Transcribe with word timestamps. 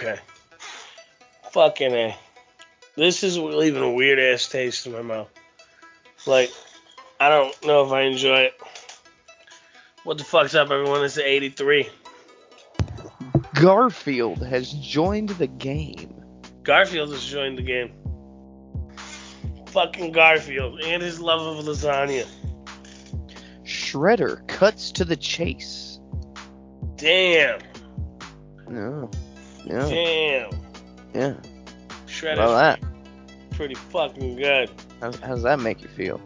Okay. 0.00 0.18
Fucking 1.52 1.92
A. 1.92 2.16
This 2.96 3.22
is 3.22 3.36
leaving 3.36 3.82
a 3.82 3.90
weird 3.90 4.18
ass 4.18 4.48
taste 4.48 4.86
in 4.86 4.92
my 4.92 5.02
mouth. 5.02 5.28
Like, 6.26 6.50
I 7.20 7.28
don't 7.28 7.66
know 7.66 7.84
if 7.84 7.92
I 7.92 8.02
enjoy 8.02 8.40
it. 8.40 8.54
What 10.04 10.16
the 10.16 10.24
fuck's 10.24 10.54
up, 10.54 10.70
everyone? 10.70 11.04
It's 11.04 11.18
83. 11.18 11.90
Garfield 13.54 14.42
has 14.42 14.72
joined 14.72 15.28
the 15.30 15.46
game. 15.46 16.14
Garfield 16.62 17.10
has 17.10 17.26
joined 17.26 17.58
the 17.58 17.62
game. 17.62 17.92
Fucking 19.66 20.12
Garfield 20.12 20.80
and 20.80 21.02
his 21.02 21.20
love 21.20 21.58
of 21.58 21.64
lasagna. 21.66 22.26
Shredder 23.64 24.46
cuts 24.48 24.92
to 24.92 25.04
the 25.04 25.16
chase. 25.16 26.00
Damn. 26.96 27.60
No. 28.66 29.10
Yeah. 29.70 29.88
Damn. 29.88 30.50
Yeah. 31.14 31.34
Shredder's 32.06 32.38
Well, 32.38 32.54
that. 32.56 32.80
pretty 33.52 33.74
fucking 33.74 34.36
good. 34.36 34.70
How, 35.00 35.12
how 35.12 35.28
does 35.28 35.42
that 35.44 35.60
make 35.60 35.80
you 35.82 35.88
feel? 35.88 36.20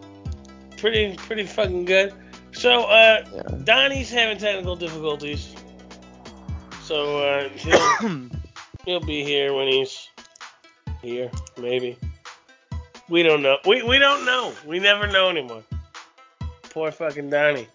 Pretty, 0.79 1.16
pretty 1.16 1.45
fucking 1.45 1.85
good. 1.85 2.12
So, 2.52 2.85
uh, 2.85 3.25
Yeah. 3.35 3.43
Donnie's 3.65 4.11
having 4.11 4.38
technical 4.38 4.77
difficulties. 4.77 5.55
So, 6.83 7.19
uh, 7.19 7.49
he'll, 7.51 8.29
he'll 8.85 9.01
be 9.01 9.25
here 9.25 9.52
when 9.55 9.69
he's 9.69 10.09
here, 11.02 11.30
maybe. 11.61 11.99
We 13.09 13.23
don't 13.23 13.43
know. 13.43 13.59
We, 13.66 13.83
we 13.83 13.99
don't 13.99 14.24
know. 14.24 14.52
We 14.66 14.79
never 14.79 15.07
know 15.07 15.29
anymore. 15.29 15.63
Poor 16.71 16.91
fucking 16.91 17.30
Donnie. 17.30 17.69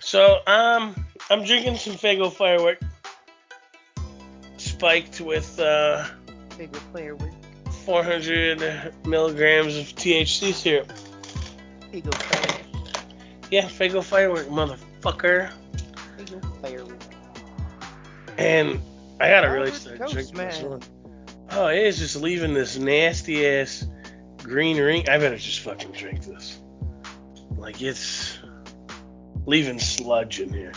So, 0.00 0.40
um, 0.46 0.94
I'm 1.30 1.44
drinking 1.44 1.76
some 1.76 1.94
Faygo 1.94 2.32
firework. 2.32 2.78
Spiked 4.80 5.20
with, 5.20 5.60
uh, 5.60 6.06
player 6.90 7.14
with 7.14 7.34
400 7.84 8.94
milligrams 9.04 9.76
of 9.76 9.84
THC 9.94 10.54
syrup. 10.54 10.90
big 11.92 12.10
player. 12.10 12.64
Yeah, 13.50 13.64
Faygo 13.64 14.02
firework, 14.02 14.46
motherfucker. 14.46 15.50
Player 16.60 16.86
with. 16.86 17.08
And 18.38 18.80
I 19.20 19.28
gotta 19.28 19.50
really 19.50 19.70
start 19.70 19.98
drinking 19.98 20.36
this 20.36 20.62
man. 20.62 20.70
one. 20.70 20.82
Oh, 21.50 21.66
it 21.66 21.82
is 21.84 21.98
just 21.98 22.16
leaving 22.16 22.54
this 22.54 22.78
nasty 22.78 23.46
ass 23.46 23.86
green 24.38 24.78
ring. 24.78 25.06
I 25.10 25.18
better 25.18 25.36
just 25.36 25.60
fucking 25.60 25.92
drink 25.92 26.24
this. 26.24 26.58
Like 27.50 27.82
it's 27.82 28.38
leaving 29.44 29.78
sludge 29.78 30.40
in 30.40 30.50
here. 30.50 30.72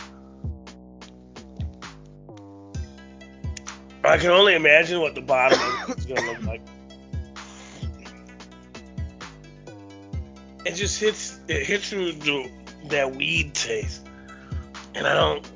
I 4.04 4.18
can 4.18 4.30
only 4.30 4.54
imagine 4.54 5.00
what 5.00 5.14
the 5.14 5.20
bottom 5.20 5.58
it's 5.88 6.04
gonna 6.06 6.20
look 6.32 6.42
like. 6.44 6.60
It 10.66 10.74
just 10.74 11.00
hits 11.00 11.38
it 11.48 11.66
hits 11.66 11.92
you 11.92 12.12
the, 12.12 12.50
that 12.88 13.14
weed 13.16 13.54
taste. 13.54 14.06
And 14.94 15.06
I 15.06 15.14
don't 15.14 15.46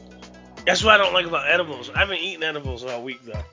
that's 0.67 0.85
what 0.85 0.95
I 0.95 1.03
don't 1.03 1.15
like 1.15 1.27
about 1.27 1.49
edibles. 1.49 1.91
I 1.91 1.99
haven't 1.99 2.19
eaten 2.19 2.43
edibles 2.43 2.85
all 2.85 3.03
week 3.03 3.25
though, 3.25 3.45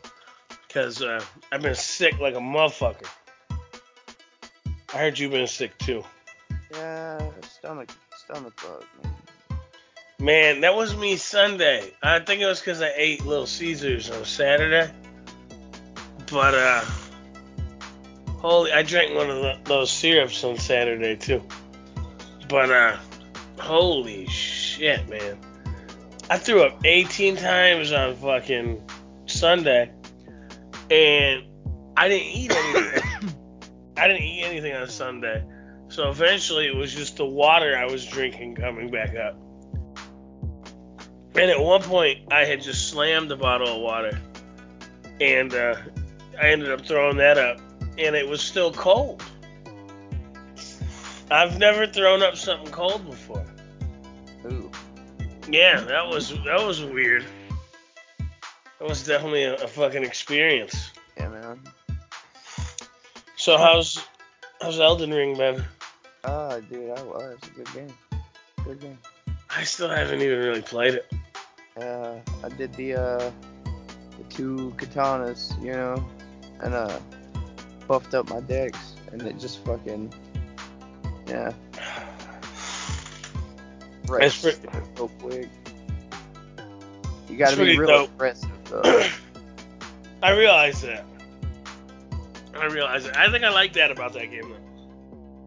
because 0.68 1.02
uh, 1.02 1.24
I've 1.52 1.62
been 1.62 1.76
sick 1.76 2.20
like 2.20 2.36
a 2.36 2.40
motherfucker. 2.40 3.08
I 4.94 4.98
heard 4.98 5.18
you've 5.18 5.32
been 5.32 5.48
sick 5.48 5.78
too. 5.78 6.04
Yeah, 6.74 7.30
stomach, 7.42 7.90
stomach 8.18 8.54
bug. 8.62 8.84
Man, 10.20 10.62
that 10.62 10.76
was 10.76 10.96
me 10.96 11.18
Sunday. 11.18 11.92
I 12.02 12.20
think 12.20 12.42
it 12.42 12.46
was 12.46 12.60
because 12.60 12.82
I 12.82 12.92
ate 12.96 13.26
Little 13.26 13.46
Caesars 13.46 14.10
on 14.10 14.24
Saturday. 14.24 14.90
But 16.32 16.56
uh, 16.56 16.86
holy, 18.38 18.72
I 18.72 18.84
drank 18.84 19.14
one 19.14 19.30
of 19.30 19.42
the, 19.42 19.60
those 19.66 19.92
syrups 19.92 20.42
on 20.46 20.58
Saturday 20.58 21.18
too. 21.18 21.44
But 22.48 22.72
uh, 22.72 22.98
holy 23.60 24.26
shit, 24.28 25.08
man! 25.10 25.38
I 26.30 26.38
threw 26.38 26.64
up 26.64 26.86
18 26.86 27.36
times 27.36 27.92
on 27.92 28.16
fucking 28.16 28.90
Sunday, 29.26 29.92
and 30.90 31.44
I 31.98 32.08
didn't 32.08 32.28
eat 32.28 32.52
anything. 32.56 33.34
I 33.98 34.08
didn't 34.08 34.24
eat 34.24 34.44
anything 34.44 34.76
on 34.76 34.88
Sunday, 34.88 35.44
so 35.90 36.10
eventually 36.10 36.68
it 36.68 36.76
was 36.76 36.94
just 36.94 37.18
the 37.18 37.26
water 37.26 37.78
I 37.78 37.86
was 37.86 38.06
drinking 38.06 38.56
coming 38.56 38.90
back 38.90 39.14
up. 39.16 39.38
And 41.38 41.52
at 41.52 41.60
one 41.60 41.82
point, 41.82 42.32
I 42.32 42.46
had 42.46 42.62
just 42.62 42.90
slammed 42.90 43.30
the 43.30 43.36
bottle 43.36 43.68
of 43.68 43.82
water, 43.82 44.18
and 45.20 45.54
uh, 45.54 45.76
I 46.42 46.50
ended 46.50 46.72
up 46.72 46.86
throwing 46.86 47.18
that 47.18 47.38
up, 47.38 47.60
and 47.98 48.16
it 48.16 48.28
was 48.28 48.42
still 48.42 48.72
cold. 48.72 49.22
I've 51.30 51.58
never 51.58 51.88
thrown 51.88 52.24
up 52.24 52.38
something 52.38 52.72
cold 52.72 53.06
before. 53.06 53.46
Ooh. 54.46 54.72
Yeah, 55.50 55.82
that 55.82 56.08
was 56.08 56.30
that 56.30 56.66
was 56.66 56.82
weird. 56.84 57.26
That 58.80 58.88
was 58.88 59.06
definitely 59.06 59.44
a, 59.44 59.56
a 59.56 59.68
fucking 59.68 60.04
experience. 60.04 60.92
Yeah, 61.18 61.30
man. 61.30 61.60
So 63.36 63.58
how's 63.58 64.06
how's 64.62 64.80
Elden 64.80 65.12
Ring 65.12 65.36
been? 65.36 65.64
Ah, 66.24 66.60
dude, 66.60 66.92
I 66.98 67.02
was. 67.04 67.38
A 67.44 67.50
good 67.50 67.74
game. 67.74 67.94
Good 68.64 68.80
game. 68.80 68.98
I 69.50 69.64
still 69.64 69.90
haven't 69.90 70.22
even 70.22 70.40
really 70.40 70.62
played 70.62 70.96
it. 70.96 71.12
Uh, 71.80 72.20
I 72.42 72.50
did 72.50 72.74
the 72.76 72.96
uh, 72.96 73.32
the 74.18 74.24
two 74.30 74.74
katanas, 74.78 75.62
you 75.62 75.74
know, 75.74 76.06
and 76.62 76.74
uh, 76.74 77.00
buffed 77.88 78.14
up 78.14 78.30
my 78.30 78.40
decks, 78.40 78.96
and 79.12 79.22
it 79.24 79.38
just 79.38 79.64
fucking, 79.66 80.14
yeah. 81.28 81.52
Right. 84.08 84.22
That's 84.22 84.40
pre- 84.40 84.54
so 84.96 85.08
quick. 85.20 85.50
You 87.28 87.38
gotta 87.38 87.54
It's 87.54 87.60
be 87.60 87.76
pretty 87.76 87.78
real 87.78 87.88
dope. 87.88 88.10
aggressive 88.14 88.50
though. 88.66 88.82
I 90.24 90.30
realize 90.32 90.82
that. 90.84 91.06
I 92.56 92.66
realize 92.68 93.06
it. 93.06 93.18
I 93.18 93.30
think 93.32 93.44
I 93.44 93.50
like 93.50 93.74
that 93.74 93.92
about 93.92 94.14
that 94.14 94.30
game 94.32 94.48
though. 94.48 94.60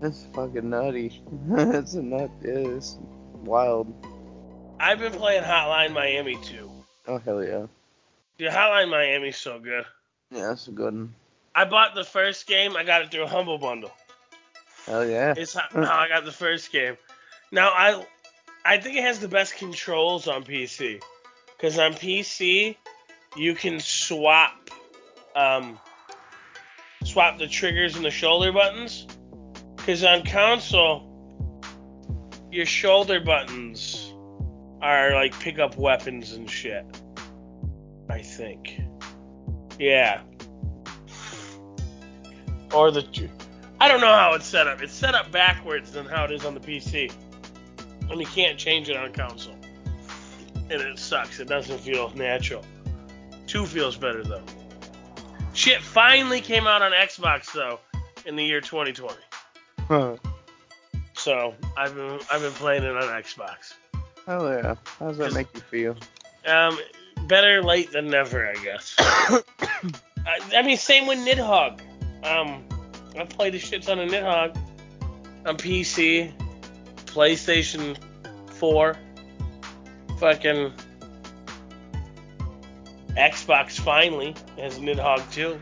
That's 0.02 0.26
fucking 0.34 0.68
nutty. 0.68 1.22
That's 1.48 1.94
a 1.94 2.02
nut. 2.02 2.30
Yeah, 2.42 2.50
it's 2.76 2.98
wild. 3.44 3.94
I've 4.80 4.98
been 4.98 5.12
playing 5.12 5.42
Hotline 5.42 5.92
Miami 5.92 6.36
too. 6.42 6.70
Oh 7.06 7.18
hell 7.18 7.42
yeah. 7.42 7.66
Dude, 8.38 8.50
Hotline 8.50 8.90
Miami's 8.90 9.36
so 9.36 9.58
good. 9.58 9.84
Yeah, 10.30 10.48
that's 10.48 10.68
a 10.68 10.70
good 10.70 10.94
one. 10.94 11.14
I 11.54 11.64
bought 11.64 11.94
the 11.94 12.04
first 12.04 12.46
game. 12.46 12.76
I 12.76 12.84
got 12.84 13.02
it 13.02 13.10
through 13.10 13.24
a 13.24 13.28
Humble 13.28 13.58
Bundle. 13.58 13.90
Hell 14.86 15.06
yeah. 15.06 15.34
It's 15.36 15.54
how, 15.54 15.66
how 15.72 15.98
I 15.98 16.08
got 16.08 16.24
the 16.24 16.32
first 16.32 16.70
game. 16.70 16.96
Now 17.50 17.70
I, 17.70 18.04
I 18.64 18.78
think 18.78 18.96
it 18.96 19.02
has 19.02 19.18
the 19.18 19.28
best 19.28 19.56
controls 19.56 20.28
on 20.28 20.44
PC, 20.44 21.02
because 21.56 21.78
on 21.78 21.94
PC 21.94 22.76
you 23.36 23.54
can 23.54 23.80
swap, 23.80 24.70
um, 25.34 25.80
swap 27.04 27.38
the 27.38 27.48
triggers 27.48 27.96
and 27.96 28.04
the 28.04 28.10
shoulder 28.10 28.52
buttons. 28.52 29.06
Because 29.76 30.04
on 30.04 30.24
console, 30.24 31.02
your 32.50 32.66
shoulder 32.66 33.20
buttons 33.20 33.97
are 34.80 35.14
like 35.14 35.38
pick 35.40 35.58
up 35.58 35.76
weapons 35.76 36.32
and 36.32 36.48
shit. 36.50 36.84
I 38.10 38.22
think. 38.22 38.80
Yeah. 39.78 40.22
Or 42.74 42.90
the 42.90 43.30
I 43.80 43.88
don't 43.88 44.00
know 44.00 44.12
how 44.12 44.34
it's 44.34 44.46
set 44.46 44.66
up. 44.66 44.82
It's 44.82 44.92
set 44.92 45.14
up 45.14 45.30
backwards 45.30 45.92
than 45.92 46.06
how 46.06 46.24
it 46.24 46.32
is 46.32 46.44
on 46.44 46.54
the 46.54 46.60
PC. 46.60 47.12
And 48.10 48.20
you 48.20 48.26
can't 48.26 48.58
change 48.58 48.88
it 48.88 48.96
on 48.96 49.12
console. 49.12 49.56
And 50.70 50.80
it 50.82 50.98
sucks. 50.98 51.38
It 51.40 51.48
doesn't 51.48 51.80
feel 51.80 52.10
natural. 52.10 52.64
2 53.46 53.66
feels 53.66 53.96
better 53.96 54.24
though. 54.24 54.42
Shit 55.54 55.80
finally 55.82 56.40
came 56.40 56.66
out 56.66 56.82
on 56.82 56.92
Xbox 56.92 57.52
though 57.52 57.80
in 58.26 58.36
the 58.36 58.44
year 58.44 58.60
2020. 58.60 59.14
Huh. 59.80 60.16
So 61.14 61.54
I've 61.76 61.94
been 61.94 62.20
I've 62.30 62.42
been 62.42 62.52
playing 62.52 62.84
it 62.84 62.96
on 62.96 63.04
Xbox. 63.04 63.74
Hell 64.28 64.46
yeah. 64.52 64.74
How 64.98 65.08
does 65.08 65.16
that 65.16 65.32
make 65.32 65.46
you 65.54 65.60
feel? 65.60 65.96
Um, 66.46 66.78
better 67.28 67.62
late 67.62 67.92
than 67.92 68.10
never, 68.10 68.46
I 68.46 68.56
guess. 68.62 68.94
I, 68.98 69.42
I 70.54 70.60
mean, 70.60 70.76
same 70.76 71.06
with 71.06 71.18
Nidhogg. 71.20 71.80
Um, 72.26 72.62
I 73.18 73.24
played 73.24 73.54
the 73.54 73.58
shit 73.58 73.84
ton 73.84 73.98
of 73.98 74.10
Nidhogg 74.10 74.54
on 75.46 75.56
PC, 75.56 76.30
PlayStation 77.06 77.96
4, 78.50 78.96
fucking 80.18 80.72
Xbox 83.16 83.80
finally 83.80 84.34
has 84.58 84.78
Nidhogg 84.78 85.32
too. 85.32 85.58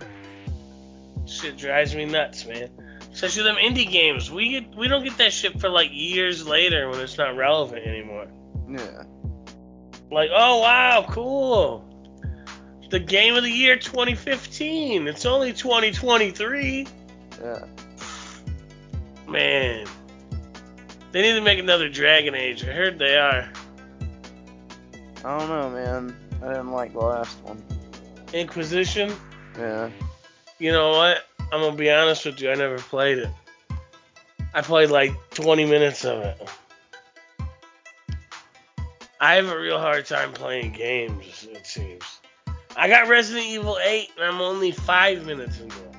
Shit 1.27 1.57
drives 1.57 1.95
me 1.95 2.05
nuts, 2.05 2.45
man. 2.45 2.69
Especially 3.13 3.45
them 3.45 3.57
indie 3.57 3.89
games. 3.89 4.29
We 4.29 4.49
get 4.51 4.75
we 4.75 4.89
don't 4.89 5.05
get 5.05 5.19
that 5.19 5.33
shit 5.33 5.61
for 5.61 5.69
like 5.69 5.91
years 5.93 6.45
later 6.49 6.91
when 6.91 6.99
it's 6.99 7.17
not 7.17 7.37
relevant 7.37 7.87
anymore. 7.87 8.27
Yeah. 8.69 9.05
Like, 10.11 10.31
oh 10.33 10.61
wow, 10.61 11.07
cool. 11.11 11.85
the 12.91 13.01
game 13.01 13.35
of 13.35 13.43
the 13.43 13.51
year 13.51 13.77
2015. 13.77 15.09
It's 15.09 15.27
only 15.27 15.53
2023. 15.53 16.87
Yeah. 17.43 17.65
Man. 19.29 19.87
They 21.13 21.23
need 21.23 21.35
to 21.35 21.41
make 21.41 21.59
another 21.59 21.89
Dragon 21.89 22.35
Age. 22.35 22.65
I 22.65 22.73
heard 22.73 22.99
they 22.99 23.17
are. 23.17 23.51
I 25.25 25.39
don't 25.39 25.49
know, 25.49 25.71
man. 25.71 26.17
I 26.43 26.49
didn't 26.49 26.73
like 26.73 26.93
the 26.93 27.01
last 27.01 27.39
one. 27.43 27.63
Inquisition. 28.33 29.13
Yeah. 29.59 29.91
You 30.59 30.73
know 30.73 30.91
what? 30.91 31.25
I'm 31.53 31.61
gonna 31.61 31.77
be 31.77 31.91
honest 31.91 32.25
with 32.27 32.41
you. 32.41 32.51
I 32.51 32.55
never 32.55 32.79
played 32.79 33.19
it. 33.19 33.31
I 34.55 34.63
played 34.63 34.91
like 34.91 35.13
20 35.31 35.65
minutes 35.67 36.05
of 36.05 36.21
it. 36.23 36.49
I 39.21 39.35
have 39.35 39.49
a 39.49 39.59
real 39.59 39.79
hard 39.79 40.07
time 40.07 40.33
playing 40.33 40.73
games. 40.73 41.47
It 41.51 41.67
seems. 41.67 42.21
I 42.77 42.89
got 42.89 43.09
Resident 43.09 43.47
Evil 43.47 43.79
8, 43.83 44.11
and 44.17 44.25
I'm 44.25 44.41
only 44.43 44.71
five 44.71 45.25
minutes 45.25 45.59
into 45.61 45.77
it. 45.77 45.95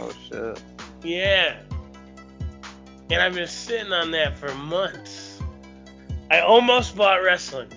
Oh 0.00 0.12
shit. 0.28 0.62
Yeah. 1.02 1.58
And 3.10 3.20
I've 3.20 3.34
been 3.34 3.46
sitting 3.46 3.92
on 3.92 4.10
that 4.12 4.38
for 4.38 4.54
months. 4.54 5.40
I 6.30 6.40
almost 6.40 6.96
bought 6.96 7.22
wrestling. 7.22 7.70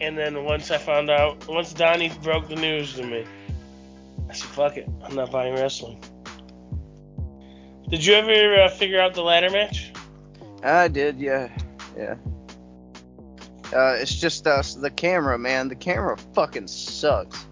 And 0.00 0.16
then 0.16 0.44
once 0.44 0.70
I 0.70 0.78
found 0.78 1.10
out, 1.10 1.48
once 1.48 1.72
Donnie 1.72 2.12
broke 2.22 2.48
the 2.48 2.56
news 2.56 2.94
to 2.94 3.02
me, 3.04 3.24
I 4.28 4.32
said, 4.32 4.48
fuck 4.50 4.76
it. 4.76 4.88
I'm 5.04 5.16
not 5.16 5.32
buying 5.32 5.54
wrestling. 5.54 6.02
Did 7.88 8.04
you 8.04 8.14
ever 8.14 8.62
uh, 8.62 8.68
figure 8.68 9.00
out 9.00 9.14
the 9.14 9.22
ladder 9.22 9.50
match? 9.50 9.92
I 10.62 10.86
did, 10.86 11.18
yeah. 11.18 11.48
Yeah. 11.96 12.14
Uh, 13.72 13.96
it's 14.00 14.14
just 14.14 14.46
us, 14.46 14.74
the 14.74 14.90
camera, 14.90 15.38
man. 15.38 15.68
The 15.68 15.76
camera 15.76 16.16
fucking 16.34 16.66
sucks. 16.68 17.46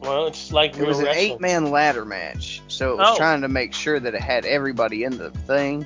Well, 0.00 0.26
it's 0.26 0.52
like 0.52 0.76
It 0.76 0.86
was 0.86 0.98
an 1.00 1.06
wrestling. 1.06 1.32
eight 1.32 1.40
man 1.40 1.70
ladder 1.70 2.04
match, 2.04 2.62
so 2.68 2.92
it 2.92 2.98
was 2.98 3.08
Oh. 3.12 3.16
trying 3.16 3.40
to 3.42 3.48
make 3.48 3.72
sure 3.74 3.98
that 3.98 4.14
it 4.14 4.20
had 4.20 4.44
everybody 4.46 5.04
in 5.04 5.18
the 5.18 5.30
thing. 5.30 5.84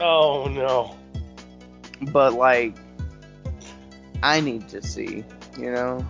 Oh, 0.00 0.46
no. 0.48 0.96
But, 2.12 2.34
like, 2.34 2.74
I 4.22 4.40
need 4.40 4.68
to 4.70 4.82
see, 4.82 5.24
you 5.58 5.70
know? 5.72 6.04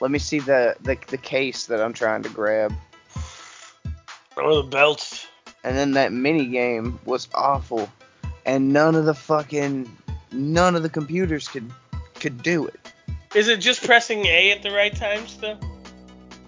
Let 0.00 0.10
me 0.10 0.18
see 0.18 0.40
the, 0.40 0.76
the, 0.82 0.98
the 1.08 1.16
case 1.18 1.66
that 1.66 1.80
I'm 1.80 1.92
trying 1.92 2.22
to 2.24 2.28
grab. 2.28 2.72
Or 4.36 4.56
the 4.56 4.62
belts. 4.64 5.26
And 5.62 5.76
then 5.76 5.92
that 5.92 6.12
mini 6.12 6.46
game 6.46 6.98
was 7.04 7.28
awful. 7.34 7.88
And 8.44 8.72
none 8.72 8.94
of 8.96 9.06
the 9.06 9.14
fucking 9.14 9.90
none 10.34 10.74
of 10.74 10.82
the 10.82 10.88
computers 10.88 11.48
could 11.48 11.70
could 12.14 12.42
do 12.42 12.66
it. 12.66 12.80
Is 13.34 13.48
it 13.48 13.58
just 13.60 13.84
pressing 13.84 14.26
A 14.26 14.52
at 14.52 14.62
the 14.62 14.70
right 14.70 14.94
time 14.94 15.26
still? 15.26 15.58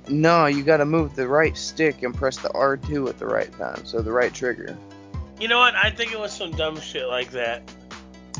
No, 0.09 0.47
you 0.47 0.62
gotta 0.62 0.85
move 0.85 1.17
the 1.17 1.27
right 1.27 1.56
stick 1.56 2.03
and 2.03 2.15
press 2.15 2.37
the 2.38 2.49
R2 2.50 3.09
at 3.09 3.19
the 3.19 3.27
right 3.27 3.50
time, 3.59 3.85
so 3.85 4.00
the 4.00 4.12
right 4.12 4.33
trigger. 4.33 4.77
You 5.41 5.49
know 5.49 5.59
what? 5.59 5.75
I 5.75 5.91
think 5.91 6.12
it 6.12 6.19
was 6.19 6.33
some 6.33 6.53
dumb 6.53 6.81
shit 6.81 7.09
like 7.09 7.31
that. 7.33 7.62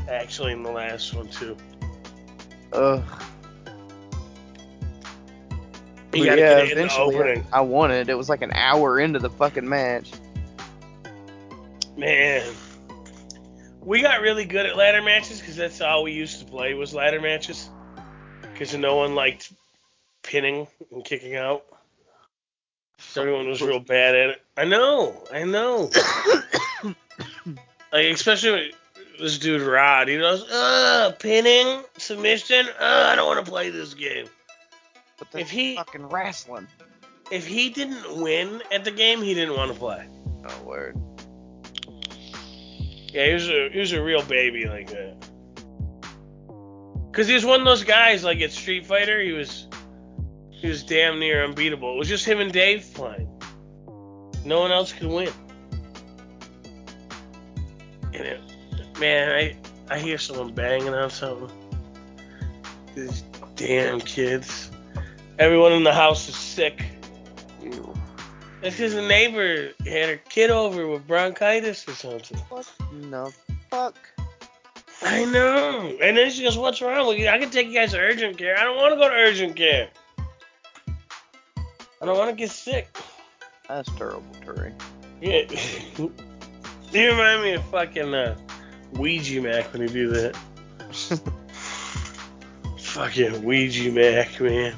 Actually, 0.08 0.52
in 0.52 0.62
the 0.62 0.70
last 0.70 1.12
one, 1.12 1.28
too. 1.28 1.56
Ugh. 2.72 3.02
You 6.12 6.25
gotta 6.25 6.40
yeah, 6.40 6.54
get 6.54 6.58
it 6.58 6.62
in 6.62 6.69
the 6.69 6.72
eventually 6.84 7.16
opening. 7.16 7.46
I 7.52 7.60
won 7.60 7.90
it. 7.90 8.08
It 8.08 8.14
was 8.14 8.28
like 8.28 8.43
an 8.43 8.52
hour 8.52 9.00
into 9.00 9.19
the 9.19 9.28
fucking 9.28 9.69
match. 9.69 10.12
Man, 11.96 12.44
we 13.86 14.02
got 14.02 14.20
really 14.20 14.44
good 14.44 14.66
at 14.66 14.76
ladder 14.76 15.00
matches 15.00 15.40
because 15.40 15.56
that's 15.56 15.80
all 15.80 16.02
we 16.02 16.12
used 16.12 16.40
to 16.40 16.44
play 16.44 16.74
was 16.74 16.92
ladder 16.92 17.20
matches. 17.20 17.70
Because 18.52 18.74
no 18.74 18.96
one 18.96 19.14
liked 19.14 19.52
pinning 20.22 20.66
and 20.92 21.04
kicking 21.04 21.36
out. 21.36 21.64
So 22.98 23.22
everyone 23.22 23.48
was 23.48 23.62
real 23.62 23.78
bad 23.78 24.14
at 24.14 24.30
it. 24.30 24.42
I 24.56 24.64
know, 24.64 25.22
I 25.32 25.44
know. 25.44 25.90
like 27.92 28.06
especially 28.06 28.72
this 29.20 29.38
dude 29.38 29.62
Rod, 29.62 30.08
he 30.08 30.18
goes, 30.18 30.42
"Uh, 30.50 31.12
pinning, 31.18 31.82
submission. 31.98 32.66
Uh, 32.80 33.08
I 33.12 33.14
don't 33.14 33.26
want 33.26 33.44
to 33.44 33.50
play 33.50 33.70
this 33.70 33.94
game." 33.94 34.26
But 35.18 35.28
If 35.34 35.50
he- 35.50 35.76
fucking 35.76 36.08
wrestling. 36.08 36.66
If 37.30 37.46
he 37.46 37.70
didn't 37.70 38.20
win 38.20 38.62
at 38.70 38.84
the 38.84 38.90
game, 38.90 39.20
he 39.20 39.34
didn't 39.34 39.56
want 39.56 39.72
to 39.72 39.78
play. 39.78 40.08
Oh 40.48 40.62
word. 40.62 40.96
Yeah, 43.12 43.26
he 43.26 43.32
was 43.35 43.49
a 43.49 43.70
he 43.70 43.79
was 43.79 43.93
a 43.93 44.03
real 44.03 44.23
baby 44.23 44.67
like 44.67 44.91
that. 44.91 45.17
Cause 47.12 47.26
he 47.26 47.35
was 47.35 47.44
one 47.44 47.61
of 47.61 47.67
those 47.67 47.85
guys 47.85 48.25
like 48.25 48.41
at 48.41 48.50
Street 48.53 48.85
Fighter, 48.85 49.20
he 49.20 49.32
was 49.32 49.69
he 50.50 50.69
was 50.69 50.82
damn 50.82 51.19
near 51.19 51.44
unbeatable. 51.44 51.94
It 51.94 51.99
was 51.99 52.08
just 52.08 52.26
him 52.26 52.41
and 52.41 52.53
Dave 52.53 52.87
playing. 52.94 53.31
No 54.44 54.61
one 54.61 54.70
else 54.70 54.93
could 54.93 55.08
win. 55.08 55.32
And 58.12 58.26
it, 58.26 58.41
man, 58.99 59.32
I 59.32 59.56
I 59.88 59.99
hear 59.99 60.19
someone 60.19 60.53
banging 60.53 60.94
on 60.94 61.11
something. 61.11 61.50
These 62.94 63.23
damn 63.55 64.00
kids. 64.00 64.70
Everyone 65.38 65.73
in 65.73 65.85
the 65.85 65.93
house 65.93 66.29
is 66.29 66.37
sick. 66.37 66.85
Ew. 67.62 67.95
Because 68.70 68.94
the 68.94 69.02
neighbor 69.02 69.70
had 69.86 70.08
her 70.08 70.16
kid 70.28 70.50
over 70.50 70.88
with 70.88 71.06
bronchitis 71.06 71.86
or 71.86 71.92
something. 71.92 72.36
What 72.48 72.68
the 72.90 73.32
fuck? 73.70 73.96
I 75.02 75.24
know. 75.24 75.96
And 76.02 76.16
then 76.16 76.30
she 76.32 76.42
goes, 76.42 76.58
"What's 76.58 76.82
wrong 76.82 77.06
with 77.06 77.18
you? 77.18 77.28
I 77.28 77.38
can 77.38 77.50
take 77.50 77.68
you 77.68 77.74
guys 77.74 77.92
to 77.92 77.98
urgent 77.98 78.38
care. 78.38 78.58
I 78.58 78.64
don't 78.64 78.76
want 78.76 78.92
to 78.94 78.96
go 78.96 79.08
to 79.08 79.14
urgent 79.14 79.54
care. 79.54 79.88
I 82.02 82.06
don't 82.06 82.18
want 82.18 82.30
to 82.30 82.36
get 82.36 82.50
sick." 82.50 82.88
That's 83.68 83.88
terrible, 83.92 84.24
Terry. 84.44 84.72
Yeah. 85.20 85.44
you 85.98 86.12
remind 86.92 87.42
me 87.42 87.52
of 87.52 87.64
fucking 87.66 88.14
uh, 88.14 88.36
Ouija 88.94 89.40
Macc 89.42 89.72
when 89.72 89.82
you 89.82 89.88
do 89.88 90.08
that. 90.08 90.36
fucking 92.78 93.44
Ouija 93.44 93.90
Macc, 93.92 94.40
man. 94.40 94.74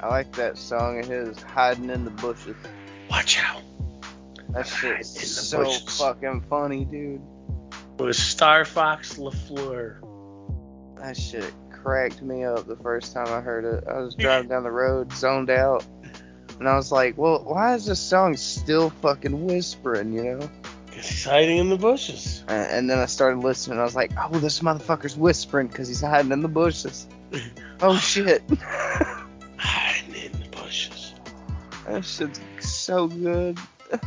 I 0.00 0.08
like 0.08 0.32
that 0.36 0.56
song 0.56 1.00
of 1.00 1.06
his, 1.06 1.42
Hiding 1.42 1.90
in 1.90 2.06
the 2.06 2.10
Bushes. 2.10 2.56
Watch 3.12 3.38
out. 3.40 3.60
That 4.54 4.66
Hiding 4.66 4.96
shit's 4.96 5.48
so 5.48 5.64
bushes. 5.64 5.98
fucking 6.00 6.44
funny, 6.48 6.86
dude. 6.86 7.20
It 7.98 8.02
was 8.02 8.16
Star 8.18 8.64
Fox 8.64 9.18
LaFleur. 9.18 9.98
That 10.98 11.14
shit 11.14 11.52
cracked 11.70 12.22
me 12.22 12.44
up 12.44 12.66
the 12.66 12.76
first 12.76 13.12
time 13.12 13.28
I 13.28 13.42
heard 13.42 13.66
it. 13.66 13.84
I 13.86 13.98
was 13.98 14.14
driving 14.18 14.48
down 14.48 14.62
the 14.62 14.70
road, 14.70 15.12
zoned 15.12 15.50
out, 15.50 15.84
and 16.58 16.66
I 16.66 16.74
was 16.74 16.90
like, 16.90 17.18
well, 17.18 17.44
why 17.44 17.74
is 17.74 17.84
this 17.84 18.00
song 18.00 18.34
still 18.34 18.88
fucking 18.88 19.44
whispering, 19.46 20.14
you 20.14 20.22
know? 20.24 20.50
Because 20.86 21.06
he's 21.06 21.24
hiding 21.24 21.58
in 21.58 21.68
the 21.68 21.76
bushes. 21.76 22.44
And, 22.48 22.70
and 22.70 22.90
then 22.90 22.98
I 22.98 23.04
started 23.06 23.40
listening, 23.40 23.72
and 23.74 23.82
I 23.82 23.84
was 23.84 23.94
like, 23.94 24.12
oh, 24.18 24.38
this 24.38 24.60
motherfucker's 24.60 25.18
whispering 25.18 25.66
because 25.66 25.86
he's 25.86 26.00
hiding 26.00 26.32
in 26.32 26.40
the 26.40 26.48
bushes. 26.48 27.06
Oh 27.84 27.96
shit. 27.98 28.42
Hiding 29.56 30.14
in 30.14 30.32
the 30.32 30.48
bushes. 30.52 31.14
that 31.88 32.04
shit's 32.04 32.38
so 32.82 33.06
good. 33.06 33.58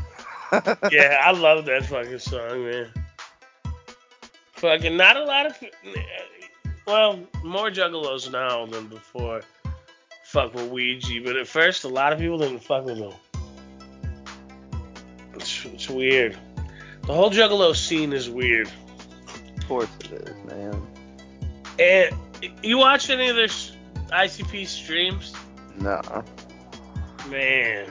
yeah, 0.92 1.22
I 1.24 1.32
love 1.32 1.66
that 1.66 1.86
fucking 1.86 2.20
song, 2.20 2.66
man. 2.66 2.88
Fucking 4.54 4.98
not 4.98 5.18
a 5.18 5.24
lot 5.24 5.46
of, 5.46 5.64
well, 6.86 7.20
more 7.44 7.70
juggalos 7.70 8.32
now 8.32 8.66
than 8.66 8.88
before. 8.88 9.42
Fuck 10.26 10.54
with 10.54 10.70
Ouija, 10.70 11.22
but 11.24 11.36
at 11.36 11.48
first 11.48 11.84
a 11.84 11.88
lot 11.88 12.12
of 12.12 12.20
people 12.20 12.38
didn't 12.38 12.60
fuck 12.60 12.86
with 12.86 12.98
them. 12.98 13.14
It's, 15.36 15.66
it's 15.66 15.90
weird. 15.90 16.38
The 17.04 17.14
whole 17.14 17.30
juggalo 17.30 17.76
scene 17.76 18.14
is 18.14 18.30
weird. 18.30 18.70
Of 19.58 19.68
course 19.68 19.90
it 20.00 20.12
is, 20.12 20.46
man. 20.46 20.88
And 21.80 22.56
you 22.64 22.78
watch 22.78 23.10
any 23.10 23.30
of 23.30 23.36
their 23.36 23.48
ICP 23.48 24.68
streams? 24.68 25.34
No. 25.78 26.02
Man, 27.30 27.90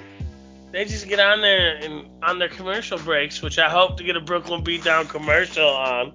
they 0.75 0.85
just 0.85 1.07
get 1.07 1.21
on 1.21 1.41
there 1.41 1.77
and 1.77 2.09
on 2.23 2.41
their 2.41 2.49
commercial 2.49 2.99
breaks, 2.99 3.41
which 3.41 3.61
I 3.61 3.71
hope 3.71 3.97
to 3.99 4.05
get 4.05 4.17
a 4.17 4.21
Brooklyn 4.21 4.65
Beatdown 4.65 5.09
commercial 5.09 5.69
on. 5.69 6.15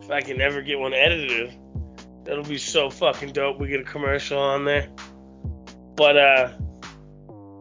If 0.00 0.10
I 0.10 0.22
can 0.22 0.40
ever 0.40 0.62
get 0.62 0.78
one 0.78 0.94
edited, 0.94 1.54
that'll 2.24 2.44
be 2.44 2.56
so 2.56 2.88
fucking 2.88 3.34
dope. 3.34 3.60
We 3.60 3.68
get 3.68 3.80
a 3.80 3.84
commercial 3.84 4.38
on 4.38 4.64
there. 4.64 4.88
But 5.96 6.16
uh, 6.16 6.52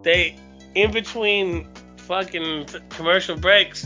they 0.04 0.40
in 0.76 0.92
between 0.92 1.68
fucking 1.98 2.68
th- 2.68 2.84
commercial 2.90 3.36
breaks, 3.36 3.86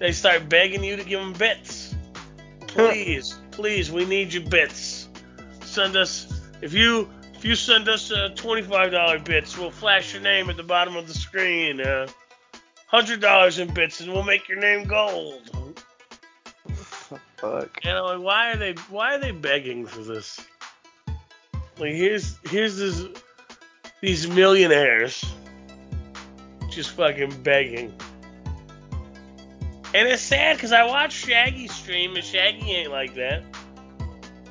they 0.00 0.10
start 0.10 0.48
begging 0.48 0.82
you 0.82 0.96
to 0.96 1.04
give 1.04 1.20
them 1.20 1.32
bits. 1.32 1.94
Please, 2.66 3.38
please, 3.52 3.90
we 3.90 4.04
need 4.04 4.34
your 4.34 4.42
bits. 4.42 5.08
Send 5.62 5.96
us 5.96 6.42
if 6.60 6.74
you 6.74 7.08
if 7.36 7.44
you 7.44 7.54
send 7.54 7.88
us 7.88 8.10
uh, 8.10 8.30
$25 8.34 9.24
bits, 9.24 9.58
we'll 9.58 9.70
flash 9.70 10.14
your 10.14 10.22
name 10.22 10.48
at 10.48 10.56
the 10.56 10.62
bottom 10.62 10.96
of 10.96 11.06
the 11.06 11.14
screen. 11.14 11.80
Uh, 11.80 12.06
$100 12.92 13.58
in 13.58 13.74
bits, 13.74 14.00
and 14.00 14.12
we'll 14.12 14.22
make 14.22 14.48
your 14.48 14.58
name 14.58 14.86
gold. 14.86 15.50
Fuck. 16.74 17.80
And 17.84 17.98
I'm 17.98 18.04
like, 18.04 18.20
why 18.20 18.52
are 18.52 18.56
they 18.56 18.72
why 18.88 19.14
are 19.14 19.18
they 19.18 19.30
begging 19.30 19.86
for 19.86 20.02
this? 20.02 20.40
Like 21.78 21.92
here's 21.92 22.38
here's 22.48 22.78
this 22.78 23.04
these 24.00 24.26
millionaires 24.26 25.22
just 26.70 26.90
fucking 26.92 27.42
begging. 27.42 27.92
And 29.94 30.08
it's 30.08 30.22
sad 30.22 30.56
because 30.56 30.72
I 30.72 30.84
watched 30.84 31.26
Shaggy 31.26 31.68
stream 31.68 32.16
and 32.16 32.24
Shaggy 32.24 32.70
ain't 32.70 32.90
like 32.90 33.14
that. 33.14 33.42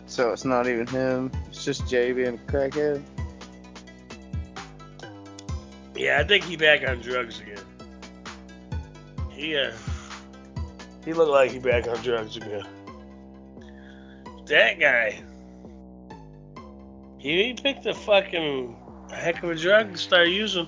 So 0.07 0.31
it's 0.31 0.45
not 0.45 0.67
even 0.67 0.87
him. 0.87 1.31
It's 1.55 1.63
just 1.63 1.87
Jay 1.87 2.11
being 2.11 2.35
a 2.35 2.51
crackhead. 2.51 3.01
Yeah, 5.95 6.19
I 6.19 6.25
think 6.25 6.43
he 6.43 6.57
back 6.57 6.85
on 6.85 6.99
drugs 6.99 7.39
again. 7.39 7.63
He 9.29 9.55
uh, 9.55 9.71
he 11.05 11.13
looked 11.13 11.31
like 11.31 11.51
he 11.51 11.59
back 11.59 11.87
on 11.87 11.95
drugs 12.03 12.35
again. 12.35 12.67
That 14.47 14.81
guy, 14.81 15.21
he, 17.19 17.45
he 17.45 17.53
picked 17.53 17.85
a 17.85 17.93
fucking 17.93 18.75
heck 19.09 19.41
of 19.41 19.49
a 19.49 19.55
drug 19.55 19.93
to 19.93 19.97
start 19.97 20.27
using. 20.27 20.67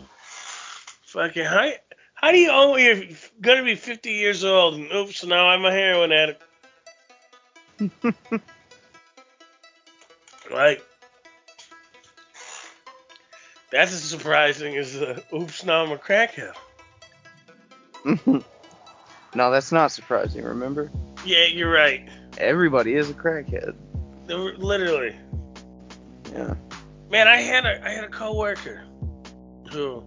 Fucking 1.07 1.43
how 1.43 1.69
how 2.13 2.31
do 2.31 2.37
you 2.37 2.49
oh 2.49 2.77
you're 2.77 3.03
gonna 3.41 3.63
be 3.63 3.75
50 3.75 4.09
years 4.09 4.45
old 4.45 4.75
and 4.75 4.89
oops 4.93 5.25
now 5.25 5.49
I'm 5.49 5.65
a 5.65 5.71
heroin 5.71 6.13
addict. 6.13 6.43
like 10.51 10.83
that's 13.71 13.91
as 13.93 14.03
surprising 14.03 14.77
as 14.77 14.93
the 14.93 15.23
oops 15.33 15.65
now 15.65 15.83
I'm 15.83 15.91
a 15.91 15.97
crackhead. 15.97 16.53
no, 19.35 19.51
that's 19.51 19.71
not 19.71 19.91
surprising. 19.91 20.43
Remember? 20.43 20.89
Yeah, 21.25 21.45
you're 21.45 21.71
right. 21.71 22.07
Everybody 22.37 22.95
is 22.95 23.09
a 23.09 23.13
crackhead. 23.13 23.75
Literally. 24.27 25.15
Yeah. 26.33 26.55
Man, 27.09 27.27
I 27.27 27.37
had 27.37 27.65
a 27.65 27.85
I 27.85 27.89
had 27.89 28.03
a 28.03 28.09
coworker 28.09 28.83
who 29.71 30.03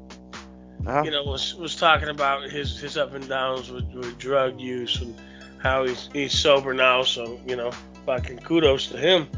Oh. 0.87 1.03
you 1.05 1.11
know 1.11 1.23
was 1.25 1.55
was 1.57 1.77
talking 1.77 2.09
about 2.09 2.51
his 2.51 2.81
his 2.81 2.97
up 2.97 3.13
and 3.13 3.29
downs 3.29 3.71
with, 3.71 3.85
with 3.93 4.17
drug 4.19 4.59
use 4.59 5.01
and 5.03 5.15
how 5.59 5.85
he's 5.85 6.09
he's 6.13 6.33
sober 6.33 6.73
now. 6.73 7.03
So 7.03 7.39
you 7.47 7.55
know, 7.57 7.71
fucking 8.07 8.39
kudos 8.39 8.87
to 8.89 8.97
him. 8.97 9.29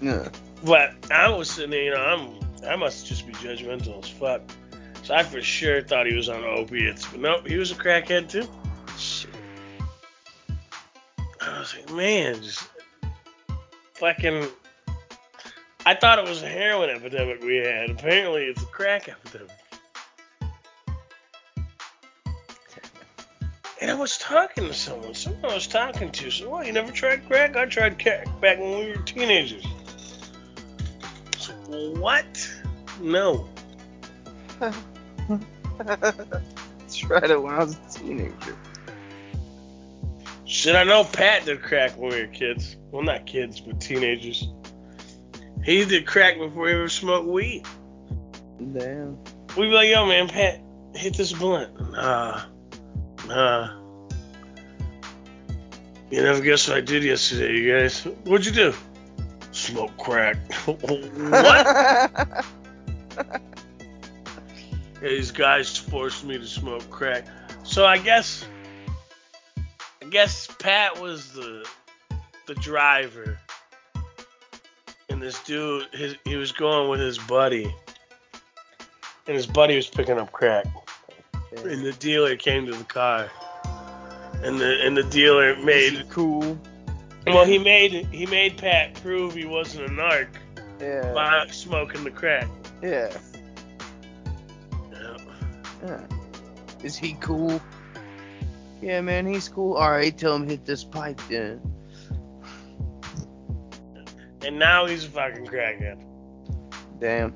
Yeah. 0.00 0.28
But 0.64 0.94
I 1.10 1.28
was 1.30 1.50
sitting 1.50 1.70
there, 1.70 1.82
you 1.82 1.90
know, 1.92 2.02
I'm 2.02 2.38
I 2.66 2.76
must 2.76 3.06
just 3.06 3.26
be 3.26 3.32
judgmental 3.34 4.02
as 4.02 4.08
fuck. 4.10 4.42
So 5.02 5.14
I 5.14 5.22
for 5.22 5.40
sure 5.40 5.82
thought 5.82 6.06
he 6.06 6.14
was 6.14 6.28
on 6.28 6.44
opiates, 6.44 7.06
but 7.06 7.20
nope, 7.20 7.46
he 7.46 7.56
was 7.56 7.70
a 7.70 7.74
crackhead 7.74 8.28
too. 8.28 8.46
Shit. 8.98 9.30
I 11.40 11.60
was 11.60 11.74
like, 11.74 11.92
man, 11.92 12.42
just 12.42 12.68
fucking. 13.94 14.48
I 15.86 15.94
thought 15.94 16.18
it 16.18 16.28
was 16.28 16.42
a 16.42 16.48
heroin 16.48 16.90
epidemic 16.90 17.42
we 17.42 17.56
had. 17.56 17.90
Apparently, 17.90 18.44
it's 18.44 18.62
a 18.62 18.66
crack 18.66 19.08
epidemic. 19.08 19.50
And 23.80 23.92
I 23.92 23.94
was 23.94 24.18
talking 24.18 24.66
to 24.66 24.74
someone. 24.74 25.14
Someone 25.14 25.52
I 25.52 25.54
was 25.54 25.68
talking 25.68 26.10
to 26.10 26.30
said, 26.30 26.48
"Well, 26.48 26.64
you 26.64 26.72
never 26.72 26.90
tried 26.90 27.26
crack? 27.28 27.56
I 27.56 27.64
tried 27.66 28.02
crack 28.02 28.26
back 28.40 28.58
when 28.58 28.78
we 28.78 28.90
were 28.90 29.02
teenagers." 29.02 29.64
What? 31.68 32.50
No." 33.00 33.48
Tried 36.92 37.30
it 37.30 37.42
when 37.42 37.54
I 37.54 37.58
was 37.58 37.76
a 37.76 37.98
teenager. 37.98 38.56
Shit, 40.46 40.74
I 40.74 40.82
know 40.84 41.04
Pat 41.04 41.44
did 41.44 41.62
crack 41.62 41.96
when 41.98 42.10
we 42.10 42.22
were 42.22 42.28
kids. 42.28 42.76
Well, 42.90 43.02
not 43.02 43.26
kids, 43.26 43.60
but 43.60 43.80
teenagers. 43.80 44.48
He 45.62 45.84
did 45.84 46.06
crack 46.06 46.38
before 46.38 46.68
he 46.68 46.74
ever 46.74 46.88
smoked 46.88 47.28
weed. 47.28 47.66
Damn. 48.72 49.18
We'd 49.56 49.68
be 49.68 49.74
like, 49.74 49.88
yo, 49.90 50.06
man, 50.06 50.26
Pat, 50.28 50.60
hit 50.94 51.16
this 51.16 51.32
blunt. 51.32 51.78
Nah. 51.92 52.44
Nah. 53.26 53.78
You 56.10 56.22
never 56.22 56.40
guess 56.40 56.66
what 56.66 56.78
I 56.78 56.80
did 56.80 57.04
yesterday, 57.04 57.52
you 57.54 57.70
guys. 57.70 58.04
What'd 58.24 58.46
you 58.46 58.52
do? 58.52 58.72
Smoke 59.58 59.96
crack. 59.98 60.36
what? 60.66 60.78
Yeah, 61.18 62.42
these 65.02 65.32
guys 65.32 65.76
forced 65.76 66.24
me 66.24 66.38
to 66.38 66.46
smoke 66.46 66.88
crack. 66.90 67.26
So 67.64 67.84
I 67.84 67.98
guess 67.98 68.46
I 70.00 70.06
guess 70.06 70.46
Pat 70.60 71.00
was 71.02 71.32
the 71.32 71.68
the 72.46 72.54
driver. 72.54 73.36
And 75.10 75.20
this 75.20 75.42
dude 75.42 75.88
his 75.92 76.14
he 76.24 76.36
was 76.36 76.52
going 76.52 76.88
with 76.88 77.00
his 77.00 77.18
buddy. 77.18 77.74
And 79.26 79.36
his 79.36 79.46
buddy 79.46 79.74
was 79.74 79.88
picking 79.88 80.18
up 80.18 80.30
crack. 80.30 80.66
And 81.64 81.84
the 81.84 81.92
dealer 81.98 82.36
came 82.36 82.64
to 82.66 82.72
the 82.72 82.84
car. 82.84 83.28
And 84.40 84.60
the 84.60 84.86
and 84.86 84.96
the 84.96 85.02
dealer 85.02 85.56
made 85.56 86.08
cool. 86.10 86.58
Well 87.26 87.44
he 87.44 87.58
made 87.58 88.06
he 88.06 88.26
made 88.26 88.56
Pat 88.58 88.94
prove 89.02 89.34
he 89.34 89.44
wasn't 89.44 89.86
a 89.86 89.88
narc 89.90 90.28
Yeah. 90.80 91.12
by 91.12 91.46
smoking 91.50 92.04
the 92.04 92.10
crack. 92.10 92.48
Yeah. 92.82 93.10
Yeah. 94.92 95.16
Yeah. 95.86 96.00
Is 96.82 96.96
he 96.96 97.14
cool? 97.20 97.60
Yeah, 98.80 99.00
man, 99.00 99.26
he's 99.26 99.48
cool. 99.48 99.74
All 99.74 99.90
right, 99.90 100.16
tell 100.16 100.34
him 100.36 100.48
hit 100.48 100.64
this 100.64 100.84
pipe 100.84 101.20
then. 101.28 101.60
And 104.44 104.58
now 104.58 104.86
he's 104.86 105.04
a 105.04 105.08
fucking 105.10 105.46
crackhead. 105.46 106.00
Damn. 107.00 107.34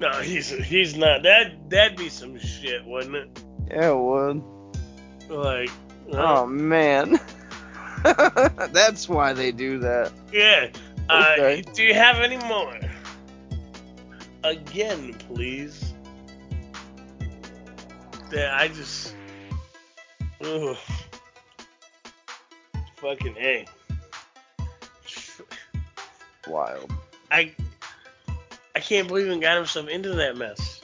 No, 0.00 0.10
he's 0.20 0.50
he's 0.50 0.96
not. 0.96 1.22
That 1.22 1.70
that'd 1.70 1.96
be 1.96 2.08
some 2.08 2.36
shit, 2.38 2.84
wouldn't 2.84 3.14
it? 3.14 3.44
Yeah, 3.70 3.90
it 3.90 3.96
would. 3.96 4.42
Like, 5.30 5.70
Oh 6.12 6.46
man. 6.46 7.18
That's 8.72 9.08
why 9.08 9.32
they 9.32 9.50
do 9.52 9.78
that. 9.78 10.12
yeah. 10.32 10.68
Uh, 11.08 11.34
Okay. 11.38 11.62
do 11.74 11.82
you 11.82 11.94
have 11.94 12.16
any 12.16 12.36
more? 12.46 12.78
Again, 14.42 15.14
please. 15.14 15.92
Yeah, 18.32 18.56
I 18.58 18.68
just. 18.68 19.14
Ugh. 20.42 20.76
Fucking 22.96 23.36
a. 23.38 23.66
Wild. 26.48 26.92
I. 27.30 27.52
I 28.76 28.80
can't 28.80 29.06
believe 29.08 29.30
he 29.30 29.38
got 29.38 29.56
himself 29.56 29.88
into 29.88 30.10
that 30.14 30.36
mess. 30.36 30.80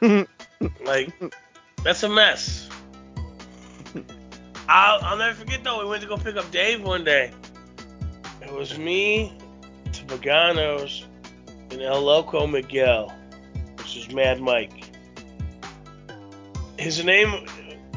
Like, 0.84 1.12
that's 1.82 2.02
a 2.02 2.08
mess. 2.08 2.53
I'll, 4.68 4.98
I'll 5.02 5.16
never 5.16 5.34
forget 5.34 5.62
though. 5.64 5.82
We 5.82 5.88
went 5.88 6.02
to 6.02 6.08
go 6.08 6.16
pick 6.16 6.36
up 6.36 6.50
Dave 6.50 6.82
one 6.82 7.04
day. 7.04 7.32
It 8.42 8.52
was 8.52 8.78
me, 8.78 9.36
Tabaganos, 9.86 11.04
and 11.70 11.80
El 11.80 12.02
Loco 12.02 12.46
Miguel, 12.46 13.12
which 13.76 13.96
is 13.96 14.12
Mad 14.12 14.40
Mike. 14.40 14.90
His 16.78 17.04
name 17.04 17.46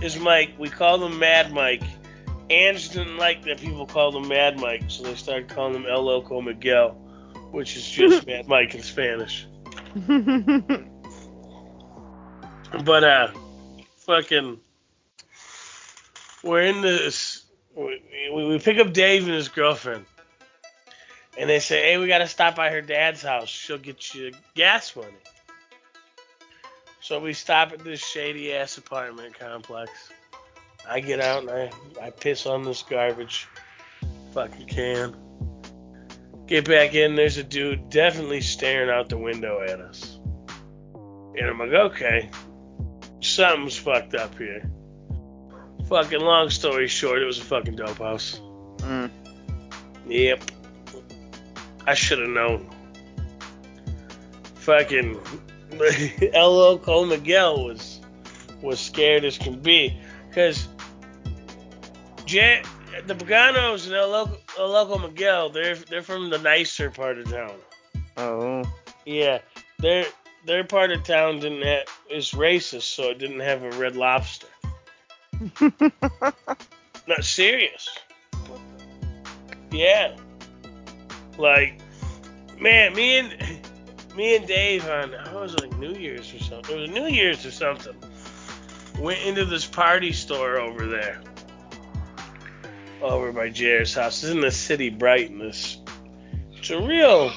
is 0.02 0.20
Mike. 0.20 0.52
We 0.58 0.70
call 0.70 1.04
him 1.06 1.20
Mad 1.20 1.52
Mike. 1.52 1.84
Ange 2.50 2.90
didn't 2.90 3.18
like 3.18 3.44
that 3.44 3.60
people 3.60 3.86
called 3.86 4.16
him 4.16 4.28
Mad 4.28 4.60
Mike, 4.60 4.84
so 4.88 5.04
they 5.04 5.16
started 5.16 5.50
calling 5.50 5.76
him 5.76 5.86
El 5.86 6.04
Loco 6.04 6.40
Miguel, 6.42 6.92
which 7.52 7.76
is 7.76 7.90
just 7.90 8.26
Mad 8.28 8.48
Mike 8.48 8.74
in 8.74 8.82
Spanish. 8.82 9.48
But 12.84 13.04
uh, 13.04 13.32
fucking, 13.98 14.60
we're 16.44 16.62
in 16.62 16.82
this. 16.82 17.44
We, 17.76 18.02
we 18.34 18.60
pick 18.60 18.80
up 18.80 18.94
Dave 18.94 19.26
and 19.26 19.34
his 19.34 19.50
girlfriend, 19.50 20.06
and 21.38 21.50
they 21.50 21.60
say, 21.60 21.84
"Hey, 21.84 21.98
we 21.98 22.08
gotta 22.08 22.28
stop 22.28 22.56
by 22.56 22.70
her 22.70 22.82
dad's 22.82 23.22
house. 23.22 23.50
She'll 23.50 23.78
get 23.78 24.14
you 24.14 24.32
gas 24.56 24.96
money." 24.96 25.10
So 27.02 27.20
we 27.20 27.34
stop 27.34 27.72
at 27.72 27.80
this 27.80 28.06
shady 28.06 28.54
ass 28.54 28.78
apartment 28.78 29.40
complex. 29.40 29.92
I 30.90 31.00
get 31.00 31.20
out 31.20 31.42
and 31.42 31.52
I 31.52 31.72
I 32.02 32.10
piss 32.10 32.46
on 32.46 32.64
this 32.64 32.84
garbage 32.84 33.48
fucking 34.34 34.68
can. 34.68 35.16
Get 36.48 36.66
back 36.66 36.94
in. 36.96 37.16
There's 37.16 37.38
a 37.38 37.44
dude 37.44 37.90
definitely 37.90 38.42
staring 38.42 38.90
out 38.90 39.10
the 39.10 39.18
window 39.18 39.62
at 39.62 39.80
us. 39.80 40.20
And 40.94 41.46
I'm 41.46 41.60
like, 41.60 41.72
okay, 41.72 42.30
something's 43.20 43.78
fucked 43.78 44.16
up 44.16 44.38
here. 44.38 44.70
Fucking 45.90 46.20
long 46.20 46.50
story 46.50 46.88
short, 46.88 47.22
it 47.22 47.26
was 47.26 47.40
a 47.40 47.44
fucking 47.44 47.76
dope 47.76 47.98
house. 47.98 48.42
Mm. 48.80 49.10
Yep. 50.08 50.44
I 51.86 51.94
should 51.94 52.20
have 52.20 52.30
known. 52.30 52.70
Fucking 54.56 55.20
El 56.34 56.56
Loco 56.56 57.06
Miguel 57.06 57.64
was 57.66 58.02
was 58.62 58.80
scared 58.80 59.24
as 59.24 59.38
can 59.38 59.60
be. 59.60 59.98
Cause 60.34 60.68
Jan 62.26 62.64
the 63.06 63.16
Paganos 63.16 63.86
and 63.86 63.96
El 63.96 64.40
El 64.58 64.70
Loco 64.70 64.98
Miguel, 64.98 65.50
they're 65.50 65.76
they're 65.76 66.04
from 66.04 66.30
the 66.30 66.40
nicer 66.40 66.90
part 66.90 67.18
of 67.18 67.30
town. 67.30 67.54
Oh. 68.18 68.64
Yeah, 69.06 69.40
their 69.80 70.06
their 70.46 70.64
part 70.64 70.92
of 70.92 71.04
town 71.04 71.40
didn't 71.40 71.62
have, 71.62 71.84
is 72.10 72.32
racist, 72.32 72.84
so 72.84 73.10
it 73.12 73.20
didn't 73.20 73.42
have 73.42 73.64
a 73.64 73.72
red 73.72 73.96
lobster. 73.96 74.48
Not 77.08 77.24
serious. 77.24 77.90
Yeah. 79.72 80.16
Like, 81.38 81.80
man, 82.60 82.94
me 82.94 83.20
and 83.20 83.60
me 84.16 84.36
and 84.36 84.48
Dave 84.48 84.88
on 84.90 85.14
I 85.14 85.34
was 85.34 85.56
like 85.60 85.78
New 85.78 85.94
Year's 85.94 86.34
or 86.34 86.40
something. 86.40 86.78
It 86.78 86.82
was 86.82 86.90
New 86.90 87.08
Year's 87.08 87.46
or 87.46 87.52
something. 87.52 87.96
Went 89.00 89.22
into 89.22 89.46
this 89.46 89.66
party 89.66 90.12
store 90.12 90.60
over 90.60 90.88
there. 90.88 91.22
Over 93.02 93.32
by 93.32 93.50
Jared's 93.50 93.94
house. 93.94 94.24
It's 94.24 94.32
in 94.32 94.42
the 94.42 94.50
city 94.50 94.90
Brighton. 94.90 95.38
This 95.40 95.78
it's 96.54 96.72
a 96.72 96.82
real 96.82 97.32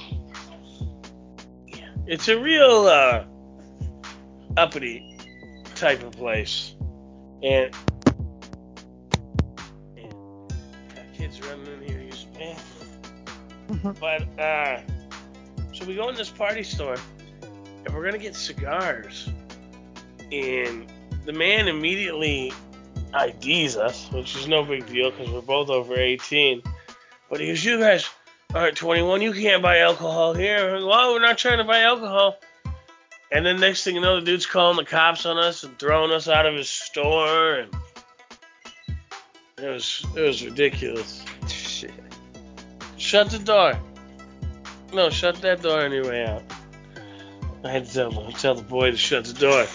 it's 2.07 2.28
a 2.28 2.40
real 2.40 2.87
uh, 2.87 3.25
uppity 4.57 5.16
type 5.75 6.02
of 6.02 6.12
place. 6.12 6.75
And 7.42 7.75
but 13.83 14.39
uh, 14.39 14.81
so 15.73 15.85
we 15.85 15.95
go 15.95 16.09
in 16.09 16.15
this 16.15 16.31
party 16.31 16.63
store 16.63 16.97
and 17.85 17.95
we're 17.95 18.05
gonna 18.05 18.19
get 18.19 18.35
cigars. 18.35 19.29
And 20.33 20.87
the 21.25 21.33
man 21.33 21.69
immediately 21.69 22.53
IDs 23.15 23.77
us, 23.77 24.11
which 24.13 24.37
is 24.37 24.47
no 24.47 24.65
big 24.65 24.87
deal 24.87 25.11
because 25.11 25.31
we're 25.31 25.41
both 25.41 25.69
over 25.69 25.95
18. 25.95 26.63
But 27.29 27.41
he 27.41 27.49
goes, 27.49 27.65
"You 27.65 27.79
guys 27.79 28.09
aren't 28.55 28.77
21. 28.77 29.23
You 29.23 29.33
can't 29.33 29.63
buy 29.63 29.79
alcohol 29.79 30.35
here." 30.35 30.75
Well, 30.85 31.13
we're 31.13 31.21
not 31.21 31.39
trying 31.39 31.59
to 31.59 31.65
buy 31.65 31.81
alcohol. 31.81 32.39
And 33.33 33.47
then 33.47 33.61
next 33.61 33.85
thing 33.85 33.95
you 33.95 34.01
know, 34.01 34.17
the 34.17 34.27
dude's 34.27 34.47
calling 34.47 34.77
the 34.77 34.85
cops 34.85 35.25
on 35.25 35.39
us 35.39 35.63
and 35.63 35.79
throwing 35.79 36.11
us 36.11 36.29
out 36.29 36.47
of 36.47 36.55
his 36.55 36.69
store, 36.69 37.55
and 37.55 37.75
it 39.59 39.69
was 39.69 40.05
it 40.17 40.21
was 40.21 40.45
ridiculous. 40.45 41.25
Shut 43.00 43.30
the 43.30 43.38
door. 43.38 43.80
No, 44.92 45.09
shut 45.09 45.37
that 45.37 45.62
door 45.62 45.80
on 45.80 45.90
your 45.90 46.04
way 46.04 46.26
out. 46.26 46.42
I 47.64 47.71
had 47.71 47.87
to 47.87 47.92
tell, 47.95 48.33
tell 48.33 48.54
the 48.54 48.62
boy 48.62 48.90
to 48.90 48.97
shut 48.99 49.25
the 49.25 49.33
door. 49.33 49.66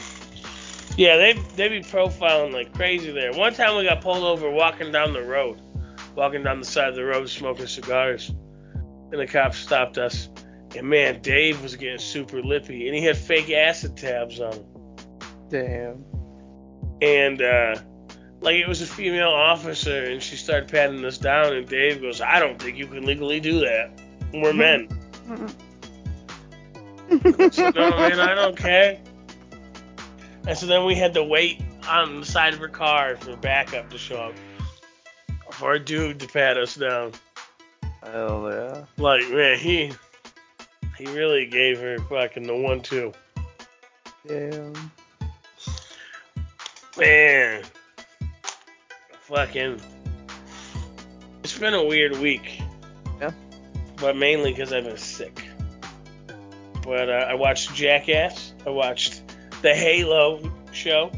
Yeah, 0.96 1.18
they 1.18 1.34
they 1.56 1.68
be 1.68 1.82
profiling 1.82 2.54
like 2.54 2.72
crazy 2.76 3.12
there. 3.12 3.34
One 3.34 3.56
time 3.56 3.78
we 3.78 3.84
got 3.84 4.02
pulled 4.02 4.24
over 4.24 4.52
walking 4.52 4.92
down 4.92 5.14
the 5.14 5.24
road, 5.24 5.60
walking 6.16 6.44
down 6.44 6.60
the 6.60 6.68
side 6.68 6.90
of 6.90 6.96
the 6.96 7.04
road 7.04 7.28
smoking 7.28 7.66
cigars, 7.66 8.30
and 8.30 9.20
the 9.20 9.26
cops 9.26 9.58
stopped 9.58 9.98
us. 9.98 10.30
And 10.76 10.88
man, 10.88 11.20
Dave 11.22 11.64
was 11.64 11.76
getting 11.76 11.98
super 11.98 12.44
lippy, 12.44 12.88
and 12.88 12.96
he 12.96 13.04
had 13.04 13.18
fake 13.18 13.50
acid 13.50 13.98
tabs 13.98 14.40
on 14.40 14.54
him. 14.54 14.66
Damn. 15.50 16.06
And 17.02 17.42
uh, 17.42 17.76
like 18.46 18.58
it 18.58 18.68
was 18.68 18.82
a 18.82 18.86
female 18.86 19.30
officer, 19.30 20.06
and 20.06 20.22
she 20.22 20.36
started 20.36 20.70
patting 20.70 21.04
us 21.04 21.18
down, 21.18 21.54
and 21.54 21.68
Dave 21.68 22.02
goes, 22.02 22.22
"I 22.22 22.40
don't 22.40 22.62
think 22.62 22.78
you 22.78 22.86
can 22.86 23.04
legally 23.06 23.40
do 23.40 23.60
that. 23.62 23.90
We're 24.32 24.54
mm-hmm. 24.54 24.58
men." 24.60 24.88
so, 27.52 27.70
no, 27.72 27.90
man, 27.90 28.20
I 28.20 28.36
don't 28.36 28.56
care. 28.56 29.00
And 30.48 30.58
so 30.58 30.68
then 30.68 30.86
we 30.86 30.94
had 30.94 31.16
to 31.16 31.24
wait 31.24 31.60
on 31.90 32.20
the 32.20 32.26
side 32.26 32.54
of 32.54 32.60
her 32.60 32.68
car 32.68 33.18
for 33.18 33.36
backup 33.36 33.90
to 33.90 33.98
show 33.98 34.18
up 34.18 34.34
for 35.52 35.74
a 35.74 35.80
dude 35.80 36.20
to 36.20 36.28
pat 36.28 36.58
us 36.58 36.76
down. 36.76 37.14
Hell 38.04 38.52
yeah. 38.52 38.86
Like, 38.98 39.28
man, 39.30 39.58
he 39.58 39.92
he 40.98 41.08
really 41.08 41.48
gave 41.48 41.80
her 41.80 41.98
fucking 42.10 42.46
the 42.46 42.56
one 42.56 42.82
two. 42.82 43.12
Damn. 44.28 44.74
Man. 46.98 47.64
Fucking 49.28 49.82
It's 51.44 51.58
been 51.58 51.74
a 51.74 51.84
weird 51.84 52.16
week. 52.20 52.62
Yeah. 53.20 53.32
But 54.00 54.16
mainly 54.16 54.52
because 54.52 54.72
I've 54.72 54.84
been 54.84 54.98
sick. 54.98 55.48
But 56.84 57.10
uh, 57.10 57.26
I 57.28 57.34
watched 57.34 57.74
Jackass. 57.74 58.54
I 58.68 58.70
watched 58.70 59.24
the 59.64 59.74
Halo 59.74 60.52
show. 60.72 61.12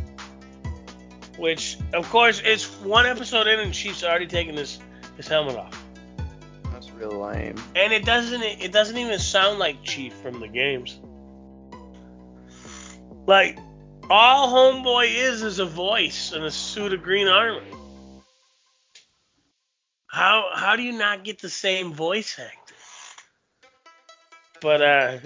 Which, 1.38 1.78
of 1.94 2.10
course, 2.10 2.42
it's 2.46 2.66
one 2.80 3.06
episode 3.06 3.46
in 3.46 3.60
and 3.60 3.74
Chief's 3.74 4.06
already 4.06 4.28
taken 4.28 4.56
his, 4.56 4.80
his 5.18 5.28
helmet 5.28 5.58
off. 5.58 5.84
That's 6.72 6.90
real 6.92 7.12
lame. 7.12 7.56
And 7.76 7.92
it 7.92 8.06
doesn't 8.06 8.42
it 8.42 8.72
doesn't 8.72 8.98
even 8.98 9.20
sound 9.20 9.60
like 9.60 9.84
Chief 9.84 10.14
from 10.14 10.40
the 10.40 10.48
games. 10.48 10.98
Like 13.26 13.58
all 14.10 14.48
homeboy 14.54 15.14
is 15.14 15.44
is 15.44 15.60
a 15.60 15.66
voice 15.66 16.32
and 16.32 16.46
a 16.46 16.52
suit 16.52 16.94
of 16.94 17.04
green 17.04 17.28
armor. 17.28 17.62
How 20.08 20.50
how 20.54 20.76
do 20.76 20.84
you 20.84 20.94
not 20.94 21.24
get 21.24 21.42
the 21.42 21.50
same 21.50 21.94
voice 21.94 22.40
actor? 22.40 22.76
But 24.62 24.82
uh 24.82 25.18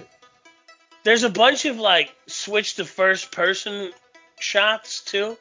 there's 1.04 1.24
a 1.24 1.30
bunch 1.30 1.64
of 1.64 1.78
like 1.78 2.14
switch 2.26 2.74
to 2.76 2.84
first 2.84 3.32
person 3.32 3.92
shots 4.38 5.02
too, 5.04 5.36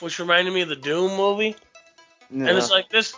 which 0.00 0.18
reminded 0.18 0.52
me 0.52 0.62
of 0.62 0.68
the 0.68 0.76
Doom 0.76 1.16
movie. 1.16 1.56
Yeah. 2.30 2.48
And 2.48 2.58
it's 2.58 2.70
like 2.70 2.88
this 2.90 3.14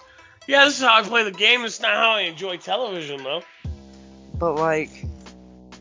yeah, 0.47 0.65
this 0.65 0.77
is 0.77 0.83
how 0.83 0.99
I 0.99 1.03
play 1.03 1.25
the 1.25 1.31
game. 1.31 1.65
It's 1.65 1.81
not 1.81 1.95
how 1.95 2.13
I 2.13 2.23
enjoy 2.23 2.57
television 2.57 3.23
though. 3.23 3.43
But 4.35 4.57
like, 4.57 5.05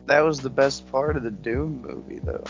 that 0.06 0.20
was 0.20 0.40
the 0.40 0.50
best 0.50 0.90
part 0.90 1.16
of 1.16 1.24
the 1.24 1.30
Doom 1.30 1.82
movie, 1.82 2.20
though. 2.22 2.44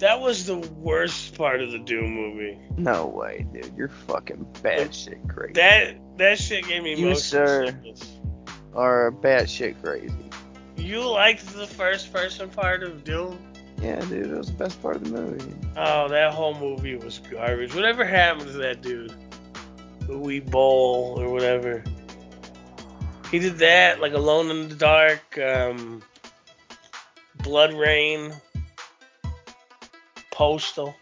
That 0.00 0.20
was 0.20 0.46
the 0.46 0.58
worst 0.58 1.36
part 1.36 1.60
of 1.60 1.72
the 1.72 1.78
Doom 1.78 2.10
movie. 2.14 2.58
No 2.76 3.06
way, 3.06 3.46
dude. 3.52 3.72
You're 3.76 3.88
fucking 3.88 4.46
bad 4.62 4.94
shit 4.94 5.18
crazy. 5.28 5.54
That 5.54 5.96
that 6.20 6.38
shit 6.38 6.66
gave 6.66 6.82
me 6.82 6.94
You, 6.94 7.14
sir. 7.14 7.66
sickness. 7.66 8.18
Or 8.72 9.12
batshit 9.12 9.82
crazy. 9.82 10.14
You 10.76 11.02
liked 11.04 11.46
the 11.54 11.66
first 11.66 12.12
person 12.12 12.48
part 12.48 12.82
of 12.82 13.02
Doom? 13.04 13.38
Yeah, 13.82 14.00
dude. 14.00 14.26
It 14.30 14.36
was 14.36 14.46
the 14.48 14.52
best 14.54 14.80
part 14.80 14.96
of 14.96 15.04
the 15.04 15.10
movie. 15.10 15.54
Oh, 15.76 16.08
that 16.08 16.32
whole 16.32 16.54
movie 16.58 16.96
was 16.96 17.18
garbage. 17.30 17.74
Whatever 17.74 18.04
happened 18.04 18.46
to 18.52 18.58
that 18.58 18.82
dude? 18.82 19.12
Louis 20.06 20.40
Boll 20.40 21.20
or 21.20 21.30
whatever. 21.30 21.82
He 23.30 23.38
did 23.38 23.58
that, 23.58 24.00
like 24.00 24.12
Alone 24.12 24.50
in 24.50 24.68
the 24.68 24.74
Dark, 24.74 25.38
um, 25.38 26.02
BloodRayne, 27.38 28.34
Postal. 30.30 30.94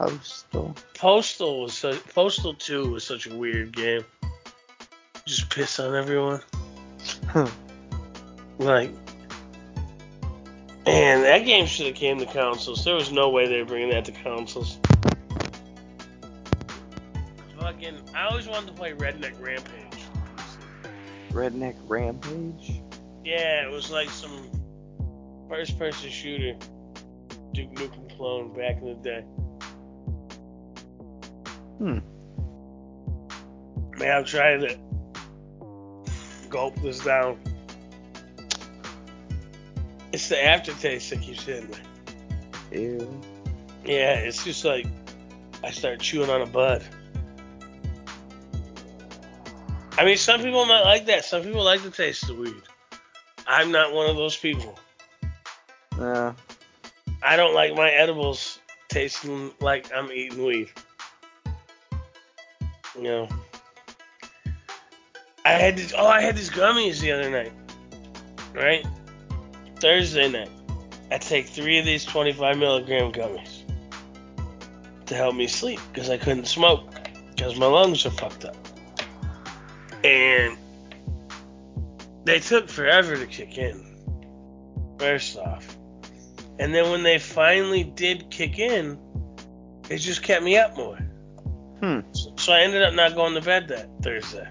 Postal. 0.00 0.74
Postal 0.94 1.60
was 1.60 1.74
such, 1.74 2.02
Postal 2.14 2.54
2 2.54 2.90
was 2.90 3.04
such 3.04 3.26
a 3.26 3.34
weird 3.34 3.76
game. 3.76 4.02
Just 5.26 5.50
piss 5.50 5.78
on 5.78 5.94
everyone. 5.94 6.40
Like, 8.58 8.92
man, 10.86 11.20
that 11.22 11.44
game 11.44 11.66
should 11.66 11.84
have 11.86 11.96
came 11.96 12.18
to 12.18 12.24
consoles. 12.24 12.82
There 12.82 12.94
was 12.94 13.12
no 13.12 13.28
way 13.28 13.46
they 13.46 13.58
were 13.58 13.66
bringing 13.66 13.90
that 13.90 14.06
to 14.06 14.12
consoles. 14.12 14.78
Fucking, 17.58 18.00
I 18.14 18.26
always 18.26 18.46
wanted 18.46 18.68
to 18.68 18.72
play 18.72 18.92
Redneck 18.92 19.38
Rampage. 19.38 20.02
Redneck 21.30 21.76
Rampage. 21.86 22.80
Yeah, 23.22 23.66
it 23.66 23.70
was 23.70 23.90
like 23.90 24.08
some 24.08 24.50
first-person 25.50 26.08
shooter, 26.08 26.58
Duke 27.52 27.74
Nukem 27.74 28.16
clone 28.16 28.54
back 28.54 28.78
in 28.78 28.86
the 28.86 28.94
day. 28.94 29.24
Hmm. 31.80 32.00
Man, 33.98 34.18
I'm 34.18 34.24
trying 34.26 34.60
to 34.60 34.78
gulp 36.50 36.76
this 36.82 37.02
down. 37.02 37.40
It's 40.12 40.28
the 40.28 40.44
aftertaste 40.44 41.08
that 41.08 41.22
keeps 41.22 41.44
hitting 41.44 41.70
me. 41.70 41.76
Ew. 42.82 43.20
Yeah, 43.86 44.16
it's 44.16 44.44
just 44.44 44.62
like 44.62 44.86
I 45.64 45.70
start 45.70 46.00
chewing 46.00 46.28
on 46.28 46.42
a 46.42 46.46
bud. 46.46 46.84
I 49.96 50.04
mean, 50.04 50.18
some 50.18 50.42
people 50.42 50.66
might 50.66 50.82
like 50.82 51.06
that. 51.06 51.24
Some 51.24 51.44
people 51.44 51.64
like 51.64 51.82
the 51.82 51.90
taste 51.90 52.28
of 52.28 52.36
weed. 52.36 52.62
I'm 53.46 53.72
not 53.72 53.94
one 53.94 54.10
of 54.10 54.16
those 54.16 54.36
people. 54.36 54.78
Nah. 55.96 56.34
I 57.22 57.36
don't 57.36 57.54
like 57.54 57.74
my 57.74 57.88
edibles 57.90 58.58
tasting 58.90 59.52
like 59.60 59.90
I'm 59.94 60.12
eating 60.12 60.44
weed. 60.44 60.68
You 62.96 63.02
know. 63.02 63.28
I 65.44 65.52
had 65.52 65.76
these, 65.76 65.94
oh, 65.96 66.06
I 66.06 66.20
had 66.20 66.36
these 66.36 66.50
gummies 66.50 67.00
the 67.00 67.12
other 67.12 67.30
night. 67.30 67.52
Right? 68.54 68.86
Thursday 69.80 70.28
night. 70.28 70.50
I 71.10 71.18
take 71.18 71.46
three 71.46 71.78
of 71.78 71.84
these 71.84 72.04
25 72.04 72.58
milligram 72.58 73.12
gummies 73.12 73.62
to 75.06 75.14
help 75.14 75.34
me 75.34 75.46
sleep 75.46 75.80
because 75.92 76.08
I 76.08 76.18
couldn't 76.18 76.46
smoke. 76.46 76.88
because 77.34 77.58
my 77.58 77.66
lungs 77.66 78.04
are 78.06 78.10
fucked 78.10 78.44
up. 78.44 78.56
And 80.04 80.56
they 82.24 82.38
took 82.38 82.68
forever 82.68 83.16
to 83.16 83.26
kick 83.26 83.58
in. 83.58 83.84
First 84.98 85.36
off. 85.38 85.76
And 86.58 86.74
then 86.74 86.90
when 86.90 87.02
they 87.02 87.18
finally 87.18 87.82
did 87.82 88.30
kick 88.30 88.58
in, 88.58 88.98
it 89.88 89.98
just 89.98 90.22
kept 90.22 90.44
me 90.44 90.58
up 90.58 90.76
more. 90.76 90.98
Hmm. 91.80 92.00
So, 92.12 92.29
so 92.50 92.56
I 92.56 92.62
ended 92.62 92.82
up 92.82 92.94
not 92.94 93.14
going 93.14 93.34
to 93.34 93.40
bed 93.40 93.68
that 93.68 93.88
Thursday. 94.02 94.48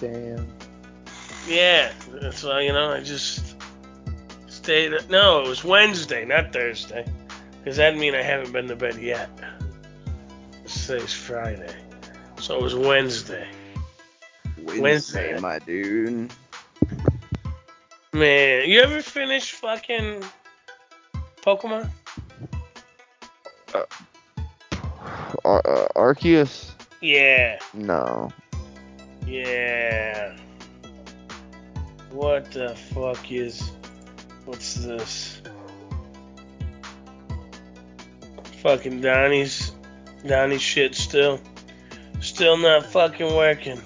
Damn. 0.00 0.52
Yeah. 1.46 1.92
So, 2.32 2.58
you 2.58 2.72
know, 2.72 2.90
I 2.90 3.04
just 3.04 3.54
stayed. 4.48 4.92
No, 5.08 5.44
it 5.44 5.48
was 5.48 5.62
Wednesday, 5.62 6.24
not 6.24 6.52
Thursday. 6.52 7.06
Because 7.58 7.76
that'd 7.76 8.00
mean 8.00 8.16
I 8.16 8.22
haven't 8.22 8.50
been 8.50 8.66
to 8.66 8.74
bed 8.74 8.96
yet. 8.96 9.30
Today's 10.66 11.12
Friday. 11.12 11.72
So 12.40 12.56
it 12.56 12.62
was 12.62 12.74
Wednesday. 12.74 13.46
Wednesday, 14.58 14.80
Wednesday. 14.80 15.38
my 15.38 15.60
dude. 15.60 16.32
Man, 18.12 18.68
you 18.68 18.80
ever 18.80 19.02
finish 19.02 19.52
fucking 19.52 20.24
Pokemon? 21.42 21.88
Uh, 23.72 23.84
Ar- 25.44 25.62
uh, 25.64 25.88
Arceus? 25.94 26.70
Yeah, 27.00 27.58
No. 27.74 28.32
yeah. 29.26 30.36
What 32.10 32.50
the 32.52 32.74
fuck 32.94 33.30
is. 33.30 33.70
What's 34.46 34.74
this? 34.74 35.42
Fucking 38.62 39.00
Donnie's. 39.00 39.72
Donnie's 40.26 40.62
shit 40.62 40.94
still. 40.94 41.40
Still 42.20 42.56
not 42.56 42.86
fucking 42.86 43.34
working. 43.34 43.80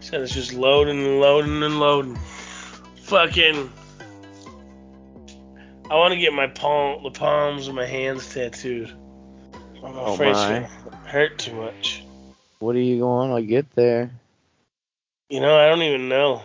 Said 0.00 0.22
it's 0.22 0.34
just 0.34 0.52
loading 0.52 0.98
and 1.04 1.20
loading 1.20 1.62
and 1.62 1.78
loading. 1.78 2.18
Fucking. 3.02 3.70
I 5.90 5.94
want 5.94 6.14
to 6.14 6.18
get 6.18 6.32
my 6.32 6.46
palm, 6.48 7.02
the 7.04 7.10
palms 7.10 7.68
of 7.68 7.74
my 7.74 7.86
hands 7.86 8.32
tattooed. 8.32 8.92
I'm 9.84 9.96
Oh 9.96 10.14
afraid 10.14 10.30
it's 10.30 10.44
my. 10.44 10.68
gonna 10.84 10.96
hurt 11.08 11.38
too 11.38 11.54
much. 11.54 12.04
What 12.60 12.76
are 12.76 12.80
you 12.80 13.00
going 13.00 13.34
to 13.34 13.42
get 13.42 13.70
there? 13.74 14.10
You 15.28 15.40
know, 15.40 15.56
I 15.58 15.68
don't 15.68 15.82
even 15.82 16.08
know. 16.08 16.42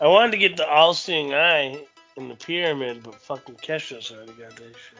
I 0.00 0.06
wanted 0.06 0.32
to 0.32 0.38
get 0.38 0.56
the 0.56 0.68
all-seeing 0.68 1.34
eye 1.34 1.84
in 2.16 2.28
the 2.28 2.34
pyramid, 2.36 3.02
but 3.02 3.16
fucking 3.16 3.56
Kesha's 3.56 4.12
already 4.12 4.32
got 4.32 4.50
that 4.56 4.74
shit. 4.74 4.98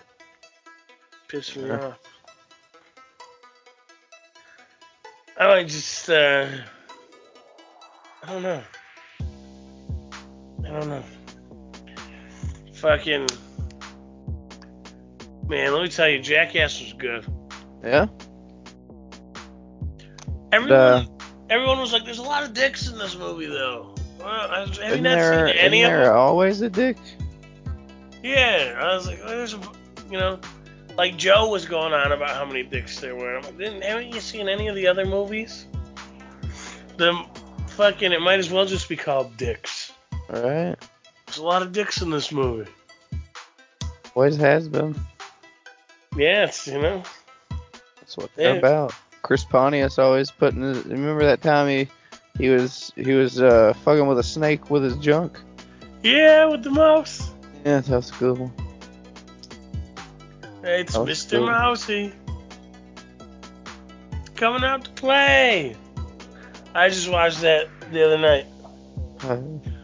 Pissed 1.29 1.57
me 1.57 1.69
Yeah. 1.69 1.77
off. 1.77 1.99
I 5.39 5.47
might 5.47 5.69
just, 5.69 6.11
uh, 6.11 6.47
I 8.23 8.33
don't 8.33 8.43
know. 8.43 8.63
I 10.65 10.69
don't 10.69 10.89
know. 10.89 11.05
Fucking, 12.75 13.29
man, 15.51 15.73
let 15.75 15.83
me 15.83 15.89
tell 15.89 16.09
you, 16.09 16.21
Jackass 16.21 16.81
was 16.81 16.93
good. 16.95 17.27
Yeah? 17.85 18.07
Everyone, 20.53 20.79
Uh, 20.81 21.05
everyone 21.51 21.79
was 21.81 21.93
like, 21.93 22.05
"There's 22.05 22.19
a 22.19 22.23
lot 22.23 22.45
of 22.45 22.55
dicks 22.55 22.89
in 22.89 22.99
this 22.99 23.17
movie, 23.17 23.47
though." 23.47 23.95
Well, 24.19 24.49
have 24.49 24.69
you 24.77 24.83
isn't 24.83 25.03
there, 25.03 25.49
seen 25.49 25.57
any 25.57 25.83
of 25.83 25.91
there 25.91 26.05
them? 26.05 26.17
always 26.17 26.61
a 26.61 26.71
dick? 26.71 26.97
Yeah, 28.23 28.79
I 28.81 28.95
was 28.95 29.07
like, 29.07 29.21
"There's, 29.27 29.55
a, 29.55 29.61
you 30.11 30.19
know, 30.19 30.39
like 30.97 31.17
Joe 31.17 31.49
was 31.49 31.65
going 31.67 31.93
on 31.93 32.13
about 32.13 32.31
how 32.31 32.45
many 32.45 32.63
dicks 32.63 33.01
there 33.01 33.17
were." 33.17 33.37
I'm 33.37 33.43
like, 33.43 33.59
Didn't 33.59 33.83
haven't 33.83 34.13
you 34.15 34.21
seen 34.21 34.49
any 34.49 34.69
of 34.69 34.75
the 34.77 34.87
other 34.87 35.05
movies? 35.07 35.67
The 36.97 37.19
fucking, 37.69 38.13
it 38.13 38.21
might 38.21 38.39
as 38.39 38.51
well 38.51 38.67
just 38.67 38.89
be 38.89 38.97
called 38.97 39.37
Dicks. 39.37 39.93
Alright. 40.29 40.79
There's 41.27 41.39
a 41.39 41.43
lot 41.45 41.63
of 41.63 41.73
dicks 41.73 42.03
in 42.03 42.11
this 42.11 42.31
movie. 42.31 42.71
Always 44.15 44.37
has 44.37 44.69
been. 44.69 44.95
Yeah, 46.17 46.45
it's 46.45 46.67
you 46.67 46.81
know, 46.81 47.03
That's 48.01 48.17
what 48.17 48.31
they're 48.37 48.59
about. 48.59 48.95
Chris 49.23 49.45
Pontius 49.45 49.99
always 49.99 50.31
putting 50.31 50.63
his, 50.63 50.85
remember 50.87 51.25
that 51.25 51.43
time 51.43 51.69
he 51.69 51.89
he 52.39 52.49
was 52.49 52.93
he 52.97 53.13
was 53.13 53.41
uh 53.41 53.73
fucking 53.85 54.07
with 54.07 54.19
a 54.19 54.23
snake 54.23 54.71
with 54.71 54.83
his 54.83 54.97
junk? 54.97 55.39
yeah, 56.03 56.47
with 56.47 56.63
the 56.65 56.71
mouse. 56.71 57.31
Yeah, 57.65 57.81
that 57.81 57.91
was 57.97 58.11
a 58.11 58.15
good 58.15 58.39
one. 58.39 58.53
Hey, 60.63 60.81
it's 60.83 60.97
Mr. 60.97 61.39
cool. 61.39 61.47
Mousy 61.47 62.13
coming 64.41 64.65
out 64.65 64.85
to 64.85 64.91
play. 64.93 65.77
I 66.75 66.89
just 66.89 67.11
watched 67.11 67.43
that 67.43 67.69
the 67.93 68.05
other 68.05 68.19
night. 68.19 68.47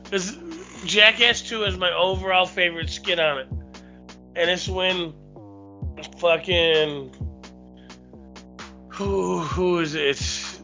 Because 0.05 0.37
Jackass 0.87 1.43
2 1.43 1.65
is 1.65 1.77
my 1.77 1.93
overall 1.93 2.47
favorite 2.47 2.89
skit 2.89 3.21
on 3.21 3.39
it. 3.39 3.49
And 4.35 4.51
it's 4.51 4.67
when 4.69 5.13
fucking. 6.19 7.13
Who, 8.89 9.41
who 9.41 9.81
is 9.81 9.95
it? 9.95 10.03
It's 10.03 10.63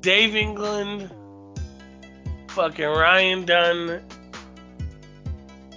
Dave 0.00 0.36
England, 0.36 1.10
fucking 2.48 2.84
Ryan 2.84 3.44
Dunn, 3.46 4.02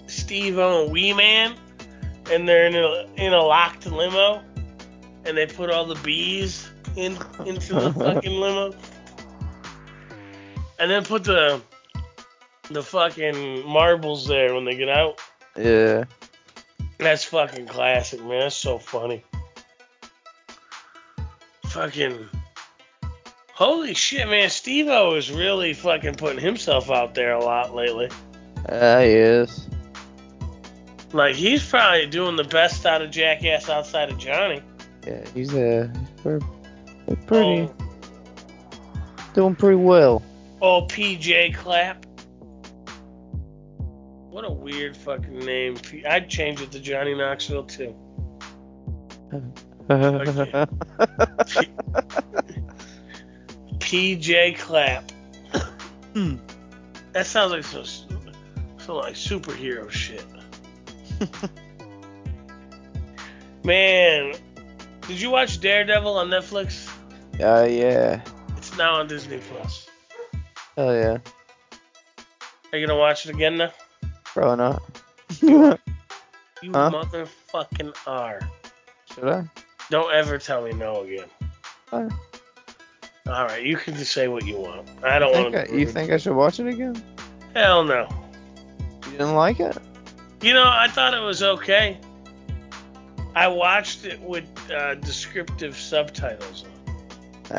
Steve 0.07 0.57
O, 0.57 0.83
and 0.83 0.91
Wee 0.91 1.13
Man. 1.13 1.55
And 2.31 2.49
they're 2.49 2.65
in 2.65 2.75
a, 2.75 3.05
in 3.15 3.33
a 3.33 3.41
locked 3.41 3.85
limo. 3.85 4.41
And 5.25 5.37
they 5.37 5.45
put 5.45 5.69
all 5.69 5.85
the 5.85 5.95
bees 6.01 6.67
in 6.95 7.17
into 7.45 7.75
the 7.75 7.93
fucking 7.97 8.33
limo. 8.33 8.73
And 10.79 10.91
then 10.91 11.03
put 11.03 11.23
the 11.23 11.61
the 12.69 12.81
fucking 12.83 13.65
marbles 13.67 14.27
there 14.27 14.53
when 14.55 14.65
they 14.65 14.75
get 14.75 14.89
out. 14.89 15.21
yeah. 15.55 16.05
That's 16.97 17.23
fucking 17.25 17.67
classic, 17.67 18.19
man. 18.21 18.39
That's 18.41 18.55
so 18.55 18.77
funny. 18.77 19.23
Fucking. 21.67 22.27
Holy 23.53 23.93
shit, 23.93 24.27
man. 24.27 24.49
Steve 24.49 24.87
O 24.87 25.15
is 25.15 25.31
really 25.31 25.73
fucking 25.73 26.15
putting 26.15 26.39
himself 26.39 26.89
out 26.89 27.15
there 27.15 27.33
a 27.33 27.43
lot 27.43 27.73
lately. 27.75 28.09
Uh, 28.67 29.01
he 29.01 29.07
is. 29.09 29.67
Like, 31.13 31.35
he's 31.35 31.67
probably 31.67 32.07
doing 32.07 32.35
the 32.35 32.43
best 32.43 32.85
out 32.85 33.01
of 33.01 33.11
Jackass 33.11 33.69
outside 33.69 34.09
of 34.11 34.17
Johnny. 34.17 34.61
Yeah, 35.05 35.23
he's 35.33 35.53
uh 35.53 35.87
pretty, 36.21 36.45
pretty 37.27 37.69
Oh, 37.69 37.75
doing 39.33 39.55
pretty 39.55 39.75
well. 39.77 40.23
oh, 40.61 40.81
PJ 40.87 41.53
Clapp. 41.55 42.04
What 44.35 44.43
a 44.43 44.51
weird 44.51 44.97
fucking 44.97 45.39
name. 45.45 45.77
I'd 46.05 46.29
change 46.29 46.59
it 46.59 46.69
to 46.73 46.79
Johnny 46.81 47.15
Knoxville, 47.15 47.63
too. 47.63 47.95
PJ 53.79 54.57
Clapp. 54.57 55.09
Hmm. 56.13 56.35
That 57.13 57.25
sounds 57.25 57.53
like 57.53 57.63
some, 57.63 57.85
some 58.77 58.95
like 58.95 59.13
superhero 59.13 59.89
shit. 59.89 60.25
Man, 63.63 64.33
did 65.07 65.21
you 65.21 65.29
watch 65.29 65.61
Daredevil 65.61 66.13
on 66.13 66.27
Netflix? 66.27 66.93
uh, 67.39 67.65
yeah. 67.69 68.21
It's 68.57 68.75
now 68.75 68.95
on 68.95 69.07
Disney 69.07 69.39
Plus. 69.49 69.87
Hell 70.75 70.93
yeah. 70.93 71.19
Are 72.73 72.77
you 72.77 72.85
gonna 72.85 72.99
watch 72.99 73.25
it 73.25 73.33
again 73.33 73.55
now? 73.55 73.71
Probably 74.35 74.57
not. 74.57 74.83
You 76.63 76.71
Huh? 76.71 76.89
motherfucking 76.89 77.93
are. 78.07 78.39
Should 79.13 79.27
I? 79.27 79.43
Don't 79.89 80.11
ever 80.13 80.37
tell 80.37 80.63
me 80.63 80.71
no 80.71 81.01
again. 81.03 81.25
Fine. 81.87 82.11
All 83.27 83.45
right, 83.45 83.63
you 83.63 83.77
can 83.77 83.93
just 83.95 84.13
say 84.13 84.27
what 84.27 84.45
you 84.45 84.57
want. 84.57 84.87
I 85.03 85.19
don't 85.19 85.33
want 85.33 85.55
I, 85.55 85.65
you 85.71 85.85
think 85.85 86.11
I 86.11 86.17
should 86.17 86.35
watch 86.35 86.59
it 86.59 86.67
again? 86.67 87.01
Hell 87.53 87.83
no. 87.83 88.07
You 89.05 89.11
didn't 89.11 89.35
like 89.35 89.59
it? 89.59 89.77
You 90.41 90.53
know, 90.53 90.65
I 90.65 90.87
thought 90.87 91.13
it 91.13 91.19
was 91.19 91.43
okay. 91.43 91.99
I 93.35 93.47
watched 93.47 94.05
it 94.05 94.19
with 94.21 94.45
uh, 94.71 94.95
descriptive 94.95 95.77
subtitles. 95.77 96.65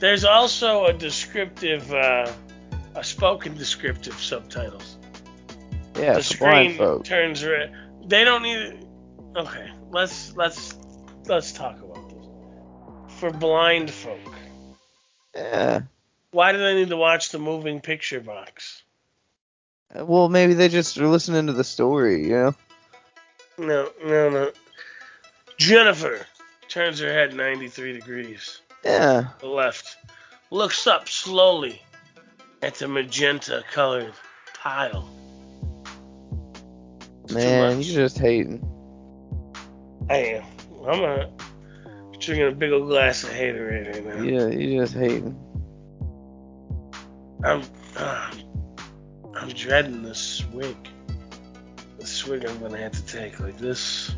There's 0.00 0.24
also 0.24 0.86
a 0.86 0.92
descriptive, 0.92 1.92
uh, 1.92 2.30
a 2.96 3.04
spoken 3.04 3.54
descriptive 3.56 4.14
subtitles. 4.18 4.96
yeah, 5.96 6.14
the 6.18 6.36
blind 6.38 6.72
screen 6.72 6.76
folk. 6.78 7.04
turns 7.04 7.44
red. 7.44 7.72
They 8.06 8.24
don't 8.24 8.42
need. 8.42 8.86
Okay, 9.36 9.70
let's 9.90 10.34
let's 10.36 10.74
let's 11.26 11.52
talk 11.52 11.78
about 11.80 12.08
this. 12.08 12.26
For 13.18 13.30
blind 13.30 13.90
folk, 13.90 14.18
Yeah. 15.34 15.82
why 16.30 16.52
do 16.52 16.58
they 16.58 16.74
need 16.74 16.88
to 16.88 16.96
watch 16.96 17.30
the 17.30 17.38
moving 17.38 17.80
picture 17.80 18.20
box? 18.20 18.82
Uh, 19.94 20.04
well, 20.04 20.28
maybe 20.28 20.54
they 20.54 20.68
just 20.68 20.98
are 20.98 21.06
listening 21.08 21.46
to 21.46 21.52
the 21.52 21.64
story, 21.64 22.22
you 22.24 22.34
know? 22.34 22.54
No, 23.58 23.90
no, 24.04 24.30
no. 24.30 24.52
Jennifer 25.58 26.26
turns 26.68 26.98
her 27.00 27.12
head 27.12 27.34
93 27.34 27.92
degrees. 27.92 28.60
Yeah. 28.84 29.20
to 29.22 29.34
the 29.40 29.46
left. 29.48 29.96
Looks 30.50 30.86
up 30.86 31.08
slowly 31.08 31.80
at 32.66 32.82
a 32.82 32.88
magenta 32.88 33.62
colored 33.70 34.12
tile. 34.52 35.08
Man, 37.32 37.80
you're 37.80 38.02
just 38.02 38.18
hating. 38.18 38.60
I 40.10 40.16
am. 40.16 40.42
I'm 40.84 41.04
a, 41.04 41.30
drinking 42.18 42.48
a 42.48 42.50
big 42.50 42.72
old 42.72 42.88
glass 42.88 43.22
of 43.22 43.30
haterade 43.30 43.94
right 43.94 44.04
now. 44.04 44.20
Yeah, 44.20 44.48
you're 44.48 44.84
just 44.84 44.96
hating. 44.96 45.38
I'm, 47.44 47.62
uh, 47.96 48.32
I'm 49.36 49.48
dreading 49.50 50.02
this 50.02 50.18
swig. 50.18 50.76
The 52.00 52.06
swig 52.06 52.44
I'm 52.46 52.58
gonna 52.58 52.78
have 52.78 52.92
to 52.92 53.06
take 53.06 53.38
like 53.38 53.58
this. 53.58 54.10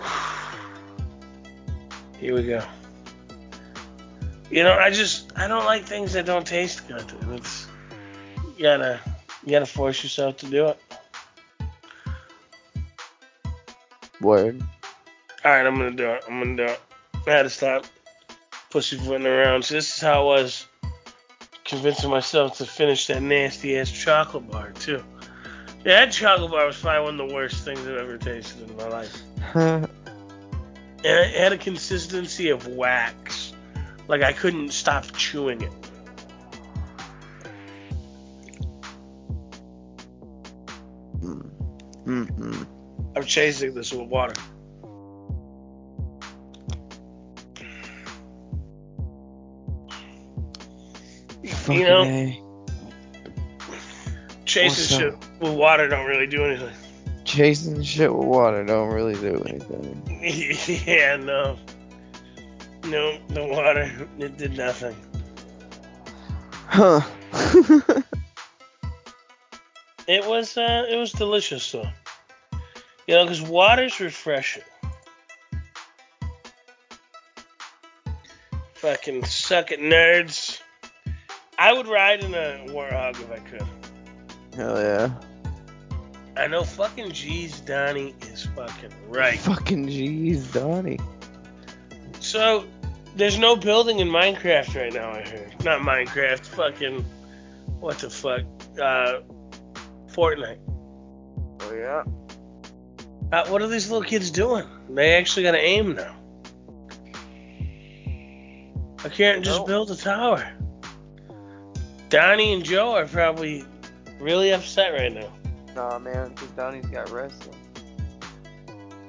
Here 2.18 2.34
we 2.34 2.44
go. 2.44 2.62
You 4.50 4.62
know, 4.62 4.74
I 4.74 4.90
just 4.90 5.32
I 5.36 5.48
don't 5.48 5.64
like 5.64 5.84
things 5.84 6.12
that 6.12 6.26
don't 6.26 6.46
taste 6.46 6.86
good. 6.86 7.04
And 7.22 7.38
it's 7.38 7.66
you 8.56 8.62
gotta 8.62 9.00
you 9.44 9.50
gotta 9.50 9.66
force 9.66 10.02
yourself 10.02 10.36
to 10.38 10.46
do 10.46 10.66
it. 10.68 10.78
Word. 14.20 14.62
All 15.44 15.50
right, 15.52 15.66
I'm 15.66 15.76
gonna 15.76 15.90
do 15.90 16.10
it. 16.10 16.24
I'm 16.28 16.40
gonna 16.40 16.56
do 16.56 16.72
it. 16.72 16.80
I 17.26 17.30
had 17.30 17.42
to 17.42 17.50
stop 17.50 17.86
pussyfooting 18.70 19.26
around. 19.26 19.64
So 19.64 19.74
this 19.74 19.94
is 19.96 20.00
how 20.00 20.28
I 20.28 20.42
was 20.42 20.66
convincing 21.64 22.10
myself 22.10 22.58
to 22.58 22.64
finish 22.64 23.08
that 23.08 23.22
nasty 23.22 23.78
ass 23.78 23.90
chocolate 23.90 24.50
bar 24.50 24.72
too. 24.72 25.02
Yeah, 25.84 26.04
that 26.04 26.12
chocolate 26.12 26.50
bar 26.50 26.66
was 26.66 26.76
probably 26.76 27.04
one 27.04 27.20
of 27.20 27.28
the 27.28 27.34
worst 27.34 27.64
things 27.64 27.80
I've 27.80 27.96
ever 27.96 28.18
tasted 28.18 28.68
in 28.68 28.76
my 28.76 28.88
life. 28.88 29.22
And 29.54 29.84
it 31.04 31.36
had 31.36 31.52
a 31.52 31.58
consistency 31.58 32.50
of 32.50 32.66
wax. 32.66 33.35
Like 34.08 34.22
I 34.22 34.32
couldn't 34.32 34.72
stop 34.72 35.04
chewing 35.16 35.62
it. 35.62 35.72
Mm-mm. 42.06 42.66
I'm 43.16 43.24
chasing 43.24 43.74
this 43.74 43.92
with 43.92 44.08
water. 44.08 44.34
Fucking 51.44 51.82
know, 51.82 52.04
A. 52.04 52.42
Chasing 54.44 54.98
shit 54.98 55.18
with 55.40 55.54
water 55.54 55.88
don't 55.88 56.06
really 56.06 56.28
do 56.28 56.44
anything. 56.44 56.72
Chasing 57.24 57.82
shit 57.82 58.14
with 58.14 58.26
water 58.26 58.64
don't 58.64 58.92
really 58.92 59.14
do 59.14 59.42
anything. 59.48 60.86
yeah, 60.86 61.16
no. 61.16 61.58
No, 62.86 63.18
the 63.28 63.44
water, 63.44 64.08
it 64.18 64.36
did 64.36 64.56
nothing. 64.56 64.96
Huh. 66.66 67.00
It 70.06 70.24
was, 70.24 70.56
uh, 70.56 70.86
it 70.88 70.96
was 70.96 71.10
delicious 71.12 71.72
though. 71.72 71.88
You 73.08 73.14
know, 73.14 73.24
because 73.24 73.42
water's 73.42 73.98
refreshing. 73.98 74.62
Fucking 78.74 79.24
suck 79.24 79.72
it, 79.72 79.80
nerds. 79.80 80.60
I 81.58 81.72
would 81.72 81.88
ride 81.88 82.22
in 82.22 82.34
a 82.34 82.66
warthog 82.68 83.20
if 83.20 83.30
I 83.32 83.38
could. 83.38 83.66
Hell 84.54 84.80
yeah. 84.80 85.10
I 86.36 86.46
know 86.46 86.62
fucking 86.62 87.12
G's 87.12 87.60
Donnie 87.60 88.14
is 88.20 88.46
fucking 88.54 88.92
right. 89.08 89.38
Fucking 89.40 89.86
jeez, 89.86 90.52
Donnie. 90.52 91.00
So, 92.20 92.66
there's 93.16 93.38
no 93.38 93.56
building 93.56 93.98
in 93.98 94.08
Minecraft 94.08 94.74
right 94.76 94.92
now, 94.92 95.10
I 95.10 95.22
heard. 95.22 95.64
Not 95.64 95.80
Minecraft, 95.80 96.46
fucking. 96.46 97.04
What 97.80 97.98
the 97.98 98.10
fuck? 98.10 98.42
Uh. 98.80 99.20
Fortnite. 100.08 100.58
Oh 101.60 101.74
yeah. 101.74 102.04
Uh, 103.32 103.46
what 103.48 103.60
are 103.60 103.66
these 103.66 103.90
little 103.90 104.06
kids 104.08 104.30
doing? 104.30 104.66
They 104.88 105.14
actually 105.14 105.42
got 105.42 105.50
to 105.52 105.60
aim 105.60 105.94
now. 105.94 106.14
I 109.04 109.08
can't 109.10 109.44
just 109.44 109.58
Nope. 109.58 109.66
build 109.66 109.90
a 109.90 109.96
tower. 109.96 110.48
Donnie 112.08 112.52
and 112.54 112.64
Joe 112.64 112.92
are 112.94 113.06
probably 113.06 113.64
really 114.20 114.52
upset 114.52 114.92
right 114.94 115.12
now. 115.12 115.30
Nah, 115.74 115.98
man, 115.98 116.30
because 116.30 116.50
Donnie's 116.52 116.86
got 116.86 117.10
wrestling. 117.10 117.58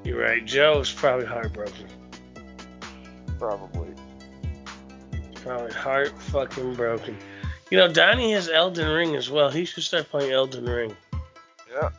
You're 0.03 0.19
right. 0.19 0.43
Joe's 0.45 0.91
probably 0.91 1.25
heartbroken. 1.25 1.87
Probably. 3.39 3.86
Probably 5.47 5.71
heart 5.73 6.09
fucking 6.23 6.75
broken. 6.75 7.17
You 7.71 7.77
know, 7.77 7.91
Donnie 7.91 8.33
has 8.33 8.49
Elden 8.49 8.87
Ring 8.89 9.15
as 9.15 9.29
well. 9.29 9.49
He 9.49 9.65
should 9.65 9.83
start 9.83 10.09
playing 10.09 10.31
Elden 10.31 10.65
Ring. 10.65 10.95
Yeah. 11.71 11.89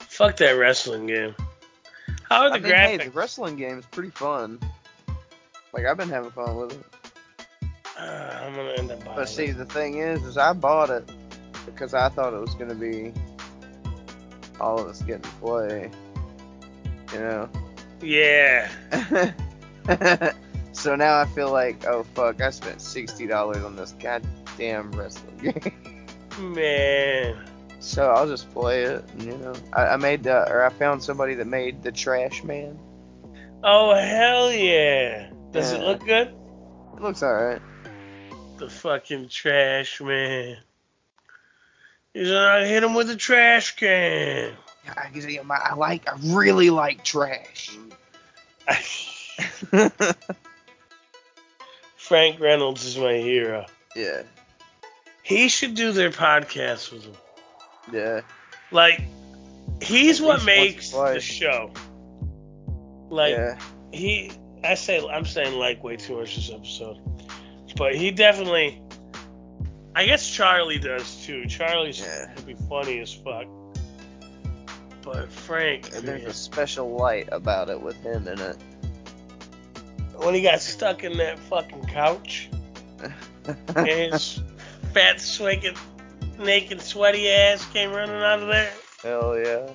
Fuck 0.00 0.36
that 0.36 0.52
wrestling 0.52 1.06
game. 1.06 1.34
How 2.28 2.42
are 2.42 2.50
the 2.50 2.56
I 2.56 2.60
mean, 2.60 2.72
hey, 2.72 2.98
graphics? 2.98 3.04
the 3.04 3.10
wrestling 3.10 3.56
game 3.56 3.78
is 3.78 3.86
pretty 3.86 4.10
fun. 4.10 4.58
Like 5.72 5.86
I've 5.86 5.96
been 5.96 6.08
having 6.08 6.30
fun 6.30 6.56
with 6.56 6.72
it. 6.72 6.84
Uh, 7.98 8.40
I'm 8.42 8.54
gonna 8.54 8.72
end 8.76 8.90
up 8.90 9.04
buying 9.04 9.16
But 9.16 9.28
see, 9.28 9.46
it. 9.46 9.56
the 9.58 9.64
thing 9.66 9.98
is, 9.98 10.22
is 10.24 10.36
I 10.36 10.52
bought 10.52 10.90
it 10.90 11.10
because 11.66 11.94
I 11.94 12.08
thought 12.10 12.34
it 12.34 12.40
was 12.40 12.54
gonna 12.54 12.74
be 12.74 13.12
all 14.60 14.78
of 14.78 14.86
us 14.88 15.00
getting 15.02 15.22
to 15.22 15.28
play. 15.40 15.90
You 17.12 17.18
know. 17.18 17.48
Yeah. 18.02 18.68
so 20.84 20.94
now 20.96 21.18
I 21.18 21.24
feel 21.24 21.50
like, 21.50 21.86
oh 21.86 22.02
fuck, 22.14 22.42
I 22.42 22.50
spent 22.50 22.78
sixty 22.78 23.26
dollars 23.26 23.64
on 23.64 23.74
this 23.74 23.92
goddamn 23.98 24.92
wrestling 24.92 25.38
game. 25.38 26.06
Man. 26.52 27.42
so 27.80 28.10
I'll 28.10 28.28
just 28.28 28.52
play 28.52 28.82
it. 28.82 29.02
You 29.18 29.38
know, 29.38 29.54
I, 29.72 29.86
I 29.86 29.96
made 29.96 30.24
the, 30.24 30.46
or 30.46 30.62
I 30.62 30.68
found 30.68 31.02
somebody 31.02 31.32
that 31.36 31.46
made 31.46 31.82
the 31.82 31.90
Trash 31.90 32.44
Man. 32.44 32.78
Oh 33.62 33.94
hell 33.94 34.52
yeah. 34.52 35.30
Does 35.52 35.72
it 35.72 35.80
look 35.80 36.04
good? 36.04 36.28
It 36.28 37.00
looks 37.00 37.22
alright. 37.22 37.62
The 38.58 38.68
fucking 38.68 39.30
trash 39.30 40.02
man. 40.02 40.58
He's 42.12 42.28
gonna 42.28 42.66
hit 42.66 42.82
him 42.84 42.92
with 42.92 43.08
a 43.08 43.16
trash 43.16 43.74
can. 43.76 44.52
I 44.86 45.74
like, 45.76 46.06
I 46.06 46.18
really 46.24 46.68
like 46.68 47.04
trash. 47.04 47.74
Frank 52.08 52.38
Reynolds 52.40 52.84
is 52.84 52.96
my 52.98 53.14
hero. 53.14 53.66
yeah, 53.96 54.22
He 55.22 55.48
should 55.48 55.74
do 55.74 55.92
their 55.92 56.10
podcast 56.10 56.92
with 56.92 57.04
him. 57.04 57.14
yeah. 57.92 58.20
Like, 58.70 59.02
he's 59.82 60.20
At 60.20 60.26
what 60.26 60.44
least 60.44 60.94
once 60.94 60.94
or 60.94 61.04
makes 61.04 61.14
the 61.14 61.20
show. 61.20 61.72
Like, 63.08 63.32
yeah. 63.36 63.58
he, 63.92 64.32
I 64.62 64.74
say, 64.74 65.06
I'm 65.06 65.24
saying 65.24 65.58
like 65.58 65.82
way 65.84 65.96
too 65.96 66.18
much 66.18 66.34
this 66.36 66.50
episode, 66.50 66.98
but 67.76 67.94
he 67.94 68.10
definitely. 68.10 68.80
I 69.96 70.06
guess 70.06 70.28
Charlie 70.28 70.78
does 70.80 71.24
too. 71.24 71.46
Charlie's 71.46 72.00
Yeah. 72.00 72.32
could 72.34 72.46
be 72.46 72.56
funny 72.68 72.98
as 72.98 73.12
fuck. 73.14 73.46
But 75.02 75.30
Frank, 75.30 75.94
And 75.94 76.06
there's 76.08 76.22
man, 76.22 76.30
a 76.30 76.34
special 76.34 76.96
light 76.96 77.28
about 77.30 77.68
it 77.70 77.80
with 77.80 77.96
him 78.02 78.26
in 78.26 78.40
it. 78.40 78.56
When 80.16 80.34
he 80.34 80.42
got 80.42 80.60
stuck 80.60 81.04
in 81.04 81.16
that 81.18 81.38
fucking 81.38 81.86
couch 81.86 82.48
and 83.76 83.88
his 83.88 84.40
fat, 84.92 85.20
swanking, 85.20 85.76
naked, 86.38 86.80
sweaty 86.80 87.28
ass 87.28 87.64
came 87.72 87.90
running 87.92 88.16
out 88.16 88.40
of 88.40 88.48
there. 88.48 88.72
Hell 89.02 89.38
yeah. 89.38 89.70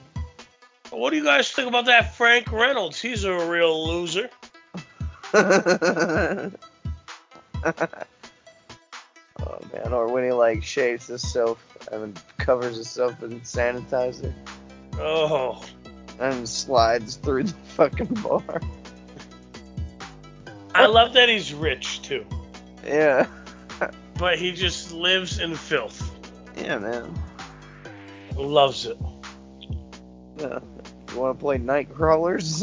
What 0.91 1.11
do 1.11 1.17
you 1.17 1.23
guys 1.23 1.51
think 1.51 1.67
about 1.67 1.85
that 1.85 2.15
Frank 2.15 2.51
Reynolds? 2.51 2.99
He's 2.99 3.23
a 3.23 3.47
real 3.47 3.87
loser. 3.87 4.29
oh 5.33 6.51
man, 9.71 9.93
or 9.93 10.07
when 10.11 10.23
he 10.23 10.31
like 10.31 10.63
shaves 10.63 11.05
himself 11.07 11.63
and 11.91 12.19
covers 12.37 12.75
himself 12.75 13.21
in 13.21 13.39
sanitizer 13.41 14.33
Oh, 15.01 15.63
and 16.19 16.47
slides 16.47 17.15
through 17.15 17.43
the 17.43 17.53
fucking 17.75 18.13
bar. 18.15 18.61
I 20.79 20.85
love 20.87 21.13
that 21.13 21.29
he's 21.29 21.53
rich 21.53 22.01
too, 22.01 22.25
Yeah. 22.85 23.27
but 24.17 24.39
he 24.39 24.51
just 24.51 24.91
lives 24.93 25.39
in 25.39 25.55
filth. 25.55 26.01
Yeah, 26.57 26.77
man. 26.79 27.13
Loves 28.35 28.85
it. 28.85 28.97
Yeah. 30.37 30.59
You 31.11 31.19
want 31.19 31.37
to 31.37 31.41
play 31.41 31.57
night 31.57 31.93
crawlers? 31.93 32.61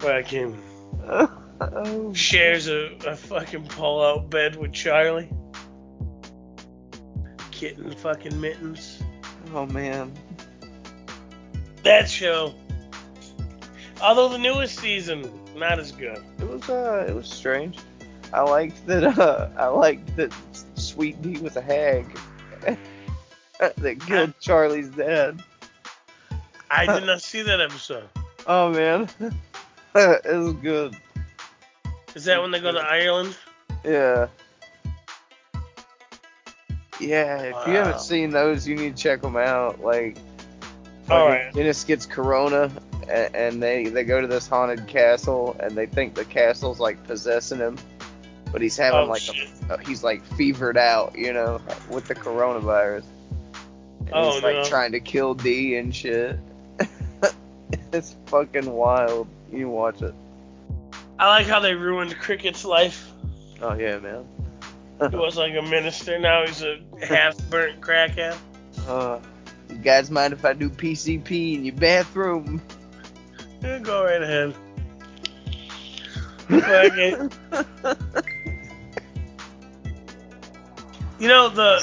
Fucking 0.00 0.62
oh, 1.60 2.12
shares 2.14 2.68
a, 2.68 2.96
a 3.06 3.14
fucking 3.16 3.66
pull-out 3.68 4.28
bed 4.30 4.56
with 4.56 4.72
Charlie. 4.72 5.28
Kitten 7.50 7.92
fucking 7.92 8.40
mittens. 8.40 9.00
oh 9.54 9.66
man. 9.66 10.12
That 11.84 12.08
show. 12.10 12.54
Although 14.00 14.30
the 14.30 14.38
newest 14.38 14.78
season 14.80 15.30
not 15.56 15.78
as 15.78 15.92
good. 15.92 16.22
It 16.40 16.48
was 16.48 16.68
uh, 16.68 17.06
it 17.08 17.14
was 17.14 17.28
strange. 17.28 17.78
I 18.32 18.42
liked 18.42 18.86
that. 18.86 19.18
Uh, 19.18 19.48
I 19.56 19.66
liked 19.66 20.16
that 20.16 20.32
Sweet 20.74 21.20
Dee 21.22 21.38
was 21.38 21.56
a 21.56 21.62
hag 21.62 22.06
that 23.58 24.00
killed 24.00 24.34
Charlie's 24.40 24.88
dad. 24.88 25.42
I 26.70 26.86
did 26.86 27.04
not 27.06 27.20
see 27.22 27.42
that 27.42 27.60
episode. 27.60 28.08
Oh 28.46 28.70
man, 28.70 29.08
it 29.94 30.36
was 30.36 30.54
good. 30.54 30.96
Is 32.14 32.24
that 32.24 32.40
when 32.40 32.50
they 32.50 32.60
go 32.60 32.72
to 32.72 32.80
Ireland? 32.80 33.36
Yeah. 33.84 34.28
Yeah, 37.00 37.38
if 37.42 37.66
you 37.66 37.74
haven't 37.74 38.00
seen 38.00 38.30
those, 38.30 38.68
you 38.68 38.76
need 38.76 38.96
to 38.96 39.02
check 39.02 39.22
them 39.22 39.36
out. 39.36 39.80
Like, 39.80 40.18
All 41.10 41.30
fucking. 41.30 41.52
Dennis 41.52 41.82
gets 41.82 42.06
corona, 42.06 42.70
and, 43.12 43.34
and 43.36 43.62
they 43.62 43.84
they 43.88 44.04
go 44.04 44.20
to 44.20 44.26
this 44.26 44.46
haunted 44.48 44.86
castle, 44.88 45.56
and 45.60 45.76
they 45.76 45.86
think 45.86 46.14
the 46.14 46.24
castle's 46.24 46.80
like 46.80 47.02
possessing 47.04 47.58
him, 47.58 47.76
but 48.50 48.60
he's 48.62 48.76
having 48.76 49.00
Oh, 49.00 49.04
like 49.06 49.22
a, 49.70 49.78
he's 49.86 50.02
like 50.02 50.24
fevered 50.36 50.76
out, 50.76 51.16
you 51.16 51.32
know, 51.32 51.60
with 51.90 52.06
the 52.08 52.14
coronavirus. 52.14 53.04
And 54.00 54.10
Oh, 54.12 54.32
he's 54.32 54.42
like 54.42 54.56
no. 54.56 54.64
trying 54.64 54.92
to 54.92 55.00
kill 55.00 55.34
Dee 55.34 55.76
and 55.76 55.94
shit. 55.94 56.38
it's 57.92 58.16
fucking 58.26 58.70
wild. 58.70 59.28
You 59.52 59.68
watch 59.68 60.02
it. 60.02 60.14
I 61.18 61.28
like 61.28 61.46
how 61.46 61.60
they 61.60 61.74
ruined 61.74 62.14
Cricket's 62.18 62.64
life. 62.64 63.10
Oh 63.60 63.74
yeah, 63.74 63.98
man. 63.98 64.26
He 65.10 65.16
was 65.16 65.36
like 65.36 65.54
a 65.54 65.62
minister. 65.62 66.18
Now 66.18 66.46
he's 66.46 66.62
a 66.62 66.78
half 67.06 67.36
burnt 67.50 67.80
crackhead. 67.80 68.36
Uh, 68.88 69.20
you 69.68 69.76
guys 69.76 70.10
mind 70.10 70.32
if 70.32 70.44
I 70.46 70.54
do 70.54 70.68
PCP 70.70 71.54
in 71.56 71.64
your 71.66 71.74
bathroom? 71.76 72.60
Yeah, 73.62 73.78
go 73.78 74.04
right 74.04 74.22
ahead. 74.22 74.54
You 81.18 81.28
know 81.28 81.48
the 81.48 81.78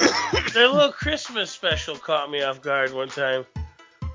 their 0.54 0.68
little 0.68 0.92
Christmas 0.92 1.50
special 1.50 1.96
caught 1.96 2.30
me 2.30 2.42
off 2.44 2.62
guard 2.62 2.94
one 2.94 3.08
time 3.08 3.46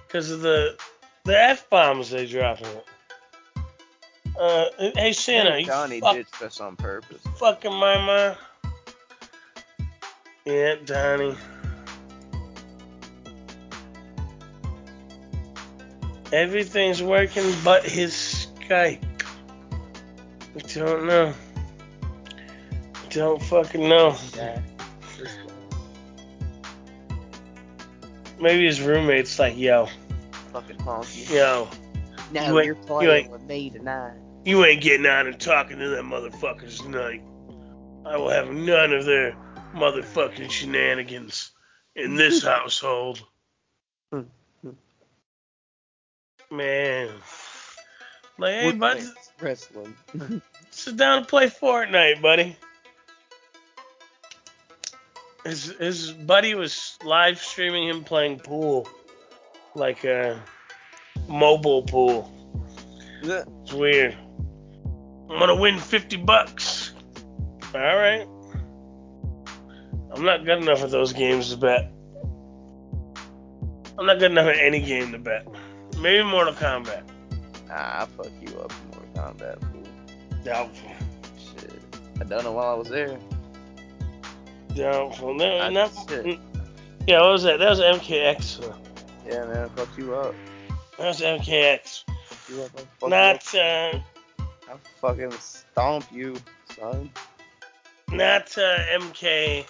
because 0.06 0.30
of 0.30 0.40
the 0.40 0.76
the 1.24 1.40
f 1.40 1.68
bombs 1.70 2.10
they 2.10 2.26
drop 2.26 2.60
in 2.60 2.66
it. 2.66 2.86
Uh, 4.38 4.64
hey 4.96 5.12
Santa, 5.12 5.52
Hey, 5.52 5.60
you 5.60 5.66
Donnie 5.66 6.00
fuck, 6.00 6.14
ditched 6.16 6.42
us 6.42 6.60
on 6.60 6.76
purpose. 6.76 7.22
fucking 7.38 7.72
my 7.72 7.96
mom. 8.04 8.36
Yeah, 10.44 10.74
Donnie. 10.84 11.36
Everything's 16.34 17.00
working 17.00 17.44
but 17.62 17.84
his 17.84 18.48
Skype. 18.68 19.00
I 20.56 20.58
don't 20.74 21.06
know. 21.06 21.32
Don't 23.10 23.40
fucking 23.40 23.88
know. 23.88 24.16
Maybe 28.40 28.64
his 28.66 28.80
roommate's 28.82 29.38
like, 29.38 29.56
yo, 29.56 29.86
Fucking 30.52 30.76
honky. 30.78 31.30
yo, 31.32 31.68
Now 32.32 32.48
You 32.48 32.58
ain't- 32.58 32.66
you're 32.66 32.74
playing 32.74 33.10
ain't- 33.12 33.30
with 33.30 33.42
me 33.44 33.70
tonight. 33.70 34.14
you 34.44 34.64
ain't 34.64 34.82
getting 34.82 35.06
on 35.06 35.28
and 35.28 35.38
talking 35.40 35.78
to 35.78 35.88
them 35.88 36.10
motherfuckers 36.10 36.82
tonight. 36.82 37.22
I 38.04 38.16
will 38.16 38.30
have 38.30 38.50
none 38.50 38.92
of 38.92 39.04
their 39.04 39.36
motherfucking 39.72 40.50
shenanigans 40.50 41.52
in 41.94 42.16
this 42.16 42.42
household. 42.44 43.22
Man. 46.50 47.08
Like, 48.38 48.52
hey, 48.52 48.72
bud, 48.72 49.02
Wrestling. 49.40 49.94
sit 50.70 50.96
down 50.96 51.18
and 51.18 51.28
play 51.28 51.48
Fortnite, 51.48 52.20
buddy. 52.20 52.56
His, 55.44 55.74
his 55.78 56.12
buddy 56.12 56.54
was 56.54 56.98
live 57.04 57.38
streaming 57.38 57.88
him 57.88 58.02
playing 58.02 58.40
pool. 58.40 58.88
Like 59.74 60.04
a 60.04 60.42
mobile 61.28 61.82
pool. 61.82 62.32
It's 63.22 63.72
weird. 63.72 64.16
I'm 65.30 65.38
gonna 65.38 65.56
win 65.56 65.78
50 65.78 66.16
bucks. 66.18 66.92
Alright. 67.74 68.28
I'm 70.14 70.24
not 70.24 70.44
good 70.44 70.62
enough 70.62 70.82
at 70.82 70.90
those 70.90 71.12
games 71.12 71.50
to 71.50 71.56
bet. 71.56 71.90
I'm 73.98 74.06
not 74.06 74.18
good 74.18 74.30
enough 74.30 74.46
at 74.46 74.58
any 74.58 74.80
game 74.80 75.12
to 75.12 75.18
bet. 75.18 75.46
Maybe 76.04 76.22
Mortal 76.22 76.52
Kombat. 76.52 77.02
Nah, 77.66 77.74
I'll 77.74 78.06
fuck 78.08 78.26
you 78.42 78.58
up 78.60 78.70
in 78.70 78.90
Mortal 78.90 79.32
Kombat. 79.32 79.72
Fool. 79.72 79.82
Doubtful. 80.44 80.90
Shit. 81.38 81.72
I 82.20 82.24
done 82.24 82.44
it 82.44 82.50
while 82.52 82.74
I 82.74 82.78
was 82.78 82.90
there. 82.90 83.18
Doubtful. 84.74 85.32
No, 85.32 85.58
I- 85.60 85.70
not, 85.70 85.90
shit. 86.06 86.38
yeah, 87.06 87.22
what 87.22 87.32
was 87.32 87.42
that? 87.44 87.58
That 87.58 87.70
was 87.70 87.80
MKX. 87.80 88.60
Yeah, 89.26 89.46
man, 89.46 89.70
fuck 89.70 89.88
you 89.96 90.14
up. 90.14 90.34
That 90.98 91.06
was 91.06 91.22
MKX. 91.22 92.04
Fuck 92.28 92.50
you 92.50 92.62
up. 92.64 92.80
Fuck 93.00 93.08
Not, 93.08 93.54
you 93.54 93.60
up. 93.60 93.94
uh, 94.38 94.42
I'll 94.72 94.80
fucking 95.00 95.30
stomp 95.32 96.04
you, 96.12 96.36
son. 96.78 97.10
not 98.10 98.58
uh, 98.58 98.78
MK. 98.98 99.64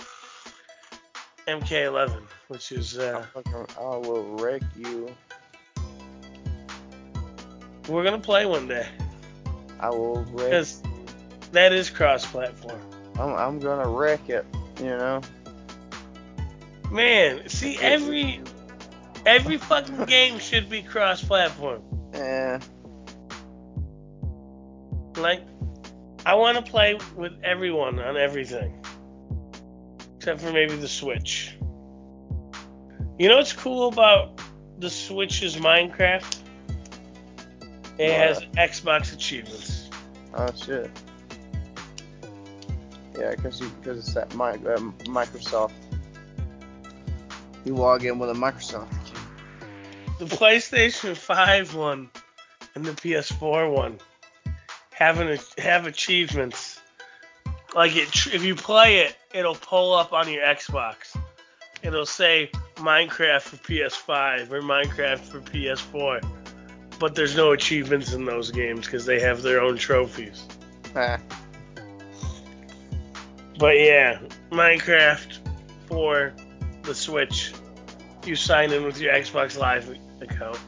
MK11, 1.46 2.22
which 2.48 2.72
is 2.72 2.98
uh, 2.98 3.24
fucking, 3.34 3.66
I 3.78 3.96
will 3.98 4.24
wreck 4.38 4.62
you. 4.74 5.14
We're 7.88 8.04
gonna 8.04 8.18
play 8.18 8.46
one 8.46 8.66
day 8.68 8.86
I 9.80 9.90
will 9.90 10.24
wreck. 10.30 10.50
because 10.50 10.82
that 11.52 11.72
is 11.72 11.90
cross-platform. 11.90 12.80
I'm, 13.18 13.34
I'm 13.34 13.58
gonna 13.58 13.88
wreck 13.88 14.28
it. 14.28 14.46
You 14.78 14.86
know. 14.86 15.20
Man, 16.90 17.48
see 17.48 17.78
every 17.78 18.40
every 19.26 19.58
fucking 19.58 20.04
game 20.06 20.38
should 20.38 20.68
be 20.68 20.82
cross-platform. 20.82 21.82
Yeah. 22.12 22.60
Like, 25.16 25.42
I 26.26 26.34
want 26.34 26.64
to 26.64 26.70
play 26.70 26.98
with 27.16 27.32
everyone 27.44 28.00
on 28.00 28.16
everything, 28.16 28.84
except 30.16 30.40
for 30.40 30.52
maybe 30.52 30.74
the 30.76 30.88
Switch. 30.88 31.56
You 33.18 33.28
know 33.28 33.36
what's 33.36 33.52
cool 33.52 33.88
about 33.88 34.40
the 34.78 34.90
Switch's 34.90 35.56
Minecraft? 35.56 36.43
It 37.98 38.12
has 38.12 38.40
Xbox 38.56 39.12
achievements. 39.12 39.88
Oh 40.34 40.48
shit. 40.56 40.90
Yeah, 43.18 43.34
cause 43.36 43.62
cause 43.84 43.98
it's 43.98 44.14
that 44.14 44.34
mi- 44.34 44.66
uh, 44.68 44.78
Microsoft. 45.04 45.72
You 47.64 47.76
log 47.76 48.04
in 48.04 48.18
with 48.18 48.30
a 48.30 48.34
Microsoft. 48.34 48.88
The 50.18 50.24
PlayStation 50.26 51.16
5 51.16 51.74
one 51.74 52.10
and 52.74 52.84
the 52.84 52.92
PS4 52.92 53.72
one 53.72 53.98
have 54.90 55.20
an, 55.20 55.38
have 55.58 55.86
achievements. 55.86 56.80
Like 57.74 57.96
it, 57.96 58.26
if 58.26 58.44
you 58.44 58.54
play 58.54 58.98
it, 58.98 59.16
it'll 59.32 59.54
pull 59.54 59.94
up 59.94 60.12
on 60.12 60.32
your 60.32 60.42
Xbox. 60.42 61.16
It'll 61.82 62.06
say 62.06 62.50
Minecraft 62.76 63.42
for 63.42 63.56
PS5 63.56 64.50
or 64.50 64.60
Minecraft 64.62 65.20
for 65.20 65.40
PS4, 65.40 66.24
but 66.98 67.14
there's 67.14 67.36
no 67.36 67.52
achievements 67.52 68.12
in 68.12 68.24
those 68.24 68.50
games 68.50 68.86
because 68.86 69.04
they 69.06 69.20
have 69.20 69.42
their 69.42 69.60
own 69.60 69.76
trophies. 69.76 70.44
Ah, 70.96 71.18
But 73.58 73.78
yeah, 73.78 74.18
Minecraft 74.50 75.38
for 75.88 76.34
the 76.82 76.94
Switch. 76.94 77.52
You 78.26 78.36
sign 78.36 78.72
in 78.72 78.84
with 78.84 78.98
your 79.00 79.12
Xbox 79.12 79.58
Live 79.58 79.88
account. 80.20 80.58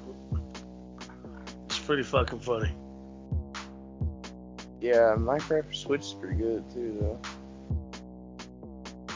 It's 1.66 1.78
pretty 1.78 2.02
fucking 2.02 2.40
funny. 2.40 2.70
yeah, 4.80 5.14
Minecraft 5.18 5.66
for 5.66 5.72
Switch 5.72 6.00
is 6.02 6.14
pretty 6.14 6.36
good 6.36 6.64
too, 6.72 6.96
though. 7.00 7.20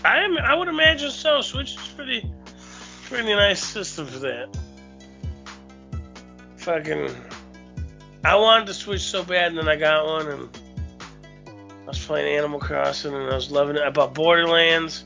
I 0.05 0.21
am, 0.25 0.39
I 0.39 0.55
would 0.55 0.69
imagine 0.69 1.11
so. 1.11 1.43
Switch 1.43 1.75
is 1.77 1.89
pretty 1.95 2.33
pretty 3.05 3.35
nice 3.35 3.63
system 3.63 4.07
for 4.07 4.21
that. 4.21 4.49
Fucking 6.61 7.15
I 8.23 8.37
wanted 8.37 8.67
to 8.67 8.75
switch 8.75 9.01
so 9.01 9.25
bad 9.25 9.49
and 9.49 9.59
then 9.59 9.69
I 9.69 9.77
got 9.77 10.05
one 10.05 10.29
and 10.29 10.59
I 11.85 11.87
was 11.87 12.05
playing 12.05 12.37
Animal 12.37 12.61
Crossing 12.61 13.15
and 13.15 13.31
I 13.31 13.35
was 13.35 13.51
loving 13.51 13.77
it. 13.77 13.83
I 13.83 13.89
bought 13.89 14.15
Borderlands 14.15 15.05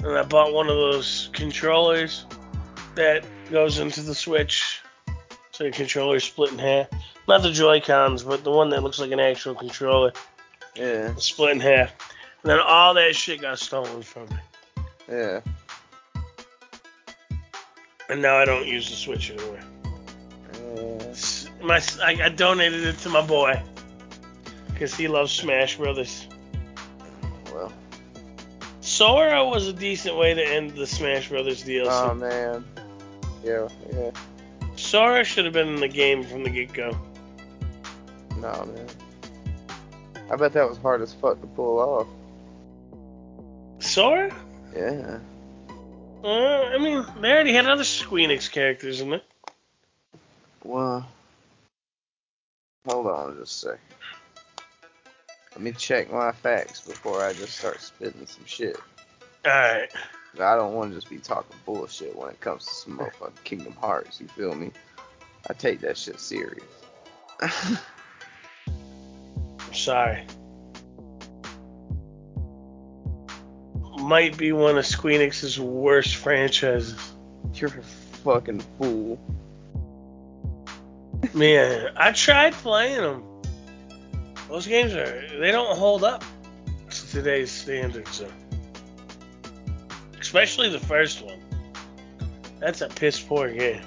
and 0.00 0.08
I 0.18 0.24
bought 0.24 0.52
one 0.52 0.68
of 0.68 0.74
those 0.74 1.30
controllers 1.32 2.26
that 2.96 3.24
goes 3.50 3.78
into 3.78 4.02
the 4.02 4.14
Switch. 4.14 4.80
So 5.52 5.64
your 5.64 5.72
controller's 5.72 6.24
split 6.24 6.52
in 6.52 6.58
half. 6.58 6.88
Not 7.28 7.42
the 7.42 7.52
Joy 7.52 7.80
Cons, 7.80 8.24
but 8.24 8.42
the 8.42 8.50
one 8.50 8.70
that 8.70 8.82
looks 8.82 8.98
like 8.98 9.12
an 9.12 9.20
actual 9.20 9.54
controller. 9.54 10.12
Yeah, 10.74 11.14
Split 11.16 11.52
in 11.52 11.60
half. 11.60 11.92
And 12.42 12.50
then 12.50 12.58
all 12.60 12.94
that 12.94 13.14
shit 13.14 13.40
got 13.40 13.58
stolen 13.58 14.02
from 14.02 14.28
me. 14.28 14.36
yeah, 15.08 15.40
And 18.08 18.20
now 18.22 18.36
I 18.36 18.44
don't 18.44 18.66
use 18.66 18.88
the 18.90 18.96
Switch 18.96 19.30
anymore. 19.30 19.60
My 21.62 21.82
I, 22.02 22.16
I 22.24 22.28
donated 22.28 22.84
it 22.84 22.98
to 22.98 23.08
my 23.08 23.22
boy 23.24 23.60
because 24.72 24.94
he 24.94 25.08
loves 25.08 25.32
Smash 25.32 25.76
Brothers. 25.76 26.28
Well, 27.52 27.72
Sora 28.80 29.44
was 29.44 29.66
a 29.66 29.72
decent 29.72 30.16
way 30.16 30.34
to 30.34 30.42
end 30.42 30.72
the 30.72 30.86
Smash 30.86 31.28
Brothers 31.28 31.64
DLC. 31.64 31.86
oh 31.88 32.14
man. 32.14 32.64
Yeah, 33.42 33.68
yeah. 33.92 34.10
Sora 34.76 35.24
should 35.24 35.44
have 35.44 35.54
been 35.54 35.68
in 35.68 35.80
the 35.80 35.88
game 35.88 36.24
from 36.24 36.44
the 36.44 36.50
get 36.50 36.72
go. 36.72 36.96
No 38.36 38.64
man. 38.64 38.86
I 40.30 40.36
bet 40.36 40.52
that 40.52 40.68
was 40.68 40.78
hard 40.78 41.02
as 41.02 41.14
fuck 41.14 41.40
to 41.40 41.46
pull 41.48 41.78
off. 41.78 42.06
Sora? 43.80 44.34
Yeah. 44.76 45.18
Uh, 46.22 46.28
I 46.28 46.78
mean, 46.78 47.04
they 47.20 47.32
already 47.32 47.52
had 47.52 47.66
other 47.66 47.84
Squeenix 47.84 48.50
characters 48.50 49.00
in 49.00 49.12
it. 49.14 49.24
Well, 50.64 51.06
hold 52.88 53.06
on 53.06 53.36
just 53.38 53.64
a 53.64 53.68
second. 53.68 53.80
Let 55.52 55.60
me 55.60 55.72
check 55.72 56.12
my 56.12 56.32
facts 56.32 56.80
before 56.80 57.22
I 57.22 57.32
just 57.32 57.58
start 57.58 57.80
spitting 57.80 58.26
some 58.26 58.44
shit. 58.46 58.78
Alright. 59.46 59.90
I 60.34 60.56
don't 60.56 60.74
want 60.74 60.90
to 60.90 60.96
just 60.96 61.10
be 61.10 61.18
talking 61.18 61.56
bullshit 61.66 62.16
when 62.16 62.30
it 62.30 62.40
comes 62.40 62.64
to 62.64 62.72
some 62.72 62.98
motherfucking 62.98 63.44
Kingdom 63.44 63.72
Hearts. 63.72 64.20
You 64.20 64.28
feel 64.28 64.54
me? 64.54 64.70
I 65.48 65.52
take 65.54 65.80
that 65.80 65.96
shit 65.96 66.20
serious. 66.20 66.64
I'm 67.40 67.78
sorry. 69.72 70.24
Might 73.98 74.36
be 74.38 74.52
one 74.52 74.78
of 74.78 74.84
Squeenix's 74.84 75.58
worst 75.58 76.16
franchises. 76.16 77.12
You're 77.54 77.70
a 77.70 77.82
fucking 77.82 78.60
fool. 78.78 79.18
Man, 81.34 81.92
I 81.96 82.12
tried 82.12 82.52
playing 82.54 83.00
them. 83.00 83.22
Those 84.48 84.66
games 84.66 84.94
are 84.94 85.38
they 85.38 85.52
don't 85.52 85.76
hold 85.76 86.04
up 86.04 86.24
to 86.90 87.06
today's 87.08 87.50
standards. 87.50 88.18
Though. 88.18 88.32
Especially 90.18 90.68
the 90.70 90.80
first 90.80 91.22
one. 91.24 91.40
That's 92.58 92.80
a 92.80 92.88
piss 92.88 93.20
poor 93.20 93.50
game. 93.52 93.82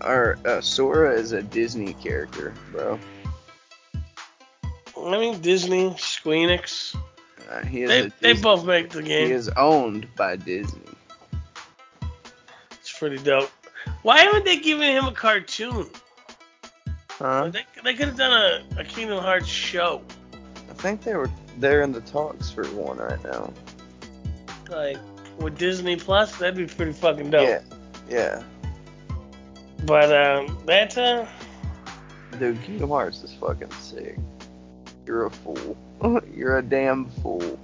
Our 0.00 0.38
uh, 0.44 0.60
Sora 0.60 1.12
is 1.14 1.32
a 1.32 1.42
Disney 1.42 1.94
character, 1.94 2.54
bro. 2.72 2.98
I 4.98 5.18
mean 5.18 5.40
Disney, 5.40 5.90
Squeenix, 5.90 6.96
Uh, 7.50 7.64
he 7.66 7.82
is 7.82 7.88
they 7.88 8.32
they 8.34 8.40
both 8.40 8.64
make 8.64 8.90
the 8.90 9.02
game. 9.02 9.26
He 9.28 9.32
is 9.32 9.48
owned 9.50 10.08
by 10.16 10.36
Disney. 10.36 10.80
It's 12.72 12.98
pretty 12.98 13.18
dope. 13.18 13.50
Why 14.02 14.18
haven't 14.20 14.44
they 14.44 14.58
given 14.58 14.88
him 14.88 15.04
a 15.04 15.12
cartoon? 15.12 15.88
Huh? 17.22 17.50
They, 17.50 17.64
they 17.84 17.94
could 17.94 18.08
have 18.08 18.16
done 18.16 18.32
a, 18.32 18.80
a 18.80 18.84
Kingdom 18.84 19.22
Hearts 19.22 19.46
show. 19.46 20.02
I 20.68 20.72
think 20.74 21.02
they 21.02 21.14
were 21.14 21.30
they're 21.58 21.82
in 21.82 21.92
the 21.92 22.00
talks 22.00 22.50
for 22.50 22.66
one 22.70 22.96
right 22.96 23.22
now. 23.22 23.52
Like 24.68 24.98
with 25.38 25.56
Disney 25.56 25.94
Plus, 25.94 26.36
that'd 26.38 26.56
be 26.56 26.66
pretty 26.66 26.92
fucking 26.92 27.30
dope. 27.30 27.48
Yeah. 27.48 27.62
Yeah. 28.10 28.42
But 29.84 30.12
um, 30.12 30.58
that's 30.66 30.98
uh, 30.98 31.28
Dude, 32.40 32.60
Kingdom 32.64 32.90
Hearts 32.90 33.22
is 33.22 33.32
fucking 33.34 33.70
sick. 33.70 34.18
You're 35.06 35.26
a 35.26 35.30
fool. 35.30 35.76
You're 36.34 36.58
a 36.58 36.62
damn 36.62 37.08
fool. 37.08 37.56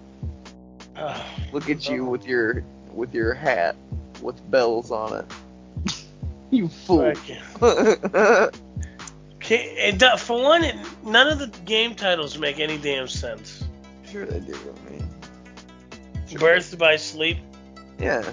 uh 0.95 1.21
Look 1.53 1.69
at 1.69 1.89
you 1.89 2.05
with 2.05 2.25
your 2.25 2.63
with 2.95 3.13
your 3.13 3.35
hat 3.35 3.75
with 4.23 4.49
bells 4.53 4.93
on 4.93 5.19
it. 5.19 6.05
you 6.51 6.69
fool. 6.69 7.13
Okay, 9.49 9.73
it 9.79 10.21
for 10.21 10.43
one, 10.43 10.63
it, 10.63 10.77
none 11.03 11.27
of 11.27 11.39
the 11.39 11.47
game 11.65 11.95
titles 11.95 12.37
make 12.37 12.61
any 12.61 12.77
damn 12.77 13.09
sense. 13.09 13.65
sure 14.07 14.27
they 14.27 14.41
do, 14.41 14.53
man. 14.91 15.09
Birth 16.39 16.77
by 16.77 16.97
Sleep, 16.97 17.39
Yeah. 17.99 18.31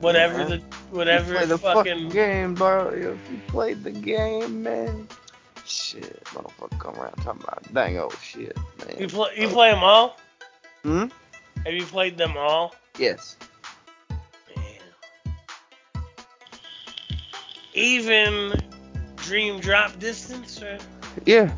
whatever 0.00 0.40
Yeah. 0.40 0.44
the 0.44 0.56
You 0.56 0.62
whatever 0.90 1.36
play 1.36 1.46
the 1.46 1.56
fucking, 1.56 1.84
fucking 1.94 2.08
game, 2.10 2.52
bro. 2.52 2.88
If 2.90 3.02
you 3.30 3.40
played 3.46 3.82
the 3.82 3.92
game, 3.92 4.62
man. 4.62 5.08
Shit, 5.64 6.22
motherfucker, 6.24 6.78
come 6.78 6.96
around 6.96 7.16
talking 7.22 7.42
about 7.42 7.72
dang 7.72 7.96
old 7.98 8.14
shit, 8.22 8.58
man. 8.78 8.96
you 8.98 9.08
play 9.08 9.30
you 9.38 9.48
play 9.48 9.70
them 9.70 9.82
all. 9.82 10.18
Hmm? 10.82 11.06
Have 11.64 11.72
you 11.72 11.86
played 11.86 12.18
them 12.18 12.36
all? 12.36 12.74
Yes. 12.98 13.36
Even 17.78 18.52
Dream 19.16 19.60
Drop 19.60 19.98
Distance, 19.98 20.60
or 20.62 20.78
Yeah. 21.24 21.50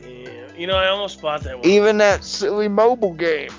damn, 0.00 0.24
damn. 0.24 0.56
You 0.56 0.66
know, 0.66 0.76
I 0.76 0.88
almost 0.88 1.20
bought 1.20 1.42
that 1.42 1.58
one. 1.58 1.66
Even 1.66 1.98
that 1.98 2.22
silly 2.24 2.68
mobile 2.68 3.12
game. 3.14 3.50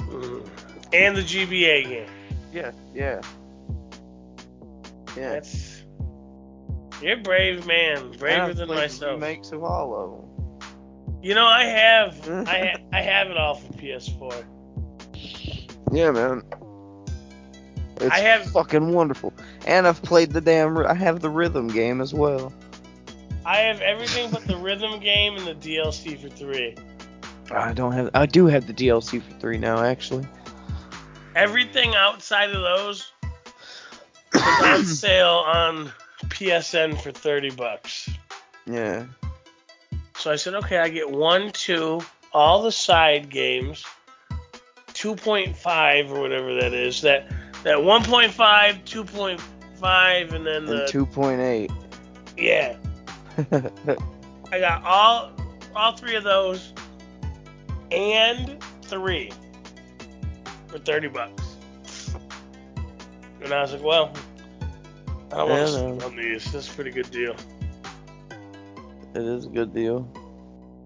Mhm. 0.00 0.46
And 0.92 1.16
the 1.16 1.22
GBA 1.22 1.84
game. 1.84 2.08
Yeah. 2.52 2.70
Yeah. 2.94 3.20
Yeah. 5.16 5.30
That's 5.34 5.82
you're 7.02 7.12
a 7.18 7.22
brave 7.22 7.66
man, 7.66 8.12
braver 8.18 8.54
than 8.54 8.68
myself. 8.68 9.20
Remakes 9.20 9.52
of 9.52 9.62
all 9.62 9.94
of 9.94 10.10
them. 10.10 11.20
You 11.22 11.34
know, 11.34 11.46
I 11.46 11.64
have, 11.64 12.28
I, 12.48 12.58
ha- 12.72 12.82
I 12.92 13.00
have 13.02 13.28
it 13.30 13.36
all 13.36 13.54
for 13.56 13.72
PS4. 13.74 14.44
Yeah, 15.92 16.10
man. 16.10 16.42
It's 18.00 18.14
I 18.14 18.18
have- 18.20 18.50
fucking 18.50 18.92
wonderful. 18.92 19.32
And 19.66 19.86
I've 19.86 20.02
played 20.02 20.32
the 20.32 20.40
damn. 20.40 20.76
I 20.78 20.94
have 20.94 21.20
the 21.20 21.30
rhythm 21.30 21.68
game 21.68 22.00
as 22.00 22.12
well. 22.14 22.52
I 23.44 23.58
have 23.58 23.80
everything 23.80 24.30
but 24.30 24.46
the 24.46 24.56
rhythm 24.56 24.98
game 25.00 25.36
and 25.36 25.46
the 25.46 25.54
DLC 25.54 26.20
for 26.20 26.28
three. 26.28 26.74
I 27.50 27.72
don't 27.72 27.92
have. 27.92 28.10
I 28.12 28.26
do 28.26 28.46
have 28.46 28.66
the 28.66 28.74
DLC 28.74 29.22
for 29.22 29.38
three 29.38 29.56
now, 29.56 29.82
actually. 29.82 30.26
Everything 31.36 31.94
outside 31.94 32.50
of 32.50 32.62
those 32.62 33.12
is 34.34 34.42
on 34.64 34.84
sale 34.84 35.44
on 35.46 35.92
PSN 36.24 37.00
for 37.00 37.12
thirty 37.12 37.50
bucks. 37.50 38.08
Yeah. 38.66 39.04
So 40.18 40.32
I 40.32 40.36
said, 40.36 40.54
okay, 40.54 40.78
I 40.78 40.88
get 40.88 41.08
one, 41.08 41.52
two, 41.52 42.00
all 42.32 42.62
the 42.62 42.72
side 42.72 43.28
games, 43.30 43.84
2.5 44.94 46.10
or 46.10 46.20
whatever 46.20 46.54
that 46.54 46.72
is. 46.72 47.02
That 47.02 47.30
that 47.66 47.78
1.5, 47.78 48.30
2.5, 48.84 50.32
and 50.32 50.46
then 50.46 50.66
the 50.66 50.86
two 50.86 51.04
point 51.04 51.40
eight. 51.40 51.72
yeah. 52.38 52.76
I 54.52 54.60
got 54.60 54.84
all 54.84 55.32
all 55.74 55.96
three 55.96 56.14
of 56.14 56.22
those 56.22 56.72
and 57.90 58.56
three 58.82 59.32
for 60.68 60.78
thirty 60.78 61.08
bucks. 61.08 62.14
And 63.42 63.52
I 63.52 63.62
was 63.62 63.72
like, 63.72 63.82
well, 63.82 64.12
I 65.32 65.38
don't 65.38 65.50
want 65.50 65.66
to 65.66 65.72
sleep 65.72 66.04
on 66.04 66.16
these. 66.16 66.52
That's 66.52 66.70
a 66.70 66.72
pretty 66.72 66.92
good 66.92 67.10
deal. 67.10 67.34
it 69.14 69.22
is 69.22 69.46
a 69.46 69.48
good 69.48 69.74
deal. 69.74 70.08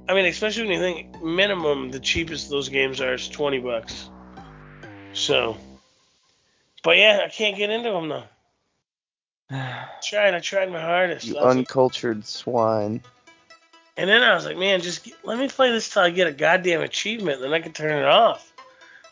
I 0.08 0.14
mean, 0.14 0.24
especially 0.24 0.62
when 0.64 0.72
you 0.72 0.80
think 0.80 1.22
minimum, 1.22 1.90
the 1.90 2.00
cheapest 2.00 2.48
those 2.48 2.70
games 2.70 3.02
are 3.02 3.14
is 3.14 3.28
twenty 3.28 3.58
bucks. 3.58 4.08
So, 5.12 5.58
but 6.82 6.96
yeah, 6.96 7.22
I 7.24 7.28
can't 7.28 7.56
get 7.56 7.70
into 7.70 7.90
them 7.90 8.08
though. 8.08 8.24
I 9.50 9.86
Tried, 10.02 10.34
I 10.34 10.40
tried 10.40 10.70
my 10.70 10.80
hardest. 10.80 11.26
you 11.26 11.36
I 11.36 11.44
was 11.44 11.46
like- 11.56 11.56
uncultured 11.58 12.24
swine. 12.26 13.02
And 13.96 14.08
then 14.08 14.22
I 14.22 14.34
was 14.34 14.46
like, 14.46 14.56
man, 14.56 14.80
just 14.80 15.04
get, 15.04 15.14
let 15.24 15.38
me 15.38 15.48
play 15.48 15.70
this 15.72 15.90
till 15.90 16.00
I 16.02 16.10
get 16.10 16.26
a 16.26 16.32
goddamn 16.32 16.80
achievement, 16.80 17.42
then 17.42 17.52
I 17.52 17.60
can 17.60 17.72
turn 17.72 17.98
it 18.02 18.06
off. 18.06 18.50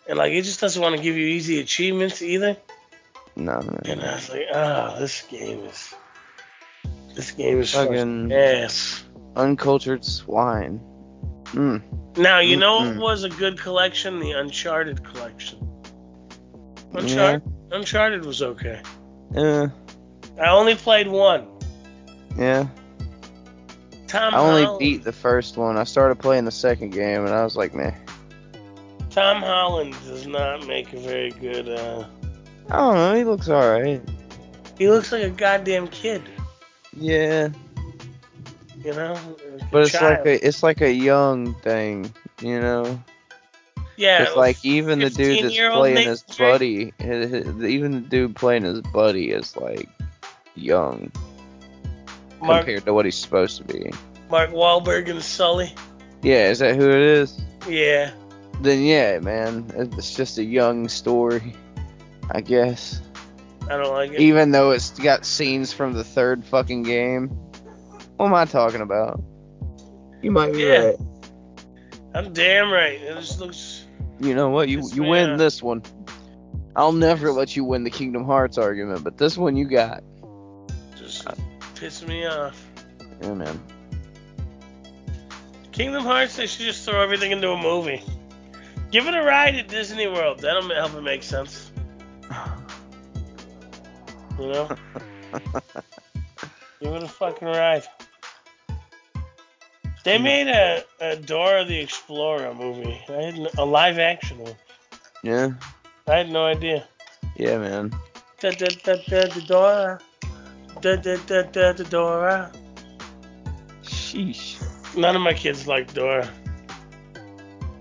And 0.08 0.16
like, 0.16 0.32
it 0.32 0.42
just 0.42 0.60
doesn't 0.60 0.80
want 0.80 0.96
to 0.96 1.02
give 1.02 1.14
you 1.16 1.26
easy 1.26 1.60
achievements 1.60 2.22
either. 2.22 2.56
No, 3.36 3.60
no, 3.60 3.78
And 3.84 4.00
I 4.02 4.14
was 4.14 4.30
like, 4.30 4.46
ah, 4.54 4.96
this 4.98 5.22
game 5.22 5.60
is, 5.64 5.94
this 7.14 7.32
game 7.32 7.60
is 7.60 7.72
Fucking- 7.74 8.28
fucking 8.30 8.32
ass. 8.32 9.04
Uncultured 9.36 10.04
swine. 10.04 10.80
Mm. 11.48 11.82
Now 12.16 12.38
you 12.38 12.56
know 12.56 12.80
Mm-mm. 12.80 12.96
what 12.96 13.10
was 13.12 13.24
a 13.24 13.28
good 13.28 13.58
collection? 13.60 14.20
The 14.20 14.32
Uncharted 14.32 15.04
collection. 15.04 15.58
Yeah. 16.98 17.38
Uncharted, 17.70 18.24
was 18.24 18.42
okay. 18.42 18.80
Yeah. 19.32 19.68
I 20.40 20.48
only 20.48 20.74
played 20.74 21.08
one. 21.08 21.46
Yeah. 22.36 22.66
Tom 24.06 24.34
I 24.34 24.38
only 24.38 24.62
Holland. 24.64 24.78
beat 24.78 25.04
the 25.04 25.12
first 25.12 25.56
one. 25.56 25.76
I 25.76 25.84
started 25.84 26.18
playing 26.18 26.44
the 26.46 26.50
second 26.50 26.90
game, 26.90 27.24
and 27.26 27.34
I 27.34 27.44
was 27.44 27.56
like, 27.56 27.74
man. 27.74 27.94
Tom 29.10 29.42
Holland 29.42 29.94
does 30.06 30.26
not 30.26 30.66
make 30.66 30.92
a 30.92 30.98
very 30.98 31.30
good. 31.30 31.68
Uh, 31.68 32.06
I 32.70 32.76
don't 32.76 32.94
know. 32.94 33.14
He 33.14 33.24
looks 33.24 33.48
alright. 33.48 34.00
he 34.78 34.88
looks 34.88 35.10
like 35.12 35.24
a 35.24 35.30
goddamn 35.30 35.88
kid. 35.88 36.22
Yeah. 36.96 37.48
You 38.84 38.92
know, 38.94 39.18
But 39.72 39.82
it's 39.82 39.92
child. 39.92 40.18
like 40.18 40.26
a 40.26 40.46
it's 40.46 40.62
like 40.62 40.80
a 40.80 40.92
young 40.92 41.52
thing, 41.62 42.14
you 42.40 42.60
know. 42.60 43.02
Yeah, 43.98 44.22
It's 44.22 44.36
like 44.36 44.64
even 44.64 45.00
the 45.00 45.10
dude 45.10 45.44
that's 45.44 45.56
playing 45.56 46.06
his 46.08 46.22
Drake? 46.22 46.38
buddy, 46.52 46.92
his, 46.98 47.30
his- 47.30 47.64
even 47.64 47.90
the 47.92 48.00
dude 48.00 48.36
playing 48.36 48.62
his 48.62 48.80
buddy 48.80 49.30
is 49.30 49.56
like 49.56 49.88
young 50.54 51.10
Mark 52.40 52.60
compared 52.60 52.84
to 52.84 52.94
what 52.94 53.04
he's 53.04 53.16
supposed 53.16 53.56
to 53.58 53.64
be. 53.64 53.90
Mark 54.30 54.50
Wahlberg 54.50 55.10
and 55.10 55.20
Sully. 55.22 55.74
Yeah, 56.22 56.48
is 56.48 56.60
that 56.60 56.76
who 56.76 56.88
it 56.88 57.00
is? 57.00 57.40
Yeah, 57.68 58.12
Then 58.60 58.82
yeah, 58.84 59.18
man, 59.18 59.66
it's 59.74 60.14
just 60.14 60.38
a 60.38 60.44
young 60.44 60.88
story, 60.88 61.54
I 62.30 62.40
guess. 62.40 63.00
I 63.68 63.76
don't 63.76 63.92
like 63.92 64.12
it. 64.12 64.20
Even 64.20 64.52
though 64.52 64.70
it's 64.70 64.90
got 64.90 65.26
scenes 65.26 65.72
from 65.72 65.92
the 65.94 66.04
third 66.04 66.44
fucking 66.44 66.84
game. 66.84 67.28
What 68.16 68.26
am 68.26 68.34
I 68.34 68.44
talking 68.44 68.80
about? 68.80 69.20
You 70.22 70.30
might 70.30 70.52
be 70.52 70.60
Yeah. 70.62 70.78
right. 70.86 70.96
I'm 72.14 72.32
damn 72.32 72.70
right. 72.70 73.00
It 73.00 73.14
just 73.16 73.38
looks. 73.40 73.77
You 74.20 74.34
know 74.34 74.50
what? 74.50 74.68
You 74.68 74.82
you 74.92 75.04
win 75.04 75.36
this 75.36 75.62
one. 75.62 75.82
I'll 76.74 76.92
never 76.92 77.32
let 77.32 77.56
you 77.56 77.64
win 77.64 77.84
the 77.84 77.90
Kingdom 77.90 78.24
Hearts 78.24 78.58
argument, 78.58 79.02
but 79.04 79.18
this 79.18 79.36
one 79.36 79.56
you 79.56 79.66
got. 79.66 80.02
Just 80.96 81.26
piss 81.74 82.06
me 82.06 82.26
off. 82.26 82.64
Yeah, 83.20 83.34
man. 83.34 83.60
Kingdom 85.72 86.04
Hearts, 86.04 86.36
they 86.36 86.46
should 86.46 86.66
just 86.66 86.84
throw 86.84 87.00
everything 87.02 87.30
into 87.30 87.50
a 87.50 87.60
movie. 87.60 88.02
Give 88.90 89.06
it 89.06 89.14
a 89.14 89.22
ride 89.22 89.54
at 89.54 89.68
Disney 89.68 90.06
World. 90.08 90.40
That'll 90.40 90.68
help 90.68 90.94
it 90.94 91.02
make 91.02 91.22
sense. 91.22 91.70
You 94.38 94.48
know? 94.48 94.68
Give 96.80 96.94
it 96.94 97.02
a 97.02 97.08
fucking 97.08 97.48
ride. 97.48 97.84
They 100.08 100.16
made 100.16 100.48
a, 100.48 100.84
a 101.00 101.16
Dora 101.16 101.66
the 101.66 101.78
Explorer 101.78 102.54
movie. 102.54 102.98
I 103.10 103.12
had 103.12 103.38
no, 103.38 103.50
a 103.58 103.64
live 103.66 103.98
action 103.98 104.38
one. 104.38 104.54
Yeah, 105.22 105.50
I 106.06 106.16
had 106.16 106.30
no 106.30 106.46
idea. 106.46 106.88
yeah, 107.36 107.58
man. 107.58 107.92
Da 108.40 108.52
da 108.52 108.68
da 108.84 108.94
da 109.06 109.26
da 109.26 109.40
Dora. 109.46 110.00
Da 110.80 110.96
da 110.96 111.16
da 111.26 111.42
da 111.42 111.72
da 111.74 111.84
Dora. 111.84 112.50
Sheesh. 113.82 114.56
None 114.96 115.14
of 115.14 115.20
my 115.20 115.34
kids 115.34 115.68
like 115.68 115.92
Dora. 115.92 116.26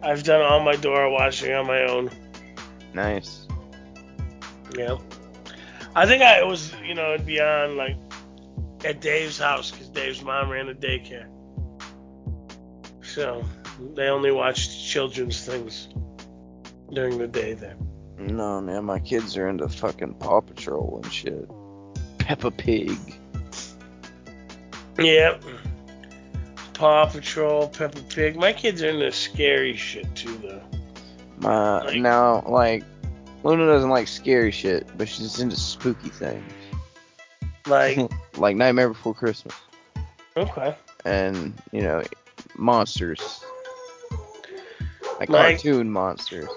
I've 0.02 0.24
done 0.24 0.42
all 0.42 0.60
my 0.60 0.76
Dora 0.76 1.10
watching 1.10 1.54
on 1.54 1.66
my 1.66 1.84
own. 1.84 2.12
Nice. 2.94 3.48
Yeah. 4.78 4.98
I 5.96 6.06
think 6.06 6.22
I 6.22 6.42
it 6.42 6.46
was, 6.46 6.74
you 6.84 6.94
know, 6.94 7.14
it'd 7.14 7.26
be 7.26 7.40
on 7.40 7.78
like 7.78 7.96
at 8.84 9.00
Dave's 9.00 9.40
house 9.40 9.72
because 9.72 9.88
Dave's 9.88 10.22
mom 10.22 10.50
ran 10.50 10.68
a 10.68 10.74
daycare. 10.74 11.30
So 13.18 13.44
they 13.96 14.10
only 14.10 14.30
watched 14.32 14.70
children's 14.86 15.44
things 15.44 15.88
during 16.94 17.18
the 17.18 17.28
day 17.28 17.56
there. 17.56 17.76
No, 18.20 18.62
man, 18.62 18.86
my 18.86 19.00
kids 19.00 19.36
are 19.38 19.48
into 19.48 19.68
fucking 19.68 20.14
Paw 20.20 20.42
Patrol 20.42 21.00
and 21.04 21.12
shit. 21.12 21.50
Peppa 22.20 22.52
Pig. 22.52 22.96
Yep. 25.00 25.42
Paw 26.76 27.08
Patrol, 27.08 27.68
Peppa 27.70 28.04
Pig. 28.04 28.36
My 28.36 28.54
kids 28.54 28.84
are 28.84 28.90
into 28.90 29.12
scary 29.12 29.76
shit 29.76 30.16
too, 30.16 30.38
though. 30.38 30.62
My 31.40 31.86
Like- 31.86 32.00
now, 32.00 32.44
like, 32.48 32.84
Luna 33.44 33.66
doesn't 33.66 33.90
like 33.90 34.08
scary 34.08 34.52
shit, 34.52 34.88
but 34.96 35.10
she's 35.10 35.40
into 35.40 35.56
spooky 35.56 36.10
things, 36.10 36.44
Like, 37.66 37.98
like 38.38 38.56
Nightmare 38.56 38.90
Before 38.90 39.16
Christmas, 39.16 39.56
okay. 40.36 40.76
and 41.04 41.60
you 41.72 41.82
know, 41.82 42.04
monsters, 42.58 43.44
like 45.20 45.30
cartoon 45.30 45.90
monsters. 45.92 46.50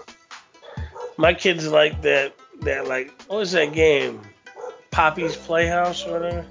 My 1.16 1.34
kids 1.34 1.66
like 1.68 2.01
that, 2.03 2.34
that, 2.62 2.86
like, 2.88 3.12
what 3.28 3.38
was 3.38 3.53
that 3.53 3.72
game? 3.72 4.20
Poppy's 4.90 5.36
Playhouse 5.36 6.07
or 6.07 6.12
whatever? 6.14 6.46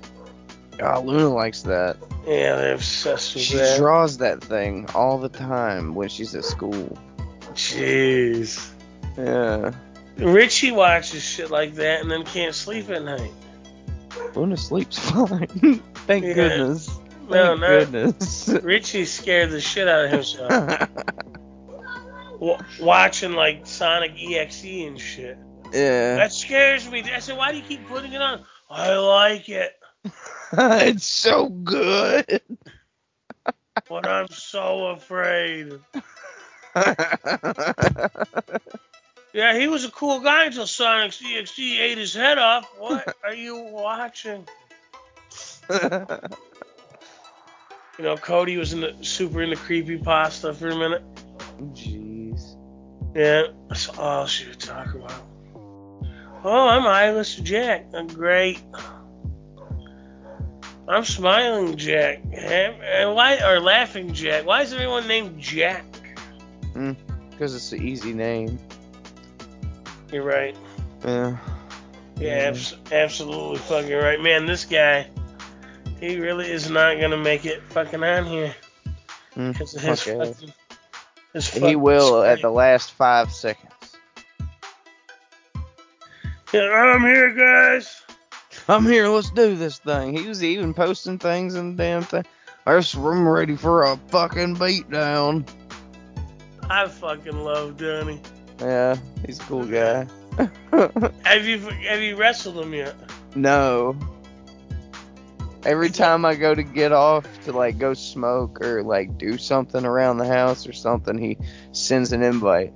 Oh, 0.82 1.02
Luna 1.02 1.30
likes 1.30 1.62
that. 1.64 1.98
Yeah, 2.26 2.56
they're 2.56 2.76
obsessed 2.76 3.34
with 3.34 3.44
She 3.44 3.58
that. 3.58 3.78
draws 3.78 4.18
that 4.20 4.42
thing 4.44 4.88
all 4.96 5.18
the 5.18 5.28
time 5.30 5.94
when 5.96 6.08
she's 6.08 6.34
at 6.36 6.46
school. 6.46 6.98
Jeez. 7.54 8.70
Yeah. 9.18 9.72
Richie 10.18 10.72
watches 10.72 11.24
shit 11.24 11.50
like 11.50 11.76
that 11.76 12.02
and 12.02 12.10
then 12.12 12.24
can't 12.24 12.54
sleep 12.56 12.90
at 12.90 13.04
night. 13.04 13.32
Luna 14.36 14.56
sleeps 14.58 15.00
fine. 15.12 15.82
Thank 16.08 16.24
Yeah. 16.26 16.34
goodness. 16.34 16.90
Oh, 17.30 17.56
no, 17.56 17.58
Thank 17.58 17.60
no. 17.62 17.80
goodness. 18.12 18.50
Richie 18.64 19.06
scared 19.06 19.52
the 19.52 19.62
shit 19.62 19.88
out 19.88 20.06
of 20.06 20.12
himself. 20.12 20.90
Wa 22.40 22.58
watching 22.80 23.34
like 23.34 23.68
Sonic 23.68 24.14
EXE 24.18 24.88
and 24.88 25.00
shit. 25.00 25.38
yeah. 25.74 26.16
That 26.16 26.34
scares 26.34 26.90
me. 26.90 27.04
I 27.04 27.20
said, 27.20 27.38
why 27.38 27.52
do 27.52 27.58
you 27.58 27.64
keep 27.64 27.88
putting 27.88 28.14
it 28.14 28.22
on? 28.22 28.44
I 28.70 28.96
like 28.96 29.50
it, 29.50 29.74
it's 30.54 31.06
so 31.06 31.50
good. 31.50 32.42
but 33.90 34.08
I'm 34.08 34.28
so 34.30 34.88
afraid. 34.88 35.74
Yeah, 39.34 39.58
he 39.60 39.68
was 39.68 39.86
a 39.86 39.92
cool 39.92 40.20
guy 40.22 40.46
until 40.46 40.66
Sonic 40.66 41.14
EXE 41.22 41.60
ate 41.60 41.98
his 41.98 42.14
head 42.14 42.38
off. 42.40 42.68
What 42.78 43.16
are 43.24 43.34
you 43.34 43.58
watching? 43.58 44.48
You 48.00 48.06
know, 48.06 48.16
Cody 48.16 48.56
was 48.56 48.72
in 48.72 48.80
the, 48.80 48.96
super 49.02 49.42
into 49.42 49.58
creepy 49.58 49.98
pasta 49.98 50.54
for 50.54 50.70
a 50.70 50.76
minute. 50.78 51.04
Jeez. 51.74 52.56
Yeah, 53.14 53.48
that's 53.68 53.90
all 53.90 54.26
she 54.26 54.48
would 54.48 54.60
talk 54.60 54.96
about. 54.96 55.22
Oh, 56.46 56.70
I'm 56.70 56.88
eyeless 56.88 57.36
Jack. 57.36 57.88
Uh, 57.94 58.04
Great. 58.04 58.62
I'm 60.88 61.04
smiling 61.04 61.76
Jack. 61.76 62.22
And 62.32 63.14
why 63.14 63.38
or 63.46 63.60
laughing 63.60 64.14
Jack? 64.14 64.46
Why 64.46 64.62
is 64.62 64.72
everyone 64.72 65.06
named 65.06 65.38
Jack? 65.38 65.84
Because 66.74 67.54
it's 67.54 67.74
an 67.74 67.86
easy 67.86 68.14
name. 68.14 68.58
You're 70.10 70.24
right. 70.24 70.56
Yeah. 71.04 71.36
Yeah, 72.18 72.30
abs- 72.30 72.78
absolutely 72.94 73.58
fucking 73.58 73.92
right. 73.92 74.22
Man, 74.22 74.46
this 74.46 74.64
guy, 74.64 75.08
he 76.00 76.20
really 76.20 76.50
is 76.50 76.70
not 76.70 77.00
gonna 77.00 77.18
make 77.18 77.46
it 77.46 77.62
fucking 77.64 78.04
on 78.04 78.26
here 78.26 78.56
Mm, 79.36 79.56
his 79.56 79.74
fuck 79.74 79.98
fucking. 80.00 80.54
His 81.34 81.50
He 81.50 81.60
fucking 81.60 81.82
will 81.82 82.24
at 82.24 82.42
the 82.42 82.50
last 82.50 82.92
five 82.92 83.32
seconds. 83.32 83.72
Yeah, 86.52 86.72
I'm 86.72 87.02
here, 87.02 87.32
guys. 87.32 88.02
I'm 88.68 88.86
here. 88.86 89.08
Let's 89.08 89.30
do 89.30 89.56
this 89.56 89.78
thing. 89.78 90.18
He 90.18 90.28
was 90.28 90.44
even 90.44 90.74
posting 90.74 91.20
things 91.20 91.56
and 91.56 91.78
damn 91.78 92.04
thing. 92.04 92.26
I'm 92.66 93.28
ready 93.28 93.56
for 93.56 93.84
a 93.84 93.98
fucking 94.10 94.56
beatdown. 94.56 95.48
I 96.70 96.88
fucking 96.88 97.40
love 97.40 97.78
Donnie. 97.78 98.22
Yeah, 98.60 98.98
he's 99.26 99.40
a 99.40 99.44
cool 99.44 99.66
guy. 99.66 100.06
Have 101.24 101.46
you 101.46 101.60
have 101.60 102.00
you 102.00 102.16
wrestled 102.16 102.58
him 102.58 102.74
yet? 102.74 102.96
no. 103.36 103.98
Every 105.64 105.90
time 105.90 106.24
I 106.24 106.36
go 106.36 106.56
to 106.56 106.64
get 106.64 106.92
off 106.94 107.26
to 107.46 107.52
like 107.52 107.78
go 107.78 107.94
smoke 107.94 108.64
or 108.64 108.82
like 108.82 109.18
do 109.18 109.38
something 109.38 109.86
around 109.86 110.18
the 110.18 110.28
house 110.28 110.66
or 110.68 110.74
something, 110.74 111.18
he 111.18 111.38
sends 111.74 112.14
an 112.14 112.24
invite. 112.24 112.74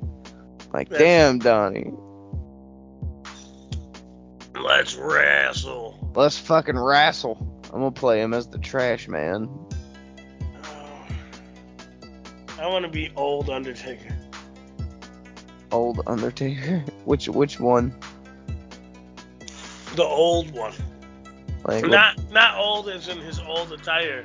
Like, 0.74 0.90
That's- 0.90 1.08
damn, 1.08 1.40
Donnie, 1.40 1.94
Let's 4.60 4.96
wrestle. 4.96 6.12
let's 6.16 6.38
fucking 6.38 6.78
wrestle. 6.78 7.38
I'm 7.66 7.80
gonna 7.80 7.92
play 7.92 8.22
him 8.22 8.34
as 8.34 8.48
the 8.48 8.58
trash 8.60 9.08
man. 9.08 9.44
Um, 9.44 11.08
I 12.60 12.68
want 12.68 12.86
to 12.86 12.92
be 12.92 13.12
old 13.16 13.50
Undertaker. 13.50 14.16
Old 15.72 16.02
Undertaker. 16.06 16.80
Which 17.06 17.28
which 17.30 17.60
one? 17.60 17.96
The 19.96 20.04
old 20.04 20.52
one. 20.52 20.74
Like, 21.66 21.84
what- 21.84 21.92
Not 21.92 22.32
not 22.32 22.58
old 22.58 22.90
as 22.90 23.08
in 23.08 23.20
his 23.20 23.40
old 23.40 23.72
attire. 23.72 24.24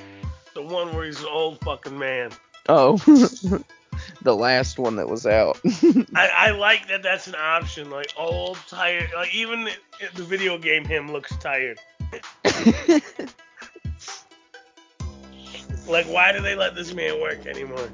The 0.55 0.63
one 0.63 0.95
where 0.95 1.05
he's 1.07 1.21
an 1.21 1.29
old 1.31 1.61
fucking 1.61 1.97
man. 1.99 2.31
oh, 2.69 2.97
the 4.23 4.35
last 4.35 4.79
one 4.79 4.97
that 4.97 5.09
was 5.09 5.25
out. 5.27 5.59
I, 6.15 6.29
I 6.35 6.51
like 6.51 6.89
that 6.89 7.03
that's 7.03 7.27
an 7.29 7.37
option. 7.37 7.91
Like 7.91 8.13
old, 8.17 8.59
tired. 8.69 9.11
Like 9.15 9.35
even 9.35 9.65
the, 9.65 9.73
the 10.15 10.25
video 10.25 10.59
game 10.59 10.85
him 10.85 11.13
looks 11.13 11.37
tired. 11.37 11.79
Like 15.87 16.07
why 16.07 16.33
do 16.33 16.41
they 16.43 16.55
let 16.55 16.75
this 16.75 16.93
man 16.93 17.19
work 17.21 17.47
anymore? 17.47 17.89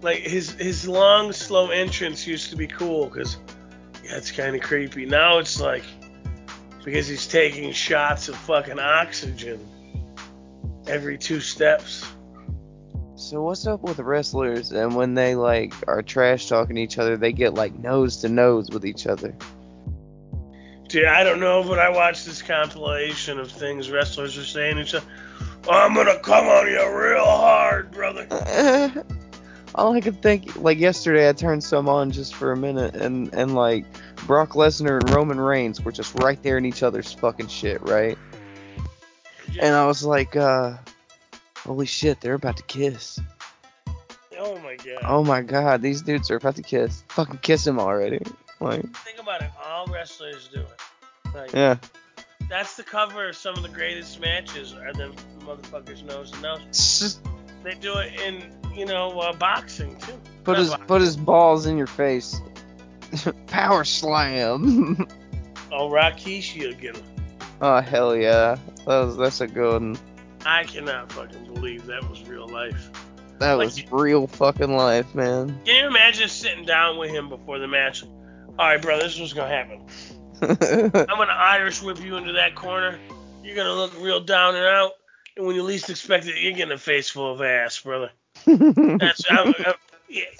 Like 0.00 0.18
his 0.18 0.52
his 0.52 0.88
long 0.88 1.32
slow 1.32 1.68
entrance 1.70 2.26
used 2.26 2.50
to 2.50 2.56
be 2.56 2.66
cool 2.66 3.06
because 3.06 3.36
yeah 4.02 4.16
it's 4.16 4.30
kind 4.30 4.56
of 4.56 4.62
creepy. 4.62 5.04
Now 5.04 5.36
it's 5.38 5.60
like 5.60 5.84
because 6.86 7.08
he's 7.08 7.26
taking 7.26 7.72
shots 7.72 8.28
of 8.28 8.36
fucking 8.36 8.78
oxygen 8.78 9.58
every 10.86 11.18
two 11.18 11.40
steps. 11.40 12.06
So 13.16 13.42
what's 13.42 13.66
up 13.66 13.82
with 13.82 13.98
wrestlers 13.98 14.70
and 14.70 14.94
when 14.94 15.14
they 15.14 15.34
like 15.34 15.74
are 15.88 16.00
trash 16.00 16.48
talking 16.48 16.76
to 16.76 16.82
each 16.82 16.96
other, 16.98 17.16
they 17.16 17.32
get 17.32 17.54
like 17.54 17.76
nose 17.76 18.18
to 18.18 18.28
nose 18.28 18.70
with 18.70 18.86
each 18.86 19.08
other. 19.08 19.34
Dude, 20.86 21.06
I 21.06 21.24
don't 21.24 21.40
know, 21.40 21.64
but 21.64 21.80
I 21.80 21.88
watched 21.88 22.24
this 22.24 22.40
compilation 22.40 23.40
of 23.40 23.50
things 23.50 23.90
wrestlers 23.90 24.38
are 24.38 24.44
saying. 24.44 24.78
It's 24.78 24.94
I'm 25.68 25.92
gonna 25.92 26.20
come 26.20 26.46
on 26.46 26.68
you 26.68 26.88
real 26.88 27.24
hard, 27.24 27.90
brother. 27.90 28.28
All 29.76 29.94
I 29.94 30.00
could 30.00 30.22
think, 30.22 30.56
like 30.56 30.78
yesterday, 30.78 31.28
I 31.28 31.32
turned 31.32 31.62
some 31.62 31.88
on 31.88 32.10
just 32.10 32.34
for 32.34 32.50
a 32.50 32.56
minute, 32.56 32.96
and 32.96 33.32
and 33.34 33.54
like 33.54 33.84
Brock 34.26 34.50
Lesnar 34.50 35.00
and 35.00 35.10
Roman 35.10 35.38
Reigns 35.38 35.82
were 35.82 35.92
just 35.92 36.14
right 36.22 36.42
there 36.42 36.56
in 36.56 36.64
each 36.64 36.82
other's 36.82 37.12
fucking 37.12 37.48
shit, 37.48 37.82
right? 37.82 38.16
And 39.60 39.74
I 39.74 39.86
was 39.86 40.02
like, 40.02 40.34
uh, 40.34 40.76
holy 41.58 41.86
shit, 41.86 42.20
they're 42.20 42.34
about 42.34 42.56
to 42.56 42.62
kiss. 42.64 43.20
Oh 44.38 44.58
my 44.58 44.76
god. 44.76 44.98
Oh 45.04 45.22
my 45.22 45.42
god, 45.42 45.82
these 45.82 46.02
dudes 46.02 46.30
are 46.30 46.36
about 46.36 46.56
to 46.56 46.62
kiss. 46.62 47.04
Fucking 47.08 47.38
kiss 47.38 47.66
him 47.66 47.78
already. 47.78 48.20
Like, 48.60 48.82
Think 48.98 49.20
about 49.20 49.42
it. 49.42 49.50
All 49.64 49.86
wrestlers 49.86 50.48
do 50.52 50.60
it. 50.60 51.34
Like, 51.34 51.52
yeah. 51.52 51.76
That's 52.48 52.76
the 52.76 52.82
cover 52.82 53.28
of 53.28 53.36
some 53.36 53.56
of 53.56 53.62
the 53.62 53.68
greatest 53.68 54.20
matches. 54.20 54.72
Are 54.72 54.92
them 54.92 55.14
motherfuckers 55.40 56.02
nose 56.04 56.30
to 56.30 56.40
nose? 56.40 57.20
They 57.62 57.74
do 57.74 57.98
it 57.98 58.20
in, 58.20 58.52
you 58.76 58.84
know, 58.86 59.18
uh, 59.20 59.32
boxing 59.32 59.96
too. 59.98 60.12
put 60.44 60.52
Not 60.52 60.58
his 60.58 60.68
boxing. 60.70 60.86
put 60.86 61.00
his 61.00 61.16
balls 61.16 61.66
in 61.66 61.76
your 61.78 61.86
face. 61.86 62.40
Power 63.46 63.84
slam. 63.84 65.06
Oh, 65.72 65.90
Rikishi'll 65.90 66.80
get 66.80 66.96
him. 66.96 67.04
oh 67.60 67.80
hell 67.80 68.16
yeah, 68.16 68.56
that 68.86 68.86
was 68.86 69.16
that's 69.16 69.40
a 69.40 69.46
good 69.48 69.82
one. 69.82 69.98
I 70.46 70.62
cannot 70.62 71.10
fucking 71.10 71.52
believe 71.52 71.86
that 71.86 72.08
was 72.08 72.22
real 72.22 72.46
life. 72.48 72.88
That 73.40 73.54
Like- 73.54 73.66
was 73.66 73.90
real 73.92 74.26
fucking 74.28 74.74
life, 74.74 75.12
man. 75.14 75.60
Can 75.66 75.74
you 75.82 75.86
imagine 75.88 76.28
sitting 76.28 76.64
down 76.64 76.98
with 76.98 77.10
him 77.10 77.28
before 77.28 77.58
the 77.58 77.66
match? 77.66 78.04
All 78.04 78.66
right, 78.68 78.80
bro, 78.80 78.98
this 78.98 79.14
is 79.14 79.20
what's 79.20 79.32
gonna 79.32 79.48
happen. 79.48 79.84
I'm 80.40 81.06
gonna 81.18 81.32
Irish 81.32 81.82
whip 81.82 82.00
you 82.00 82.16
into 82.16 82.32
that 82.34 82.54
corner. 82.54 82.98
You're 83.42 83.56
gonna 83.56 83.74
look 83.74 83.92
real 84.00 84.20
down 84.20 84.54
and 84.54 84.64
out, 84.64 84.92
and 85.36 85.46
when 85.46 85.56
you 85.56 85.64
least 85.64 85.90
expect 85.90 86.26
it, 86.26 86.36
you're 86.40 86.52
getting 86.52 86.72
a 86.72 86.78
face 86.78 87.10
full 87.10 87.32
of 87.32 87.42
ass, 87.42 87.80
brother. 87.80 88.10
That's 88.46 89.22
I'm, 89.30 89.54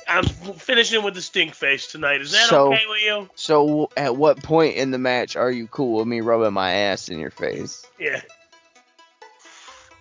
I'm, 0.08 0.24
finishing 0.24 1.02
with 1.02 1.14
the 1.14 1.22
stink 1.22 1.54
face 1.54 1.88
tonight. 1.88 2.20
Is 2.20 2.32
that 2.32 2.48
So- 2.48 2.72
okay 2.72 2.84
with 2.88 3.02
you? 3.02 3.28
so, 3.34 3.90
at 3.96 4.16
what 4.16 4.42
point 4.42 4.76
in 4.76 4.90
the 4.90 4.98
match 4.98 5.36
are 5.36 5.50
you 5.50 5.66
cool 5.66 5.98
with 5.98 6.06
me 6.06 6.20
rubbing 6.20 6.52
my 6.52 6.70
ass 6.72 7.08
in 7.08 7.18
your 7.18 7.30
face? 7.30 7.84
Yeah. 7.98 8.20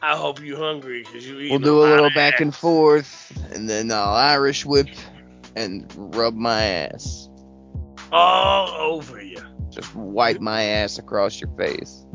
I 0.02 0.16
hope 0.16 0.40
you're 0.40 0.58
hungry 0.60 1.04
because 1.04 1.28
you 1.28 1.40
eat. 1.40 1.50
We'll 1.50 1.60
do 1.60 1.80
a 1.80 1.88
little 1.90 2.12
back 2.12 2.40
and 2.40 2.54
forth, 2.54 3.32
and 3.54 3.68
then 3.68 3.92
I'll 3.92 4.14
Irish 4.14 4.64
whip 4.64 4.88
and 5.56 5.92
rub 6.16 6.36
my 6.36 6.62
ass. 6.64 7.28
all 8.12 8.70
over 8.70 9.20
you. 9.20 9.42
Just 9.72 9.96
wipe 9.96 10.40
my 10.40 10.62
ass 10.62 11.00
across 11.00 11.42
your 11.42 11.50
face. 11.58 12.06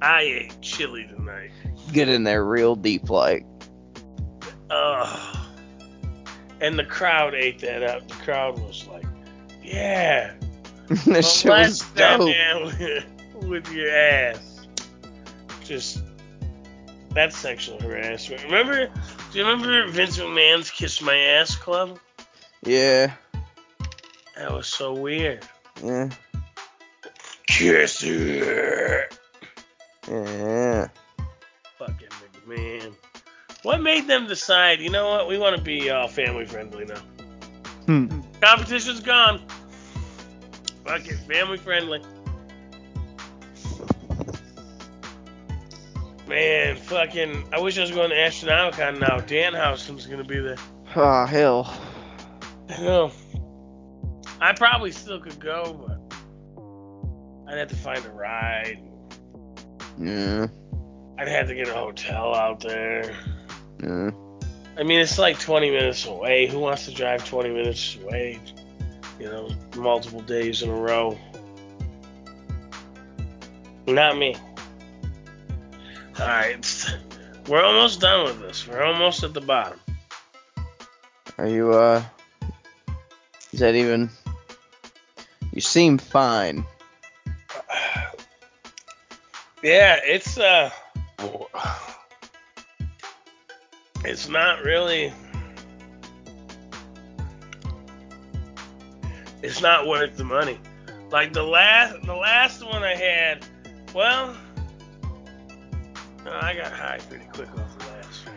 I 0.00 0.20
ate 0.22 0.60
chili 0.60 1.06
tonight. 1.08 1.50
Get 1.92 2.08
in 2.08 2.22
there 2.24 2.44
real 2.44 2.76
deep, 2.76 3.10
like. 3.10 3.44
Ugh. 4.70 5.36
And 6.60 6.78
the 6.78 6.84
crowd 6.84 7.34
ate 7.34 7.60
that 7.60 7.82
up. 7.82 8.08
The 8.08 8.14
crowd 8.14 8.58
was 8.58 8.86
like, 8.88 9.04
"Yeah, 9.62 10.32
this 10.88 11.40
shit 11.40 11.50
was 11.50 11.80
dope. 11.94 12.20
with, 12.80 13.04
with 13.44 13.72
your 13.72 13.90
ass." 13.90 14.66
Just 15.64 16.02
that's 17.10 17.36
sexual 17.36 17.78
harassment. 17.80 18.42
Remember? 18.44 18.86
Do 19.32 19.38
you 19.38 19.44
remember 19.44 19.86
Vince 19.88 20.18
McMahon's 20.18 20.70
"Kiss 20.70 21.02
My 21.02 21.16
Ass" 21.16 21.56
club? 21.56 21.98
Yeah, 22.64 23.12
That 24.36 24.52
was 24.52 24.66
so 24.66 24.92
weird. 24.94 25.46
yeah, 25.84 26.08
Kiss 27.46 28.02
it, 28.02 29.12
yeah. 30.08 30.88
fucking 31.78 32.08
McMahon. 32.48 32.94
What 33.66 33.82
made 33.82 34.06
them 34.06 34.28
decide? 34.28 34.78
You 34.78 34.90
know 34.90 35.08
what? 35.08 35.26
We 35.26 35.38
want 35.38 35.56
to 35.56 35.60
be 35.60 35.90
uh, 35.90 36.06
family 36.06 36.46
friendly 36.46 36.84
now. 36.84 37.00
Hmm. 37.86 38.20
Competition's 38.40 39.00
gone. 39.00 39.40
Fuck 40.84 41.08
it, 41.08 41.16
family 41.26 41.56
friendly. 41.56 42.00
Man, 46.28 46.76
fucking, 46.76 47.48
I 47.52 47.58
wish 47.58 47.76
I 47.76 47.80
was 47.80 47.90
going 47.90 48.10
to 48.10 48.14
Astronomicon 48.14 49.00
now. 49.00 49.18
Danhausen's 49.18 50.06
gonna 50.06 50.22
be 50.22 50.38
there. 50.38 50.58
Oh 50.94 51.26
hell. 51.26 51.76
I 52.68 52.80
know. 52.82 53.10
I 54.40 54.52
probably 54.52 54.92
still 54.92 55.18
could 55.18 55.40
go, 55.40 55.84
but 55.88 57.50
I'd 57.50 57.58
have 57.58 57.68
to 57.70 57.76
find 57.76 58.06
a 58.06 58.10
ride. 58.10 58.78
Yeah, 59.98 60.46
I'd 61.18 61.26
have 61.26 61.48
to 61.48 61.54
get 61.56 61.66
a 61.66 61.74
hotel 61.74 62.32
out 62.32 62.60
there. 62.60 63.12
Yeah. 63.82 64.10
I 64.78 64.82
mean, 64.82 65.00
it's 65.00 65.18
like 65.18 65.38
20 65.38 65.70
minutes 65.70 66.06
away. 66.06 66.46
Who 66.46 66.58
wants 66.58 66.84
to 66.84 66.92
drive 66.92 67.26
20 67.26 67.50
minutes 67.50 67.96
away? 68.02 68.38
You 69.18 69.26
know, 69.26 69.50
multiple 69.76 70.20
days 70.20 70.62
in 70.62 70.68
a 70.68 70.74
row. 70.74 71.18
Not 73.86 74.18
me. 74.18 74.36
Alright. 76.20 76.96
We're 77.48 77.62
almost 77.62 78.00
done 78.00 78.24
with 78.24 78.40
this. 78.40 78.66
We're 78.66 78.82
almost 78.82 79.22
at 79.22 79.32
the 79.32 79.40
bottom. 79.40 79.80
Are 81.38 81.46
you 81.46 81.72
uh? 81.72 82.02
Is 83.52 83.60
that 83.60 83.74
even? 83.74 84.10
You 85.52 85.60
seem 85.60 85.98
fine. 85.98 86.64
Yeah, 89.62 89.98
it's 90.04 90.38
uh 90.38 90.70
it's 94.06 94.28
not 94.28 94.62
really 94.62 95.12
it's 99.42 99.60
not 99.60 99.86
worth 99.86 100.16
the 100.16 100.24
money. 100.24 100.58
Like 101.10 101.32
the 101.32 101.42
last 101.42 101.96
the 102.04 102.14
last 102.14 102.64
one 102.64 102.82
I 102.82 102.94
had, 102.94 103.44
well 103.94 104.36
I 106.24 106.54
got 106.54 106.72
high 106.72 106.98
pretty 107.08 107.26
quick 107.32 107.48
off 107.58 107.78
the 107.78 107.86
last 107.86 108.26
one. 108.26 108.36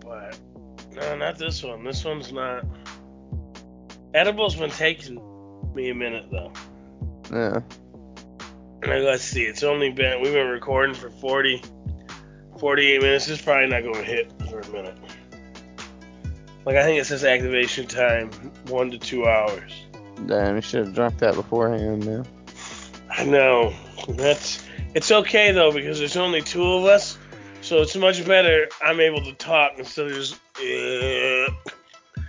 But 0.00 0.38
no, 0.94 1.16
not 1.16 1.38
this 1.38 1.62
one. 1.62 1.84
This 1.84 2.04
one's 2.04 2.32
not 2.32 2.64
Edible's 4.14 4.56
been 4.56 4.70
taking 4.70 5.20
me 5.74 5.90
a 5.90 5.94
minute 5.94 6.26
though. 6.30 6.52
Yeah. 7.30 7.60
Like, 8.80 9.02
let's 9.02 9.24
see, 9.24 9.42
it's 9.42 9.64
only 9.64 9.90
been, 9.90 10.22
we've 10.22 10.32
been 10.32 10.48
recording 10.48 10.94
for 10.94 11.10
40, 11.10 11.60
48 12.58 13.02
minutes. 13.02 13.28
is 13.28 13.40
probably 13.40 13.68
not 13.68 13.82
going 13.82 13.94
to 13.94 14.02
hit 14.04 14.32
for 14.50 14.60
a 14.60 14.68
minute. 14.68 14.96
Like, 16.64 16.76
I 16.76 16.82
think 16.84 17.00
it 17.00 17.04
says 17.06 17.24
activation 17.24 17.86
time, 17.86 18.30
one 18.66 18.90
to 18.90 18.98
two 18.98 19.26
hours. 19.26 19.72
Damn, 20.26 20.56
you 20.56 20.62
should 20.62 20.86
have 20.86 20.94
dropped 20.94 21.18
that 21.18 21.34
beforehand, 21.34 22.04
man. 22.04 22.26
I 23.10 23.24
know. 23.24 23.72
That's, 24.08 24.64
it's 24.94 25.10
okay 25.10 25.52
though, 25.52 25.72
because 25.72 25.98
there's 25.98 26.16
only 26.16 26.42
two 26.42 26.64
of 26.64 26.84
us. 26.84 27.16
So 27.60 27.80
it's 27.82 27.96
much 27.96 28.24
better 28.26 28.68
I'm 28.82 29.00
able 29.00 29.22
to 29.22 29.32
talk 29.32 29.78
instead 29.78 30.06
of 30.06 30.12
just, 30.12 30.34
uh, 30.34 31.50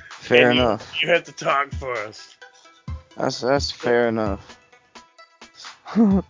Fair 0.10 0.50
and 0.50 0.58
you- 0.58 0.62
enough. 0.64 1.02
You, 1.02 1.10
have 1.10 1.24
to 1.26 1.32
talk 1.32 1.72
for 1.74 1.94
us. 1.94 2.36
That's 3.18 3.42
that's 3.42 3.72
fair 3.72 4.08
enough. 4.08 4.58
you 5.96 6.24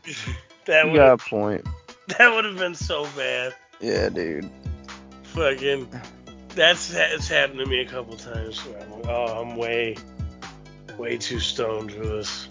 That 0.65 0.85
would, 0.87 0.95
got 0.95 1.13
a 1.13 1.17
point. 1.17 1.65
that 2.17 2.33
would 2.33 2.45
have 2.45 2.57
been 2.57 2.75
so 2.75 3.03
bad. 3.15 3.53
Yeah, 3.79 4.09
dude. 4.09 4.49
fucking 5.23 5.87
that's 6.55 6.91
it's 6.93 7.27
happened 7.27 7.59
to 7.59 7.65
me 7.65 7.81
a 7.81 7.85
couple 7.85 8.17
times 8.17 8.59
where 8.65 8.81
I'm 8.81 8.91
like, 8.91 9.07
oh 9.07 9.41
I'm 9.41 9.55
way 9.55 9.95
way 10.97 11.17
too 11.17 11.39
stoned 11.39 11.91
for 11.91 12.05
this. 12.05 12.47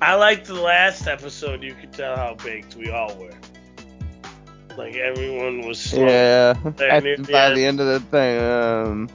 I 0.00 0.14
liked 0.14 0.46
the 0.46 0.54
last 0.54 1.06
episode 1.06 1.62
you 1.62 1.74
could 1.74 1.92
tell 1.92 2.16
how 2.16 2.34
baked 2.34 2.76
we 2.76 2.90
all 2.90 3.14
were. 3.16 3.34
Like 4.76 4.94
everyone 4.96 5.66
was 5.66 5.78
slow. 5.78 6.06
Yeah. 6.06 6.54
At- 6.80 7.02
near 7.02 7.16
by 7.18 7.24
the 7.24 7.36
end. 7.36 7.56
the 7.56 7.64
end 7.64 7.80
of 7.80 7.86
the 7.86 8.00
thing, 8.00 8.42
um, 8.42 9.08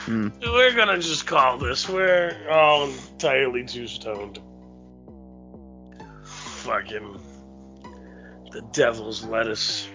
hmm. 0.00 0.28
We're 0.42 0.74
gonna 0.74 0.98
just 0.98 1.26
call 1.26 1.58
this. 1.58 1.88
We're 1.88 2.36
all 2.50 2.88
entirely 2.88 3.64
too 3.64 3.86
stoned. 3.86 4.40
Fucking 6.24 7.20
the 8.52 8.62
devil's 8.72 9.24
lettuce. 9.24 9.88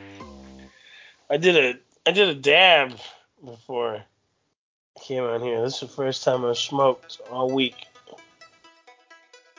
I 1.29 1.37
did 1.37 1.55
a 1.55 1.79
I 2.07 2.11
did 2.11 2.29
a 2.29 2.35
dab 2.35 2.97
before 3.43 3.97
I 3.97 4.99
came 4.99 5.23
on 5.23 5.41
here. 5.41 5.61
This 5.61 5.75
is 5.75 5.81
the 5.81 5.87
first 5.87 6.23
time 6.23 6.43
I 6.43 6.53
smoked 6.53 7.21
all 7.29 7.51
week. 7.51 7.85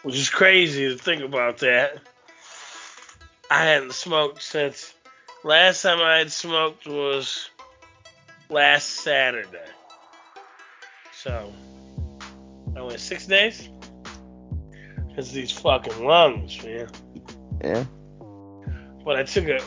Which 0.03 0.17
is 0.17 0.31
crazy 0.31 0.89
to 0.89 0.97
think 0.97 1.23
about 1.23 1.59
that. 1.59 1.99
I 3.51 3.65
hadn't 3.65 3.93
smoked 3.93 4.43
since 4.43 4.95
last 5.45 5.83
time 5.83 6.01
I 6.01 6.19
had 6.19 6.33
smoked 6.33 6.87
was 6.87 7.51
last 8.49 8.89
Saturday. 8.89 9.59
So 11.13 11.53
I 12.75 12.83
went 12.83 12.99
six 12.99 13.27
days. 13.27 13.69
Cause 15.15 15.33
these 15.33 15.53
fucking 15.53 16.05
lungs, 16.05 16.63
man. 16.65 16.89
Yeah. 17.63 17.85
But 19.05 19.17
I 19.17 19.25
took 19.25 19.49
a. 19.49 19.61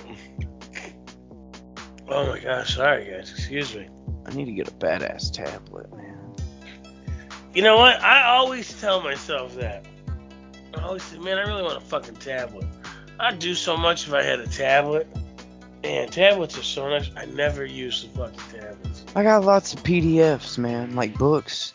Oh 2.15 2.27
my 2.27 2.37
gosh, 2.37 2.75
sorry 2.75 3.05
guys, 3.05 3.31
excuse 3.31 3.73
me. 3.75 3.89
I 4.27 4.33
need 4.35 4.45
to 4.45 4.51
get 4.51 4.67
a 4.67 4.71
badass 4.71 5.31
tablet, 5.31 5.91
man. 5.97 6.35
You 7.55 7.63
know 7.63 7.75
what? 7.77 7.99
I 8.01 8.27
always 8.27 8.79
tell 8.79 9.01
myself 9.01 9.55
that. 9.55 9.83
I 10.77 10.83
always 10.83 11.01
say, 11.01 11.17
man, 11.17 11.39
I 11.39 11.41
really 11.41 11.63
want 11.63 11.77
a 11.77 11.81
fucking 11.81 12.17
tablet. 12.17 12.67
I'd 13.19 13.39
do 13.39 13.55
so 13.55 13.75
much 13.75 14.07
if 14.07 14.13
I 14.13 14.21
had 14.21 14.39
a 14.39 14.47
tablet. 14.47 15.07
Man, 15.81 16.07
tablets 16.07 16.55
are 16.55 16.63
so 16.63 16.87
nice. 16.87 17.09
I 17.17 17.25
never 17.25 17.65
use 17.65 18.03
the 18.03 18.09
fucking 18.09 18.59
tablets. 18.59 19.05
I 19.15 19.23
got 19.23 19.43
lots 19.43 19.73
of 19.73 19.81
PDFs, 19.81 20.59
man, 20.59 20.95
like 20.95 21.17
books, 21.17 21.73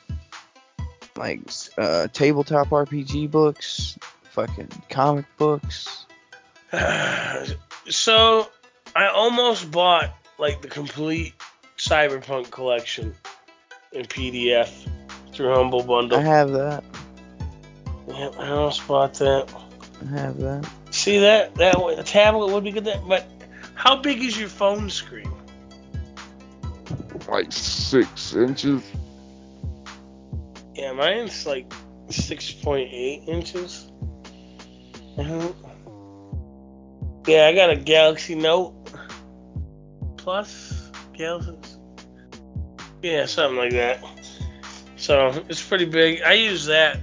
like 1.16 1.40
uh, 1.78 2.06
tabletop 2.12 2.68
RPG 2.68 3.28
books, 3.32 3.98
fucking 4.30 4.70
comic 4.88 5.26
books. 5.36 6.06
so, 7.88 8.48
I 8.94 9.08
almost 9.08 9.70
bought 9.72 10.17
like 10.38 10.62
the 10.62 10.68
complete 10.68 11.34
Cyberpunk 11.76 12.50
collection 12.50 13.14
in 13.92 14.04
PDF 14.04 14.70
through 15.32 15.54
Humble 15.54 15.82
Bundle. 15.82 16.18
I 16.18 16.22
have 16.22 16.52
that. 16.52 16.84
Yep, 18.08 18.34
I 18.38 18.48
almost 18.48 18.86
bought 18.88 19.14
that. 19.14 19.52
I 20.02 20.18
have 20.18 20.38
that. 20.38 20.68
See 20.90 21.18
that 21.18 21.54
that 21.56 21.82
way 21.82 21.94
the 21.94 22.02
tablet 22.02 22.52
would 22.52 22.64
be 22.64 22.72
good. 22.72 22.84
That, 22.84 23.06
but 23.06 23.26
how 23.74 23.96
big 23.96 24.22
is 24.22 24.38
your 24.38 24.48
phone 24.48 24.90
screen? 24.90 25.30
Like 27.28 27.52
six 27.52 28.34
inches. 28.34 28.82
Yeah, 30.74 30.92
mine's 30.92 31.44
like 31.44 31.68
6.8 32.08 33.28
inches. 33.28 33.90
Mhm. 35.16 35.54
Yeah, 37.26 37.46
I 37.46 37.54
got 37.54 37.70
a 37.70 37.76
Galaxy 37.76 38.34
Note 38.34 38.77
Plus. 40.28 40.90
Galaxy. 41.14 41.78
Yeah, 43.00 43.24
something 43.24 43.56
like 43.56 43.70
that. 43.70 44.04
So 44.98 45.42
it's 45.48 45.66
pretty 45.66 45.86
big. 45.86 46.20
I 46.20 46.34
use 46.34 46.66
that 46.66 46.98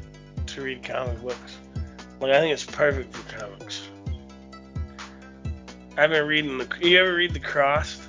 to 0.45 0.61
read 0.61 0.83
comic 0.83 1.19
books. 1.23 1.57
Like 2.19 2.33
I 2.33 2.39
think 2.39 2.53
it's 2.53 2.63
perfect 2.63 3.15
for 3.15 3.39
comics. 3.39 3.89
I've 5.97 6.11
been 6.11 6.27
reading 6.27 6.59
the. 6.59 6.67
You 6.79 6.99
ever 6.99 7.15
read 7.15 7.33
the 7.33 7.39
Crossed? 7.39 7.99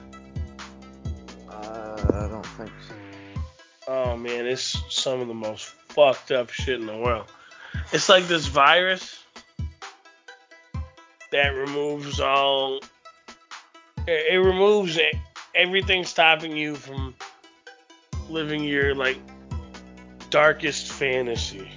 Uh, 1.48 1.96
I 2.12 2.28
don't 2.28 2.44
think 2.44 2.70
so. 2.86 3.40
Oh 3.88 4.16
man, 4.18 4.44
it's 4.44 4.76
some 4.90 5.22
of 5.22 5.28
the 5.28 5.34
most 5.34 5.64
fucked 5.88 6.30
up 6.30 6.50
shit 6.50 6.78
in 6.78 6.84
the 6.84 6.98
world. 6.98 7.24
It's 7.90 8.10
like 8.10 8.28
this 8.28 8.48
virus 8.48 9.24
that 11.32 11.48
removes 11.54 12.20
all. 12.20 12.80
It, 14.06 14.34
it 14.34 14.38
removes 14.38 14.96
it, 14.96 15.14
everything 15.54 16.04
stopping 16.04 16.56
you 16.56 16.74
from 16.74 17.14
living 18.28 18.64
your 18.64 18.94
like 18.94 19.18
darkest 20.30 20.92
fantasy, 20.92 21.70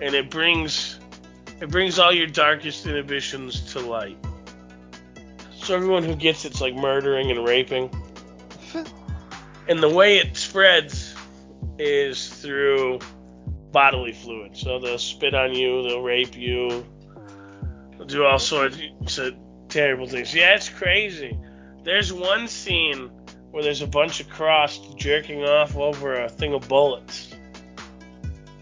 and 0.00 0.14
it 0.14 0.30
brings 0.30 0.98
it 1.60 1.70
brings 1.70 1.98
all 1.98 2.12
your 2.12 2.26
darkest 2.26 2.86
inhibitions 2.86 3.72
to 3.72 3.80
light. 3.80 4.18
So 5.52 5.74
everyone 5.74 6.04
who 6.04 6.16
gets 6.16 6.44
it's 6.44 6.60
like 6.60 6.74
murdering 6.74 7.30
and 7.30 7.46
raping. 7.46 7.90
And 9.68 9.80
the 9.80 9.88
way 9.88 10.18
it 10.18 10.36
spreads 10.36 11.14
is 11.78 12.28
through 12.28 12.98
bodily 13.70 14.12
fluid. 14.12 14.56
So 14.56 14.80
they'll 14.80 14.98
spit 14.98 15.32
on 15.32 15.54
you, 15.54 15.84
they'll 15.84 16.02
rape 16.02 16.36
you, 16.36 16.84
they'll 17.92 18.06
do 18.06 18.24
all 18.24 18.40
sorts 18.40 18.76
of 19.18 19.34
terrible 19.70 20.06
things. 20.06 20.34
Yeah, 20.34 20.54
it's 20.54 20.68
crazy. 20.68 21.38
There's 21.84 22.12
one 22.12 22.46
scene 22.48 23.10
where 23.50 23.62
there's 23.62 23.82
a 23.82 23.86
bunch 23.86 24.20
of 24.20 24.28
crossed 24.28 24.96
jerking 24.96 25.44
off 25.44 25.76
over 25.76 26.22
a 26.24 26.28
thing 26.28 26.52
of 26.54 26.68
bullets. 26.68 27.32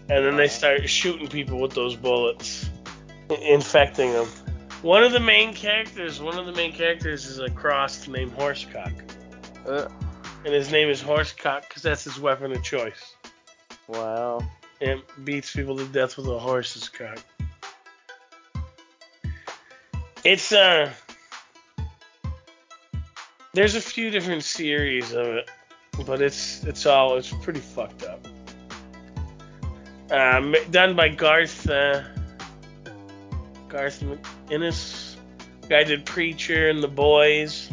And 0.09 0.25
then 0.25 0.37
they 0.37 0.47
start 0.47 0.89
shooting 0.89 1.27
people 1.27 1.59
with 1.59 1.73
those 1.73 1.95
bullets, 1.95 2.67
infecting 3.41 4.11
them. 4.13 4.27
One 4.81 5.03
of 5.03 5.11
the 5.11 5.19
main 5.19 5.53
characters, 5.53 6.19
one 6.21 6.39
of 6.39 6.45
the 6.45 6.53
main 6.53 6.71
characters 6.71 7.25
is 7.25 7.39
a 7.39 7.49
crossed 7.49 8.07
named 8.07 8.31
Horsecock. 8.35 8.93
Uh, 9.67 9.87
And 10.45 10.53
his 10.53 10.71
name 10.71 10.89
is 10.89 11.01
Horsecock 11.03 11.67
because 11.67 11.83
that's 11.83 12.05
his 12.05 12.19
weapon 12.19 12.51
of 12.53 12.63
choice. 12.63 13.13
wow. 13.87 14.41
and 14.81 15.01
beats 15.25 15.53
people 15.53 15.75
to 15.77 15.85
death 15.85 16.15
with 16.17 16.27
a 16.27 16.39
horse's 16.39 16.87
cock. 16.87 17.19
It's 20.23 20.51
uh 20.51 20.91
there's 23.53 23.75
a 23.75 23.81
few 23.81 24.09
different 24.09 24.43
series 24.43 25.11
of 25.13 25.27
it, 25.27 25.49
but 26.05 26.21
it's 26.21 26.63
it's 26.63 26.85
all 26.85 27.17
it's 27.17 27.33
pretty 27.41 27.59
fucked 27.59 28.03
up. 28.03 28.27
Um, 30.11 30.55
done 30.71 30.95
by 30.95 31.09
Garth 31.09 31.69
uh, 31.69 32.03
Garth 33.67 34.01
McInnes. 34.01 35.15
Guy 35.69 35.83
did 35.83 36.05
Preacher 36.05 36.69
and 36.69 36.81
The 36.81 36.87
Boys. 36.87 37.69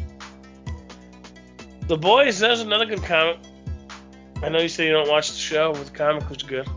The 1.89 1.97
Boys, 1.97 2.41
that 2.41 2.51
was 2.51 2.61
another 2.61 2.85
good 2.85 3.03
comic. 3.03 3.39
I 4.43 4.51
know 4.51 4.59
you 4.59 4.69
say 4.69 4.87
you 4.87 4.93
don't 4.93 5.09
watch 5.09 5.31
the 5.31 5.39
show, 5.39 5.73
but 5.73 5.87
the 5.87 5.93
comic 5.93 6.29
was 6.29 6.43
good. 6.43 6.69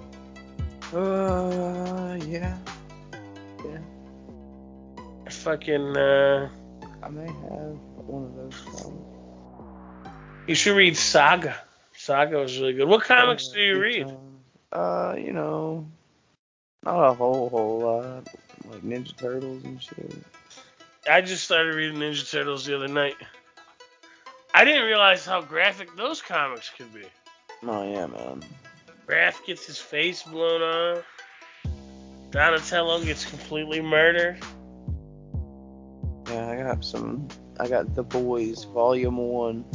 Uh, 0.94 2.18
yeah. 2.26 2.58
Fucking, 5.50 5.98
uh, 5.98 6.48
I 7.02 7.10
may 7.10 7.26
have 7.26 7.76
one 8.06 8.24
of 8.26 8.36
those 8.36 8.62
comics. 8.66 10.14
you 10.46 10.54
should 10.54 10.78
read 10.78 10.96
Saga. 10.96 11.58
Saga 11.92 12.38
was 12.38 12.60
really 12.60 12.74
good. 12.74 12.88
What 12.88 13.04
comics 13.04 13.48
do 13.48 13.60
you 13.60 13.82
read? 13.82 14.16
Uh, 14.72 15.16
you 15.18 15.34
know, 15.34 15.88
not 16.84 17.04
a 17.04 17.14
whole 17.16 17.50
whole 17.50 17.80
lot. 17.80 18.28
Like 18.70 18.84
Ninja 18.84 19.18
Turtles 19.18 19.64
and 19.64 19.82
shit. 19.82 20.14
I 21.10 21.22
just 21.22 21.46
started 21.46 21.74
reading 21.74 21.98
Ninja 21.98 22.30
Turtles 22.30 22.68
the 22.68 22.76
other 22.76 22.88
night. 22.88 23.16
I 24.54 24.64
didn't 24.64 24.86
realize 24.86 25.26
how 25.26 25.42
graphic 25.42 25.96
those 25.96 26.22
comics 26.22 26.70
could 26.78 26.94
be. 26.94 27.06
Oh 27.64 27.92
yeah, 27.92 28.06
man. 28.06 28.44
Raph 29.08 29.44
gets 29.48 29.66
his 29.66 29.80
face 29.80 30.22
blown 30.22 30.62
off. 30.62 31.06
Donatello 32.30 33.04
gets 33.04 33.26
completely 33.26 33.82
murdered. 33.82 34.40
Got 36.70 36.86
some. 36.86 37.28
I 37.60 37.68
got 37.68 37.96
The 37.96 38.04
Boys 38.04 38.66
Volume 38.66 39.18
One. 39.18 39.66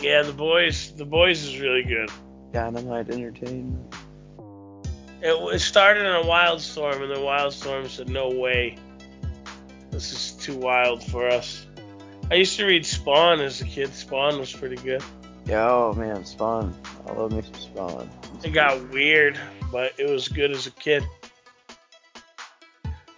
Yeah, 0.00 0.22
the 0.22 0.32
boys, 0.32 0.94
the 0.96 1.04
boys 1.04 1.44
is 1.44 1.60
really 1.60 1.82
good. 1.82 2.08
Dynamite 2.50 3.10
Entertainment. 3.10 3.94
It, 5.20 5.54
it 5.54 5.58
started 5.58 6.06
in 6.06 6.14
a 6.14 6.22
Wildstorm, 6.22 7.02
and 7.02 7.10
then 7.10 7.18
Wildstorm 7.18 7.88
said, 7.88 8.08
"No 8.08 8.30
way, 8.30 8.78
this 9.90 10.14
is 10.14 10.32
too 10.42 10.56
wild 10.56 11.04
for 11.04 11.28
us." 11.28 11.66
I 12.30 12.36
used 12.36 12.56
to 12.56 12.64
read 12.64 12.86
Spawn 12.86 13.40
as 13.40 13.60
a 13.60 13.66
kid. 13.66 13.92
Spawn 13.92 14.38
was 14.38 14.50
pretty 14.50 14.76
good. 14.76 15.02
Yeah, 15.44 15.70
oh 15.70 15.92
man, 15.92 16.24
Spawn. 16.24 16.74
I 17.06 17.12
love 17.12 17.32
me 17.32 17.42
some 17.42 17.60
Spawn. 17.60 18.10
It 18.42 18.54
got 18.54 18.88
weird, 18.88 19.38
but 19.70 19.92
it 19.98 20.08
was 20.08 20.28
good 20.28 20.52
as 20.52 20.66
a 20.66 20.70
kid. 20.70 21.04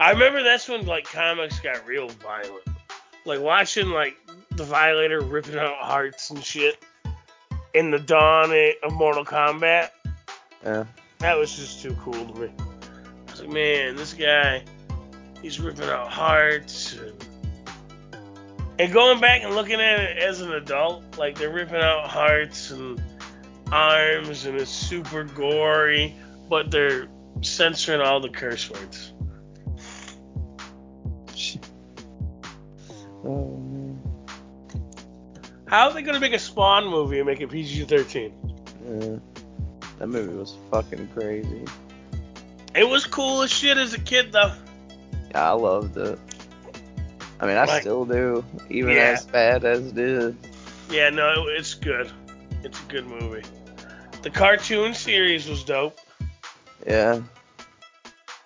I 0.05 0.11
remember 0.11 0.43
that's 0.43 0.69
when 0.69 0.85
like 0.85 1.07
comics 1.07 1.61
got 1.61 1.87
real 1.87 2.11
violent. 2.11 2.69
Like 3.25 3.41
watching 3.41 3.89
like 3.89 4.15
the 4.51 4.63
Violator 4.63 5.23
ripping 5.23 5.57
out 5.57 5.79
hearts 5.79 6.29
and 6.29 6.45
shit 6.45 6.77
in 7.73 7.91
the 7.91 7.99
dawn 7.99 8.53
of 8.83 8.93
Mortal 8.93 9.25
Kombat. 9.25 9.89
Yeah. 10.63 10.85
That 11.21 11.39
was 11.39 11.57
just 11.57 11.81
too 11.81 11.97
cool 12.03 12.13
to 12.13 12.39
me. 12.39 12.51
I 12.59 13.31
was 13.31 13.41
like, 13.41 13.49
man, 13.49 13.97
this 13.97 14.13
guy, 14.13 14.63
he's 15.41 15.59
ripping 15.59 15.89
out 15.89 16.13
hearts. 16.13 16.99
And, 16.99 17.27
and 18.79 18.93
going 18.93 19.23
back 19.23 19.43
and 19.43 19.55
looking 19.55 19.81
at 19.81 20.01
it 20.01 20.19
as 20.19 20.43
an 20.43 20.53
adult, 20.53 21.17
like 21.17 21.39
they're 21.39 21.49
ripping 21.49 21.81
out 21.81 22.11
hearts 22.11 22.71
and 22.71 23.03
arms 23.73 24.45
and 24.45 24.61
it's 24.61 24.71
super 24.71 25.25
gory, 25.25 26.15
but 26.51 26.71
they're 26.71 27.09
censoring 27.41 28.03
all 28.03 28.21
the 28.21 28.29
curse 28.29 28.71
words. 28.71 29.14
How 35.75 35.89
are 35.89 35.93
they 35.93 36.03
to 36.15 36.21
make 36.21 36.33
a 36.33 36.39
Spawn 36.39 36.87
movie 36.87 37.19
and 37.19 37.27
make 37.27 37.41
it 37.41 37.51
PG 37.51 37.87
13? 37.87 38.33
Yeah. 38.87 39.17
That 39.99 40.07
movie 40.07 40.33
was 40.33 40.55
fucking 40.71 41.09
crazy. 41.09 41.65
It 42.77 42.85
was 42.89 43.07
cool 43.07 43.43
as 43.43 43.51
shit 43.51 43.77
as 43.77 43.93
a 43.93 43.99
kid, 43.99 44.31
though. 44.31 44.53
Yeah, 45.33 45.51
I 45.51 45.53
loved 45.55 45.97
it. 45.97 46.17
I 47.41 47.47
mean, 47.47 47.57
I 47.57 47.65
Like- 47.65 47.81
still 47.81 48.05
do, 48.05 48.45
even 48.71 48.93
Yeah. 48.93 49.17
as 49.19 49.27
bad 49.27 49.65
as 49.65 49.89
it 49.89 49.99
is. 49.99 50.35
Yeah, 50.91 51.11
no, 51.11 51.49
it's 51.49 51.75
good. 51.75 52.09
It's 52.63 52.81
a 52.81 52.85
good 52.85 53.09
movie. 53.09 53.43
The 54.23 54.31
cartoon 54.31 54.95
series 54.95 55.49
was 55.49 55.65
dope. 55.65 55.99
Yeah. 56.87 57.21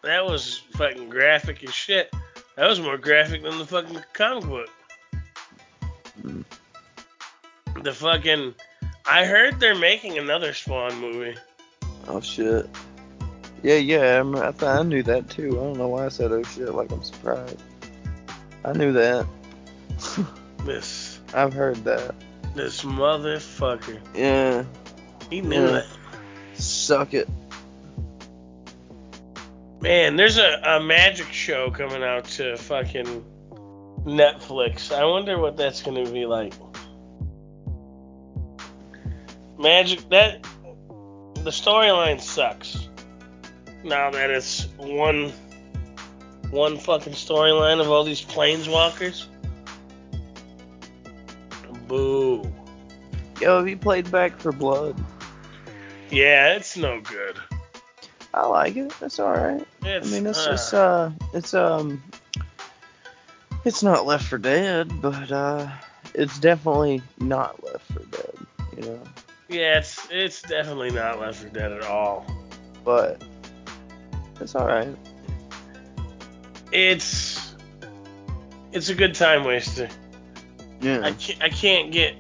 That 0.03 0.25
was 0.25 0.63
fucking 0.79 1.11
graphic 1.11 1.63
as 1.63 1.75
shit. 1.75 2.11
That 2.57 2.67
was 2.71 2.81
more 2.81 2.97
graphic 2.97 3.43
than 3.43 3.59
the 3.59 3.67
fucking 3.67 4.03
comic 4.15 4.45
book. 4.45 4.71
The 7.89 7.95
fucking. 7.95 8.55
I 9.07 9.25
heard 9.25 9.61
they're 9.61 9.75
making 9.75 10.19
another 10.19 10.53
Spawn 10.53 11.01
movie. 11.01 11.39
Oh 12.07 12.21
shit. 12.21 12.69
Yeah, 13.63 13.77
yeah. 13.77 14.01
I, 14.01 14.17
rem- 14.19 14.37
I, 14.37 14.51
th- 14.51 14.63
I 14.63 14.83
knew 14.83 15.03
that 15.05 15.31
too. 15.31 15.53
I 15.59 15.65
don't 15.65 15.79
know 15.79 15.89
why 15.89 16.05
I 16.05 16.09
said 16.11 16.31
oh 16.31 16.43
shit. 16.43 16.69
Like 16.75 16.93
I'm 16.93 17.03
surprised. 17.03 17.63
I 18.63 18.73
knew 18.75 18.93
that. 18.93 19.27
This 20.67 21.19
I've 21.33 21.55
heard 21.55 21.77
that. 21.85 22.15
this 22.55 22.83
motherfucker. 22.83 23.99
Yeah. 24.15 24.65
He 25.31 25.41
knew 25.41 25.65
Yeah. 25.65 25.71
that. 25.71 25.87
Suck 26.61 27.15
it. 27.15 27.27
Man, 29.81 30.17
there's 30.17 30.37
a, 30.37 30.61
a 30.63 30.81
magic 30.81 31.29
show 31.33 31.71
coming 31.71 32.03
out 32.03 32.27
to 32.37 32.59
fucking 32.59 33.25
Netflix. 34.05 34.95
I 34.95 35.07
wonder 35.07 35.39
what 35.39 35.57
that's 35.57 35.81
gonna 35.81 36.05
be 36.11 36.27
like. 36.27 36.53
Magic 39.59 40.09
that 40.11 40.43
the 41.35 41.51
storyline 41.51 42.21
sucks. 42.21 42.89
Now 43.85 44.11
that 44.11 44.31
it's 44.31 44.67
one 44.77 45.33
one 46.51 46.79
fucking 46.79 47.13
storyline 47.13 47.81
of 47.81 47.91
all 47.91 48.05
these 48.05 48.23
planeswalkers. 48.23 49.27
Boo. 51.87 52.51
Yo, 53.41 53.59
have 53.59 53.69
you 53.69 53.77
played 53.77 54.11
Back 54.11 54.39
4 54.41 54.53
Blood? 54.53 54.97
Yeah, 56.11 56.55
it's 56.55 56.77
no 56.77 57.01
good. 57.01 57.39
I 58.35 58.47
like 58.47 58.77
it. 58.77 58.93
It's 59.01 59.19
alright. 59.21 59.67
I 59.83 60.01
mean, 60.01 60.27
it's 60.27 60.47
uh, 60.47 60.53
it's 60.53 60.75
uh, 60.75 61.13
it's 61.33 61.55
um, 61.55 62.03
it's 63.65 63.83
not 63.83 64.07
Left 64.07 64.27
4 64.27 64.39
Dead, 64.39 65.01
but 65.01 65.31
uh, 65.31 65.69
it's 66.15 66.39
definitely 66.39 67.03
not 67.19 67.63
Left 67.65 67.93
4 67.93 68.03
Dead. 68.11 68.47
You 68.77 68.83
know, 68.83 69.03
yeah, 69.49 69.79
it's 69.79 70.07
it's 70.11 70.43
definitely 70.43 70.91
not 70.91 71.21
Left 71.21 71.41
4 71.41 71.51
Dead 71.51 71.73
at 71.73 71.83
all. 71.83 72.27
but 72.85 73.23
it's 74.41 74.55
alright. 74.55 74.95
It's 76.73 77.55
it's 78.73 78.89
a 78.89 78.95
good 78.95 79.15
time 79.15 79.45
waster. 79.45 79.89
Yeah. 80.81 81.01
I 81.03 81.13
can't, 81.13 81.43
I 81.43 81.49
can't 81.49 81.91
get. 81.93 82.15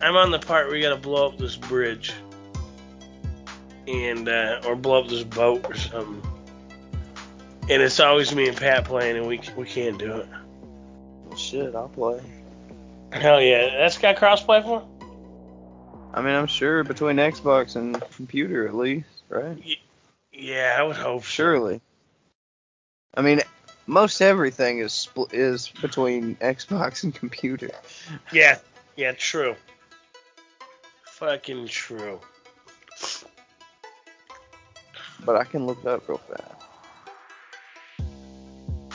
I'm 0.00 0.14
on 0.14 0.30
the 0.30 0.38
part 0.38 0.66
where 0.66 0.76
you 0.76 0.82
gotta 0.82 1.00
blow 1.00 1.28
up 1.28 1.38
this 1.38 1.56
bridge, 1.56 2.12
and 3.88 4.28
uh, 4.28 4.60
or 4.66 4.76
blow 4.76 5.02
up 5.02 5.08
this 5.08 5.24
boat 5.24 5.64
or 5.64 5.74
something. 5.74 6.22
And 7.68 7.82
it's 7.82 7.98
always 7.98 8.32
me 8.34 8.46
and 8.48 8.56
Pat 8.56 8.84
playing, 8.84 9.16
and 9.16 9.26
we 9.26 9.40
we 9.56 9.64
can't 9.66 9.98
do 9.98 10.16
it. 10.18 10.28
Well, 11.26 11.36
shit, 11.36 11.74
I'll 11.74 11.88
play. 11.88 12.20
Hell 13.10 13.40
yeah, 13.40 13.78
that's 13.78 13.98
got 13.98 14.16
cross-platform. 14.16 14.84
I 16.16 16.22
mean, 16.22 16.34
I'm 16.34 16.46
sure 16.46 16.82
between 16.82 17.16
Xbox 17.16 17.76
and 17.76 18.00
computer 18.12 18.66
at 18.66 18.74
least, 18.74 19.06
right? 19.28 19.58
Yeah, 20.32 20.76
I 20.78 20.82
would 20.82 20.96
hope. 20.96 21.24
Surely. 21.24 21.82
I 23.14 23.20
mean, 23.20 23.42
most 23.86 24.22
everything 24.22 24.78
is 24.78 24.92
spl- 24.92 25.32
is 25.32 25.68
between 25.82 26.36
Xbox 26.36 27.04
and 27.04 27.14
computer. 27.14 27.70
Yeah, 28.32 28.58
yeah, 28.96 29.12
true. 29.12 29.56
Fucking 31.04 31.68
true. 31.68 32.18
But 35.22 35.36
I 35.36 35.44
can 35.44 35.66
look 35.66 35.80
it 35.80 35.86
up 35.86 36.08
real 36.08 36.18
fast. 36.18 36.42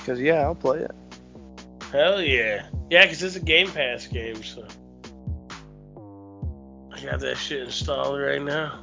Cause 0.07 0.19
yeah, 0.19 0.41
I'll 0.41 0.55
play 0.55 0.80
it. 0.80 0.91
Hell 1.91 2.19
yeah. 2.19 2.67
yeah, 2.89 3.05
cause 3.05 3.22
it's 3.22 3.36
a 3.36 3.39
Game 3.39 3.69
Pass 3.69 4.07
game, 4.07 4.41
so. 4.41 4.65
Got 7.04 7.20
that 7.22 7.38
shit 7.38 7.62
installed 7.62 8.20
right 8.22 8.41
now. 8.41 8.80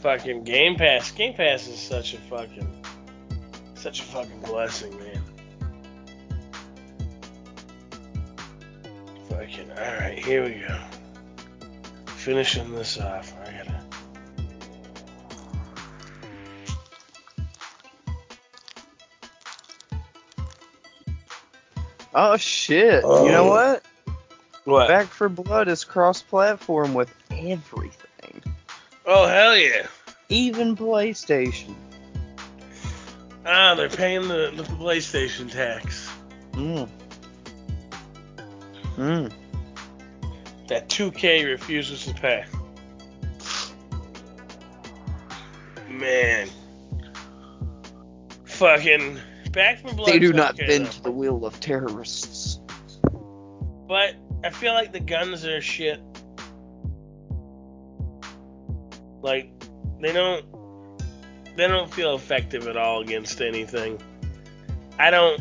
Fucking 0.00 0.42
Game 0.44 0.76
Pass. 0.76 1.10
Game 1.12 1.34
Pass 1.34 1.66
is 1.68 1.78
such 1.78 2.14
a 2.14 2.18
fucking. 2.18 2.84
Such 3.74 4.00
a 4.00 4.04
fucking 4.04 4.40
blessing, 4.40 4.96
man. 4.98 5.22
Fucking. 9.28 9.70
Alright, 9.72 10.18
here 10.18 10.44
we 10.44 10.54
go. 10.66 10.80
Finishing 12.06 12.72
this 12.74 12.98
off. 12.98 13.32
I 13.46 13.52
gotta. 13.52 13.80
Oh 22.14 22.36
shit! 22.36 23.02
You 23.02 23.08
know 23.30 23.44
Oh. 23.46 23.50
what? 23.50 23.82
What? 24.64 24.88
Back 24.88 25.06
4 25.08 25.28
Blood 25.28 25.68
is 25.68 25.84
cross-platform 25.84 26.94
with 26.94 27.12
everything, 27.30 28.42
Oh, 29.04 29.26
hell 29.26 29.56
yeah. 29.56 29.86
even 30.28 30.76
PlayStation. 30.76 31.74
Ah, 33.44 33.74
they're 33.74 33.88
paying 33.88 34.28
the, 34.28 34.52
the 34.54 34.62
PlayStation 34.62 35.50
tax. 35.50 36.08
Mm. 36.52 36.88
Mm. 38.96 39.32
that 40.68 40.88
2K 40.88 41.44
refuses 41.46 42.04
to 42.04 42.14
pay. 42.14 42.44
Man. 45.88 46.48
Fucking 48.44 49.18
Back 49.50 49.80
4 49.80 49.92
Blood. 49.94 50.08
They 50.08 50.18
do 50.18 50.32
not 50.32 50.54
okay, 50.54 50.66
bend 50.68 50.86
though. 50.86 50.90
to 50.90 51.02
the 51.02 51.10
will 51.10 51.44
of 51.44 51.58
terrorists. 51.58 52.60
But 53.88 54.14
I 54.44 54.50
feel 54.50 54.74
like 54.74 54.92
the 54.92 55.00
guns 55.00 55.44
are 55.46 55.60
shit. 55.60 56.00
Like 59.22 59.50
they 60.00 60.12
don't 60.12 60.44
they 61.56 61.68
don't 61.68 61.92
feel 61.92 62.14
effective 62.16 62.66
at 62.66 62.76
all 62.76 63.02
against 63.02 63.40
anything. 63.40 64.00
I 64.98 65.10
don't 65.10 65.40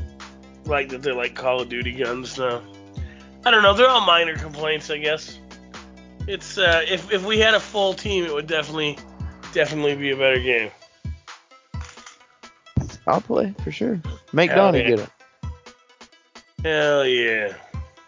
like 0.66 0.90
that 0.90 1.02
they're 1.02 1.16
like 1.16 1.36
Call 1.36 1.62
of 1.62 1.70
Duty 1.70 1.94
guns 1.94 2.36
though. 2.36 2.62
I 3.44 3.50
don't 3.50 3.64
know, 3.64 3.74
they're 3.74 3.90
all 3.90 4.06
minor 4.06 4.38
complaints 4.38 4.90
I 4.92 5.00
guess. 5.00 5.40
It's 6.28 6.60
uh 6.60 6.84
if 6.88 7.12
if 7.12 7.26
we 7.26 7.40
had 7.40 7.56
a 7.56 7.60
full 7.60 7.96
team 7.96 8.26
it 8.26 8.34
would 8.34 8.48
definitely 8.48 9.00
definitely 9.54 9.96
be 9.96 10.12
a 10.12 10.18
better 10.18 10.40
game. 10.40 10.70
I'll 13.08 13.22
play 13.22 13.56
for 13.64 13.72
sure. 13.72 14.00
Make 14.32 14.52
Hell 14.52 14.72
Donnie 14.72 14.82
yeah. 14.82 14.88
get 14.88 15.00
it. 15.00 15.10
Hell 16.64 17.06
yeah. 17.08 17.54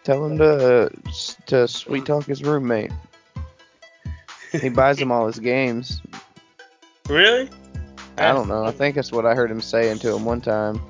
Tell 0.04 0.24
him 0.24 0.38
to 0.38 0.90
to 1.46 1.66
sweet 1.66 2.04
talk 2.06 2.24
his 2.26 2.42
roommate. 2.42 2.92
He 4.52 4.68
buys 4.68 4.98
him 5.00 5.10
all 5.10 5.26
his 5.26 5.38
games. 5.38 6.00
Really? 7.08 7.50
I 8.18 8.30
don't 8.32 8.46
know. 8.46 8.64
I 8.64 8.70
think 8.70 8.94
that's 8.94 9.10
what 9.10 9.26
I 9.26 9.34
heard 9.34 9.50
him 9.50 9.60
saying 9.60 9.98
to 10.00 10.14
him 10.14 10.24
one 10.24 10.40
time. 10.40 10.80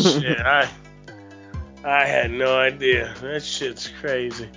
Shit, 0.00 0.40
I 0.40 0.68
I 1.84 2.04
had 2.04 2.30
no 2.32 2.58
idea. 2.58 3.14
That 3.20 3.42
shit's 3.42 3.88
crazy. 4.00 4.48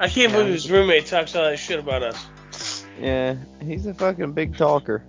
I 0.00 0.08
can't 0.08 0.32
Yeah. 0.32 0.38
believe 0.38 0.52
his 0.54 0.70
roommate 0.70 1.06
talks 1.06 1.36
all 1.36 1.44
that 1.44 1.58
shit 1.58 1.78
about 1.78 2.02
us. 2.02 2.84
Yeah, 3.00 3.36
he's 3.60 3.86
a 3.86 3.94
fucking 3.94 4.32
big 4.32 4.56
talker. 4.56 5.04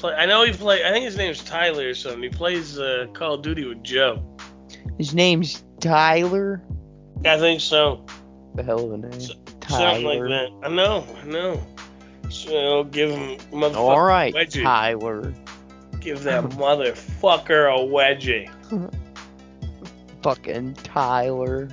Play, 0.00 0.14
I 0.14 0.24
know 0.24 0.44
he 0.44 0.52
play. 0.52 0.82
I 0.82 0.92
think 0.92 1.04
his 1.04 1.18
name's 1.18 1.44
Tyler 1.44 1.90
or 1.90 1.94
something. 1.94 2.22
He 2.22 2.30
plays 2.30 2.78
uh, 2.78 3.06
Call 3.12 3.34
of 3.34 3.42
Duty 3.42 3.66
with 3.66 3.82
Joe. 3.82 4.24
His 4.96 5.14
name's 5.14 5.62
Tyler. 5.78 6.62
I 7.26 7.38
think 7.38 7.60
so. 7.60 8.06
The 8.54 8.62
hell 8.62 8.86
of 8.86 8.92
a 8.92 8.96
name. 8.96 9.20
So- 9.20 9.34
Tyler. 9.60 10.00
Something 10.00 10.06
like 10.06 10.30
that. 10.30 10.66
I 10.66 10.68
know. 10.70 11.06
I 11.20 11.26
know. 11.26 11.60
So 12.30 12.84
give 12.84 13.10
him 13.10 13.38
motherfucker 13.52 13.76
All 13.76 14.00
right, 14.02 14.32
wedgie. 14.32 14.62
Tyler. 14.62 15.34
Give 16.00 16.22
that 16.22 16.44
motherfucker 16.44 17.74
a 17.74 17.78
wedgie. 17.78 18.50
Fucking 20.22 20.74
Tyler. 20.74 21.68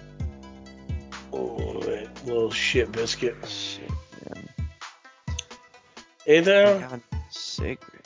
Oh, 1.32 1.80
that 1.82 2.10
little 2.26 2.52
shit 2.52 2.92
biscuit. 2.92 3.36
Shit, 3.48 3.90
man. 4.36 4.50
Hey 6.26 6.40
there. 6.42 6.80
got 6.80 6.94
a 6.94 7.02
cigarette. 7.30 7.97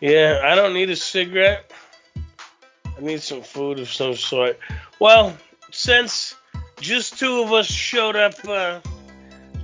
Yeah, 0.00 0.40
I 0.44 0.54
don't 0.54 0.74
need 0.74 0.90
a 0.90 0.96
cigarette. 0.96 1.70
I 2.16 3.00
need 3.00 3.22
some 3.22 3.42
food 3.42 3.78
of 3.78 3.88
some 3.90 4.14
sort. 4.16 4.58
Well, 5.00 5.36
since 5.70 6.34
just 6.80 7.18
two 7.18 7.40
of 7.42 7.52
us 7.52 7.66
showed 7.66 8.16
up 8.16 8.34
uh, 8.46 8.80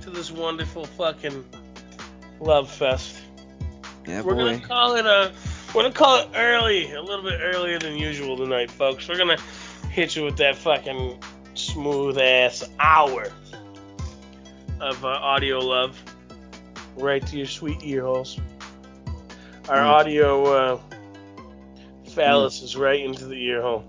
to 0.01 0.09
this 0.09 0.31
wonderful 0.31 0.85
fucking 0.85 1.43
love 2.39 2.69
fest, 2.71 3.15
Yeah, 4.07 4.21
we're 4.21 4.35
boy. 4.35 4.53
gonna 4.55 4.59
call 4.67 4.95
it 4.95 5.05
a 5.05 5.31
We're 5.73 5.83
gonna 5.83 5.93
call 5.93 6.19
it 6.19 6.29
early, 6.35 6.91
a 6.91 7.01
little 7.01 7.23
bit 7.23 7.39
earlier 7.41 7.79
than 7.79 7.95
usual 7.97 8.37
tonight, 8.37 8.69
folks. 8.69 9.07
We're 9.07 9.17
gonna 9.17 9.37
hit 9.89 10.15
you 10.15 10.23
with 10.23 10.37
that 10.37 10.55
fucking 10.55 11.19
smooth 11.55 12.17
ass 12.19 12.63
hour 12.79 13.31
of 14.79 15.05
uh, 15.05 15.07
audio 15.07 15.59
love 15.59 15.99
right 16.95 17.25
to 17.27 17.37
your 17.37 17.45
sweet 17.47 17.79
ear 17.83 18.03
holes. 18.03 18.39
Our 19.69 19.77
Mm. 19.77 19.85
audio 19.87 20.43
uh, 20.45 20.79
phallus 22.11 22.61
is 22.61 22.75
right 22.75 22.99
into 22.99 23.25
the 23.25 23.35
ear 23.35 23.61
hole. 23.61 23.85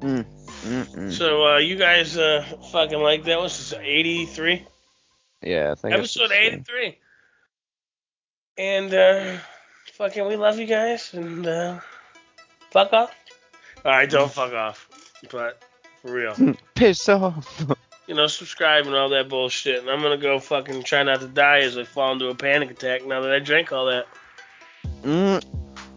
Mm-mm. 0.00 1.12
So 1.12 1.46
uh, 1.54 1.58
you 1.58 1.76
guys 1.76 2.16
uh, 2.16 2.42
fucking 2.72 2.98
like 2.98 3.24
that? 3.24 3.40
Was 3.40 3.56
this 3.56 3.78
83? 3.78 4.66
Yeah, 5.42 5.72
I 5.72 5.74
think 5.74 5.94
Episode 5.94 6.32
83. 6.32 6.98
And 8.56 8.94
uh, 8.94 9.36
fucking, 9.94 10.26
we 10.26 10.36
love 10.36 10.58
you 10.58 10.66
guys. 10.66 11.12
And 11.12 11.46
uh, 11.46 11.80
fuck 12.70 12.92
off. 12.92 13.14
All 13.84 13.92
right, 13.92 14.08
don't 14.08 14.30
fuck 14.32 14.52
off. 14.54 14.88
But 15.30 15.62
for 16.02 16.12
real, 16.12 16.34
Piss 16.74 17.08
off. 17.08 17.64
you 18.06 18.14
know, 18.14 18.26
subscribe 18.26 18.86
and 18.86 18.94
all 18.94 19.10
that 19.10 19.28
bullshit. 19.28 19.80
And 19.80 19.90
I'm 19.90 20.00
gonna 20.02 20.16
go 20.18 20.38
fucking 20.38 20.82
try 20.84 21.02
not 21.02 21.20
to 21.20 21.26
die 21.28 21.60
as 21.60 21.76
I 21.78 21.84
fall 21.84 22.12
into 22.12 22.28
a 22.28 22.34
panic 22.34 22.70
attack 22.70 23.04
now 23.06 23.20
that 23.22 23.32
I 23.32 23.38
drank 23.38 23.72
all 23.72 23.86
that. 23.86 24.06
Mm. 25.04 25.44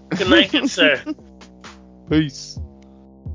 Good 0.09 0.29
night, 0.29 0.51
good 0.51 0.69
sir. 0.69 1.01
Peace. 2.09 2.56